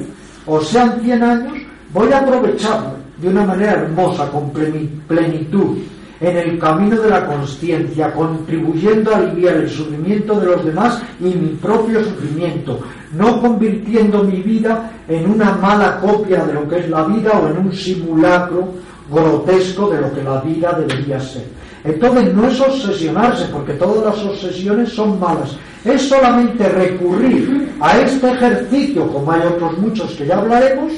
o 0.47 0.61
sean 0.61 1.01
100 1.03 1.23
años, 1.23 1.53
voy 1.93 2.11
a 2.13 2.19
aprovecharlo 2.19 2.95
de 3.19 3.29
una 3.29 3.45
manera 3.45 3.73
hermosa, 3.73 4.31
con 4.31 4.51
plenitud, 4.51 5.79
en 6.21 6.37
el 6.37 6.59
camino 6.59 7.01
de 7.01 7.11
la 7.11 7.27
conciencia, 7.27 8.13
contribuyendo 8.13 9.13
a 9.13 9.19
aliviar 9.19 9.57
el 9.57 9.69
sufrimiento 9.69 10.39
de 10.41 10.47
los 10.47 10.65
demás 10.65 11.03
y 11.21 11.25
mi 11.25 11.49
propio 11.61 12.03
sufrimiento, 12.05 12.81
no 13.17 13.41
convirtiendo 13.41 14.23
mi 14.23 14.41
vida 14.41 14.91
en 15.09 15.31
una 15.31 15.53
mala 15.57 16.01
copia 16.01 16.45
de 16.45 16.55
lo 16.55 16.69
que 16.69 16.81
es 16.81 16.89
la 16.89 17.05
vida 17.05 17.33
o 17.33 17.49
en 17.49 17.67
un 17.67 17.73
simulacro 17.73 18.69
grotesco 19.11 19.89
de 19.91 20.01
lo 20.01 20.15
que 20.15 20.23
la 20.23 20.41
vida 20.41 20.73
debería 20.73 21.21
ser. 21.21 21.45
Entonces 21.85 22.33
no 22.33 22.49
es 22.49 22.59
obsesionarse, 22.61 23.45
porque 23.53 23.75
todas 23.75 24.17
las 24.17 24.25
obsesiones 24.25 24.91
son 24.91 25.21
malas, 25.21 25.55
es 25.85 26.09
solamente 26.09 26.67
recurrir 26.67 27.75
a 27.79 27.99
este 28.01 28.31
ejercicio, 28.31 29.07
como 29.13 29.31
hay 29.31 29.43
otros 29.43 29.77
muchos 29.79 30.13
que 30.13 30.27
ya 30.27 30.39
hablaremos, 30.39 30.93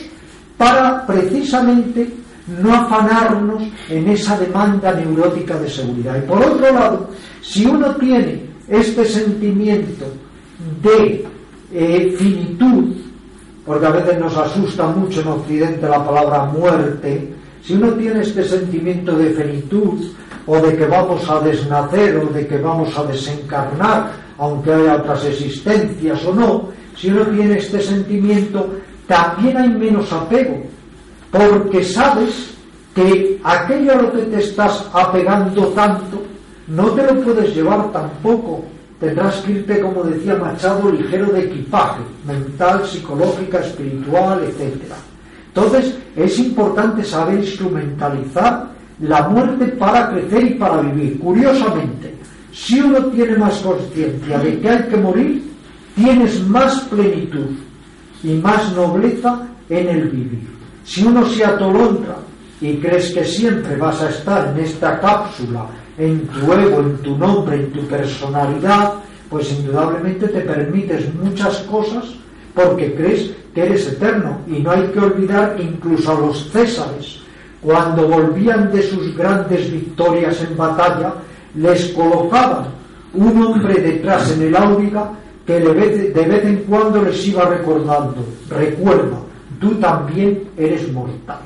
para 0.57 1.05
precisamente 1.05 2.09
no 2.47 2.75
afanarnos 2.75 3.63
en 3.89 4.09
esa 4.09 4.39
demanda 4.39 4.93
neurótica 4.93 5.59
de 5.59 5.69
seguridad. 5.69 6.17
Y 6.17 6.27
por 6.27 6.43
otro 6.45 6.73
lado, 6.73 7.09
si 7.43 7.67
uno 7.67 7.95
tiene 7.97 8.43
este 8.69 9.05
sentimiento 9.05 10.05
de 10.83 11.25
eh, 11.73 12.15
finitud, 12.17 12.95
porque 13.65 13.87
a 13.87 13.91
veces 13.91 14.21
nos 14.21 14.37
asusta 14.37 14.87
mucho 14.87 15.21
en 15.21 15.29
Occidente 15.29 15.89
la 15.89 16.05
palabra 16.05 16.45
muerte, 16.45 17.33
si 17.63 17.75
uno 17.75 17.93
tiene 17.95 18.21
este 18.21 18.45
sentimiento 18.45 19.17
de 19.17 19.31
finitud 19.31 20.13
o 20.47 20.57
de 20.59 20.77
que 20.77 20.87
vamos 20.87 21.29
a 21.29 21.41
desnacer 21.41 22.17
o 22.17 22.27
de 22.27 22.47
que 22.47 22.59
vamos 22.59 22.97
a 22.97 23.03
desencarnar, 23.05 24.13
aunque 24.39 24.73
haya 24.73 24.97
otras 24.97 25.25
existencias 25.25 26.25
o 26.25 26.33
no, 26.33 26.69
si 26.97 27.11
uno 27.11 27.27
tiene 27.27 27.59
este 27.59 27.81
sentimiento, 27.81 28.71
también 29.09 29.57
hay 29.57 29.69
menos 29.69 30.13
apego, 30.13 30.63
porque 31.39 31.85
sabes 31.85 32.51
que 32.95 33.41
aquello 33.45 33.93
a 33.93 34.03
lo 34.03 34.13
que 34.13 34.23
te 34.23 34.39
estás 34.39 34.85
apegando 34.93 35.67
tanto, 35.69 36.23
no 36.69 36.87
te 36.93 37.03
lo 37.03 37.21
puedes 37.23 37.55
llevar 37.55 37.93
tampoco. 37.93 38.65
Tendrás 38.99 39.37
que 39.43 39.53
irte, 39.53 39.81
como 39.81 40.03
decía 40.05 40.37
Machado, 40.37 40.91
ligero 40.91 41.27
de 41.27 41.41
equipaje, 41.41 42.01
mental, 42.27 42.87
psicológica, 42.87 43.59
espiritual, 43.61 44.43
etc. 44.45 44.95
Entonces, 45.49 45.95
es 46.17 46.39
importante 46.39 47.05
saber 47.05 47.41
instrumentalizar 47.41 48.69
la 49.01 49.29
muerte 49.29 49.67
para 49.67 50.11
crecer 50.11 50.45
y 50.45 50.55
para 50.55 50.81
vivir. 50.81 51.19
Curiosamente, 51.19 52.15
si 52.53 52.81
uno 52.81 53.05
tiene 53.07 53.37
más 53.37 53.59
conciencia 53.59 54.39
de 54.39 54.59
que 54.59 54.69
hay 54.71 54.83
que 54.85 54.97
morir, 54.97 55.43
tienes 55.95 56.41
más 56.49 56.81
plenitud 56.83 57.51
y 58.23 58.35
más 58.35 58.73
nobleza 58.75 59.47
en 59.69 59.89
el 59.89 60.09
vivir. 60.09 60.56
Si 60.87 61.05
uno 61.05 61.27
se 61.27 61.45
atolontra 61.45 62.17
y 62.61 62.77
crees 62.77 63.13
que 63.13 63.25
siempre 63.25 63.77
vas 63.77 64.01
a 64.01 64.09
estar 64.09 64.55
en 64.55 64.65
esta 64.65 65.01
cápsula, 65.01 65.67
en 65.99 66.29
tu 66.29 66.53
ego, 66.53 66.81
en 66.81 66.97
tu 66.99 67.19
nombre, 67.19 67.57
en 67.57 67.73
tu 67.73 67.81
personalidad, 67.89 68.95
pues 69.29 69.51
indudablemente 69.51 70.29
te 70.29 70.41
permites 70.43 71.13
muchas 71.15 71.59
cosas 71.63 72.05
porque 72.55 72.95
crees 72.95 73.33
que 73.53 73.65
eres 73.65 73.89
eterno. 73.89 74.39
Y 74.47 74.61
no 74.61 74.71
hay 74.71 74.85
que 74.93 75.01
olvidar 75.01 75.57
que 75.57 75.65
incluso 75.65 76.13
a 76.13 76.21
los 76.21 76.51
césares, 76.53 77.19
cuando 77.61 78.07
volvían 78.07 78.71
de 78.71 78.83
sus 78.83 79.17
grandes 79.17 79.71
victorias 79.73 80.41
en 80.49 80.57
batalla, 80.57 81.15
les 81.57 81.89
colocaban 81.89 82.67
un 83.13 83.43
hombre 83.43 83.75
detrás 83.75 84.31
en 84.31 84.43
el 84.43 84.57
áuriga 84.57 85.11
que 85.45 85.59
de 85.59 85.73
vez 85.73 86.45
en 86.45 86.59
cuando 86.69 87.03
les 87.03 87.27
iba 87.27 87.45
recordando, 87.45 88.25
recuerda, 88.49 89.26
tú 89.61 89.75
también 89.75 90.43
eres 90.57 90.91
mortal. 90.93 91.41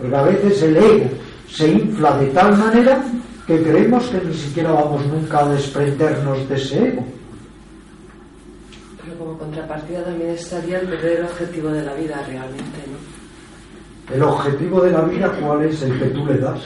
Pero 0.00 0.18
a 0.18 0.22
veces 0.22 0.62
el 0.62 0.76
ego 0.76 1.10
se 1.48 1.68
infla 1.70 2.16
de 2.18 2.26
tal 2.28 2.56
manera 2.56 3.04
que 3.46 3.62
creemos 3.62 4.06
que 4.08 4.20
ni 4.24 4.34
siquiera 4.34 4.72
vamos 4.72 5.04
nunca 5.06 5.40
a 5.40 5.48
desprendernos 5.48 6.48
de 6.48 6.54
ese 6.54 6.88
ego. 6.88 7.04
Pero 9.02 9.18
como 9.18 9.38
contrapartida 9.38 10.04
también 10.04 10.30
estaría 10.30 10.80
el 10.80 10.92
el 10.92 11.24
objetivo 11.24 11.68
de 11.70 11.82
la 11.82 11.94
vida 11.94 12.22
realmente, 12.26 12.78
¿no? 12.86 13.20
¿El 14.14 14.22
objetivo 14.22 14.80
de 14.80 14.90
la 14.90 15.02
vida 15.02 15.30
cuál 15.40 15.64
es 15.64 15.82
el 15.82 15.98
que 15.98 16.06
tú 16.06 16.26
le 16.26 16.38
das? 16.38 16.60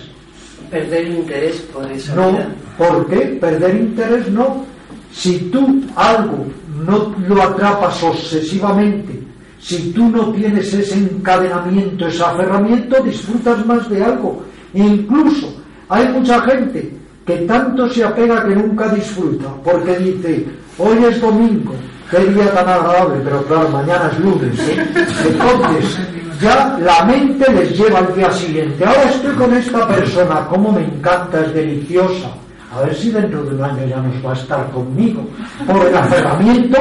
Perder 0.71 1.07
interés 1.09 1.61
por 1.73 1.91
eso. 1.91 2.15
No, 2.15 2.33
¿por 2.79 3.07
qué? 3.07 3.39
Perder 3.41 3.77
interés 3.77 4.31
no. 4.31 4.65
Si 5.13 5.39
tú 5.51 5.83
algo 5.95 6.47
no 6.85 7.15
lo 7.29 7.43
atrapas 7.43 8.03
obsesivamente, 8.03 9.23
si 9.65 9.93
tú 9.93 10.11
no 10.11 10.31
tienes 10.33 10.75
ese 10.75 10.99
encadenamiento, 10.99 12.07
ese 12.07 12.23
aferramiento, 12.23 13.03
disfrutas 13.03 13.65
más 13.65 13.89
de 13.89 14.05
algo. 14.05 14.45
E 14.75 14.81
incluso 14.81 15.57
hay 15.89 16.07
mucha 16.09 16.39
gente 16.43 16.93
que 17.25 17.37
tanto 17.47 17.89
se 17.89 18.05
apega 18.05 18.45
que 18.45 18.55
nunca 18.55 18.89
disfruta, 18.89 19.49
porque 19.65 19.97
dice, 19.97 20.45
hoy 20.77 21.05
es 21.05 21.19
domingo, 21.19 21.75
qué 22.11 22.19
día 22.19 22.53
tan 22.53 22.69
agradable, 22.69 23.23
pero 23.25 23.43
claro, 23.45 23.71
mañana 23.71 24.11
es 24.13 24.21
lunes. 24.21 24.59
¿eh? 24.69 24.87
Entonces, 25.31 25.99
ya 26.43 26.79
la 26.83 27.07
mente 27.07 27.51
les 27.51 27.75
lleva 27.79 28.01
al 28.01 28.15
día 28.15 28.31
siguiente. 28.33 28.85
Ahora 28.85 29.05
estoy 29.05 29.35
con 29.35 29.55
esta 29.55 29.89
persona, 29.89 30.47
como 30.47 30.73
me 30.73 30.85
encanta, 30.85 31.41
es 31.41 31.55
deliciosa. 31.55 32.29
A 32.75 32.81
ver 32.81 32.95
si 32.95 33.11
dentro 33.11 33.45
de 33.45 33.55
un 33.55 33.63
año 33.63 33.87
ya 33.87 33.99
nos 33.99 34.25
va 34.25 34.31
a 34.33 34.35
estar 34.35 34.71
conmigo. 34.71 35.23
Por 35.67 35.87
el 35.87 35.97
aferramiento, 35.97 36.79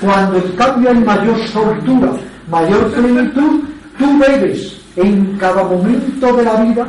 cuando 0.00 0.38
en 0.38 0.52
cambio 0.52 0.90
hay 0.90 1.00
mayor 1.00 1.38
soltura, 1.48 2.12
mayor 2.50 2.90
plenitud, 2.92 3.60
tú 3.98 4.18
bebes 4.18 4.80
en 4.96 5.36
cada 5.36 5.62
momento 5.64 6.32
de 6.32 6.42
la 6.42 6.56
vida 6.56 6.86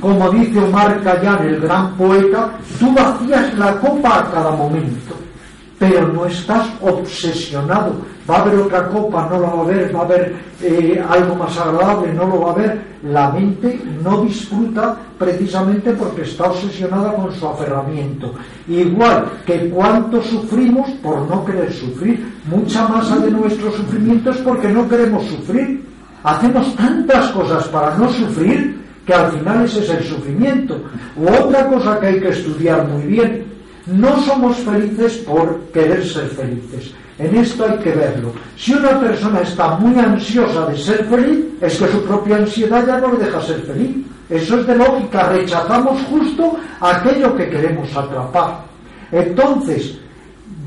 como 0.00 0.30
dice 0.30 0.58
Omar 0.58 1.00
Khayyam, 1.02 1.46
el 1.46 1.60
gran 1.60 1.96
poeta, 1.96 2.50
tú 2.78 2.92
vacías 2.92 3.54
la 3.54 3.78
copa 3.80 4.18
a 4.18 4.30
cada 4.30 4.50
momento, 4.50 5.14
pero 5.78 6.08
no 6.08 6.26
estás 6.26 6.68
obsesionado. 6.80 7.96
Va 8.28 8.36
a 8.36 8.40
haber 8.40 8.58
otra 8.58 8.88
copa, 8.88 9.28
no 9.30 9.38
la 9.38 9.48
va 9.48 9.58
a 9.58 9.64
haber, 9.64 9.94
va 9.94 10.00
a 10.00 10.04
haber 10.04 10.34
eh, 10.62 11.04
algo 11.10 11.34
más 11.34 11.58
agradable, 11.58 12.12
no 12.14 12.26
lo 12.26 12.40
va 12.40 12.48
a 12.48 12.52
haber. 12.54 12.80
La 13.02 13.30
mente 13.30 13.78
no 14.02 14.22
disfruta 14.22 14.96
precisamente 15.18 15.92
porque 15.92 16.22
está 16.22 16.44
obsesionada 16.44 17.12
con 17.12 17.30
su 17.34 17.46
aferramiento. 17.46 18.32
Igual 18.66 19.26
que 19.44 19.68
cuánto 19.68 20.22
sufrimos 20.22 20.90
por 21.02 21.28
no 21.28 21.44
querer 21.44 21.70
sufrir, 21.70 22.32
mucha 22.46 22.88
masa 22.88 23.18
de 23.18 23.30
nuestro 23.30 23.70
sufrimiento 23.72 24.30
es 24.30 24.38
porque 24.38 24.68
no 24.68 24.88
queremos 24.88 25.24
sufrir. 25.26 25.84
Hacemos 26.22 26.74
tantas 26.76 27.30
cosas 27.32 27.68
para 27.68 27.94
no 27.98 28.08
sufrir 28.08 28.82
que 29.04 29.12
al 29.12 29.30
final 29.32 29.64
ese 29.66 29.80
es 29.80 29.90
el 29.90 30.04
sufrimiento. 30.04 30.80
U 31.16 31.26
otra 31.28 31.68
cosa 31.68 32.00
que 32.00 32.06
hay 32.06 32.20
que 32.20 32.30
estudiar 32.30 32.88
muy 32.88 33.02
bien, 33.02 33.44
no 33.86 34.18
somos 34.22 34.56
felices 34.56 35.18
por 35.18 35.60
querer 35.74 36.06
ser 36.06 36.28
felices. 36.28 36.94
En 37.18 37.36
esto 37.36 37.64
hay 37.64 37.78
que 37.78 37.92
verlo. 37.92 38.32
Si 38.56 38.72
una 38.72 38.98
persona 38.98 39.40
está 39.40 39.76
muy 39.76 39.98
ansiosa 39.98 40.66
de 40.66 40.76
ser 40.76 41.04
feliz, 41.04 41.44
es 41.60 41.78
que 41.78 41.88
su 41.88 42.02
propia 42.04 42.36
ansiedad 42.36 42.84
ya 42.86 42.98
no 42.98 43.12
le 43.12 43.24
deja 43.24 43.40
ser 43.40 43.60
feliz. 43.62 43.96
Eso 44.28 44.58
es 44.58 44.66
de 44.66 44.76
lógica, 44.76 45.28
rechazamos 45.28 46.00
justo 46.10 46.56
aquello 46.80 47.36
que 47.36 47.48
queremos 47.50 47.94
atrapar. 47.96 48.64
Entonces, 49.12 49.96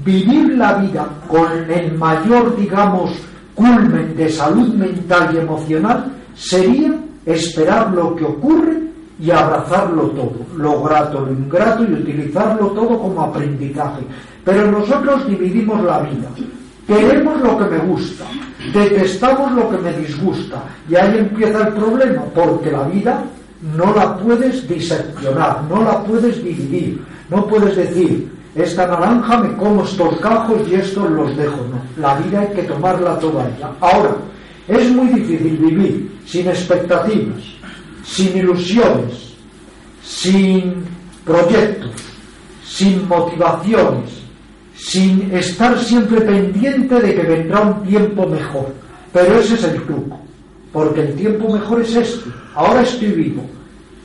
vivir 0.06 0.58
la 0.58 0.76
vida 0.76 1.08
con 1.28 1.70
el 1.70 1.94
mayor, 1.98 2.56
digamos, 2.56 3.12
culmen 3.54 4.16
de 4.16 4.30
salud 4.30 4.74
mental 4.76 5.32
y 5.34 5.38
emocional 5.40 6.14
sería 6.36 6.94
esperar 7.26 7.92
lo 7.92 8.16
que 8.16 8.24
ocurre 8.24 8.87
y 9.20 9.32
abrazarlo 9.32 10.04
todo, 10.10 10.36
lo 10.56 10.84
grato, 10.84 11.22
lo 11.22 11.32
ingrato 11.32 11.84
y 11.84 11.94
utilizarlo 11.94 12.68
todo 12.68 13.00
como 13.00 13.22
aprendizaje. 13.22 14.02
Pero 14.44 14.72
nosotros 14.72 15.28
dividimos 15.28 15.84
la 15.84 16.00
vida. 16.00 16.30
Queremos 16.88 17.42
lo 17.42 17.58
que 17.58 17.66
me 17.66 17.80
gusta, 17.80 18.26
detestamos 18.74 19.52
lo 19.52 19.70
que 19.70 19.78
me 19.78 19.94
disgusta. 19.94 20.64
Y 20.90 20.96
ahí 20.96 21.18
empieza 21.18 21.68
el 21.68 21.74
problema, 21.74 22.24
porque 22.34 22.72
la 22.72 22.84
vida 22.84 23.24
no 23.76 23.94
la 23.94 24.16
puedes 24.18 24.68
diseccionar, 24.68 25.64
no 25.70 25.84
la 25.84 26.04
puedes 26.04 26.42
dividir. 26.44 27.02
No 27.30 27.46
puedes 27.46 27.76
decir, 27.76 28.32
esta 28.56 28.88
naranja 28.88 29.38
me 29.38 29.56
como 29.58 29.84
estos 29.84 30.18
cajos 30.20 30.62
y 30.70 30.76
estos 30.76 31.10
los 31.12 31.36
dejo. 31.36 31.58
No, 31.58 32.02
la 32.02 32.16
vida 32.16 32.42
hay 32.42 32.48
que 32.48 32.64
tomarla 32.64 33.20
toda 33.20 33.48
ella. 33.50 33.70
Ahora, 33.82 34.16
es 34.68 34.90
muy 34.92 35.08
difícil 35.08 35.58
vivir 35.58 36.20
sin 36.26 36.48
expectativas, 36.48 37.38
sin 38.08 38.38
ilusiones, 38.38 39.34
sin 40.04 40.86
proyectos, 41.26 41.92
sin 42.66 43.08
motivaciones, 43.08 44.10
sin 44.76 45.30
estar 45.36 45.78
siempre 45.78 46.22
pendiente 46.22 46.96
de 47.00 47.16
que 47.16 47.22
vendrá 47.22 47.62
un 47.62 47.84
tiempo 47.84 48.26
mejor. 48.26 48.74
Pero 49.12 49.40
ese 49.40 49.56
es 49.56 49.64
el 49.66 49.84
truco, 49.84 50.20
porque 50.72 51.02
el 51.02 51.16
tiempo 51.16 51.54
mejor 51.54 51.82
es 51.82 51.96
este. 51.96 52.30
Ahora 52.56 52.82
estoy 52.82 53.12
vivo, 53.12 53.44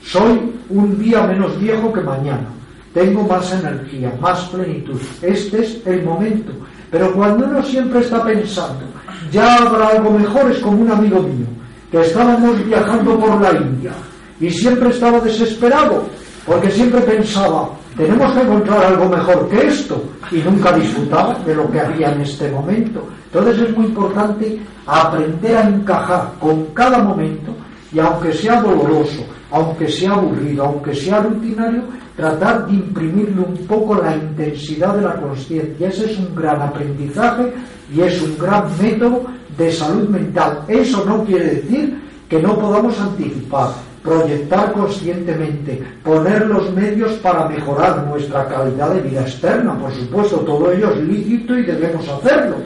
soy 0.05 0.53
un 0.69 0.99
día 0.99 1.27
menos 1.27 1.59
viejo 1.61 1.93
que 1.93 2.01
mañana, 2.01 2.49
tengo 2.93 3.23
más 3.23 3.53
energía, 3.53 4.13
más 4.21 4.41
plenitud. 4.49 5.01
Este 5.23 5.63
es 5.63 5.87
el 5.87 6.03
momento. 6.03 6.53
Pero 6.91 7.13
cuando 7.15 7.47
uno 7.47 7.63
siempre 7.63 8.01
está 8.01 8.23
pensando, 8.25 8.83
ya 9.31 9.57
habrá 9.57 9.89
algo 9.89 10.11
mejor, 10.11 10.51
es 10.51 10.59
como 10.59 10.83
un 10.83 10.91
amigo 10.91 11.23
mío, 11.23 11.47
que 11.93 12.01
estábamos 12.01 12.65
viajando 12.65 13.21
por 13.21 13.41
la 13.41 13.53
India 13.53 13.93
y 14.41 14.51
siempre 14.51 14.89
estaba 14.89 15.21
desesperado, 15.21 16.05
porque 16.47 16.71
siempre 16.71 17.03
pensaba, 17.03 17.69
tenemos 17.97 18.33
que 18.33 18.41
encontrar 18.41 18.85
algo 18.87 19.11
mejor 19.11 19.49
que 19.51 19.67
esto, 19.67 20.03
y 20.31 20.39
nunca 20.39 20.73
disfrutaba 20.73 21.39
de 21.47 21.55
lo 21.55 21.71
que 21.71 21.81
había 21.81 22.11
en 22.13 22.23
este 22.23 22.51
momento. 22.51 23.07
Entonces 23.27 23.69
es 23.69 23.77
muy 23.77 23.87
importante 23.87 24.59
aprender 24.87 25.57
a 25.57 25.69
encajar 25.69 26.33
con 26.41 26.65
cada 26.73 26.99
momento, 26.99 27.55
y 27.93 28.01
aunque 28.01 28.33
sea 28.33 28.63
doloroso, 28.63 29.23
aunque 29.51 29.87
sea 29.87 30.13
aburrido, 30.13 30.65
aunque 30.65 30.95
sea 30.95 31.21
rutinario, 31.21 31.83
tratar 32.17 32.67
de 32.67 32.73
imprimirle 32.73 33.43
un 33.43 33.67
poco 33.67 33.97
la 33.97 34.17
intensidad 34.17 34.95
de 34.97 35.03
la 35.03 35.15
conciencia. 35.17 35.89
Ese 35.89 36.11
es 36.11 36.19
un 36.19 36.35
gran 36.35 36.61
aprendizaje 36.63 37.53
y 37.95 38.01
es 38.01 38.21
un 38.23 38.39
gran 38.39 38.65
método 38.81 39.27
de 39.57 39.73
salud 39.73 40.09
mental. 40.09 40.65
Eso 40.69 41.05
no 41.05 41.25
quiere 41.25 41.47
decir 41.57 42.01
que 42.29 42.41
no 42.41 42.59
podamos 42.59 42.99
anticipar, 42.99 43.71
proyectar 44.03 44.73
conscientemente, 44.73 45.83
poner 46.03 46.47
los 46.47 46.73
medios 46.73 47.13
para 47.15 47.49
mejorar 47.49 48.07
nuestra 48.07 48.49
calidad 48.49 48.95
de 48.95 49.03
vida 49.03 49.21
externa, 49.23 49.79
por 49.79 49.93
supuesto, 49.93 50.39
todo 50.39 50.73
ello 50.73 50.91
es 50.93 51.03
lícito 51.03 51.59
y 51.59 51.63
debemos 51.63 52.09
hacerlo. 52.09 52.57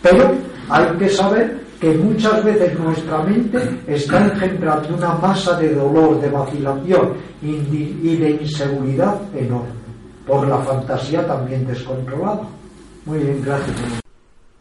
Pero 0.00 0.32
hay 0.68 0.86
que 0.98 1.08
saber 1.08 1.60
que 1.80 1.92
muchas 1.94 2.44
veces 2.44 2.78
nuestra 2.78 3.18
mente 3.24 3.58
está 3.88 4.24
engendrando 4.24 4.94
una 4.96 5.14
masa 5.14 5.58
de 5.58 5.74
dolor, 5.74 6.20
de 6.20 6.28
vacilación 6.28 7.14
y 7.42 8.16
de 8.16 8.30
inseguridad 8.40 9.16
enorme, 9.34 9.72
por 10.24 10.46
la 10.46 10.58
fantasía 10.58 11.26
también 11.26 11.66
descontrolada. 11.66 12.42
Muy 13.04 13.18
bien, 13.18 13.42
gracias. 13.44 14.01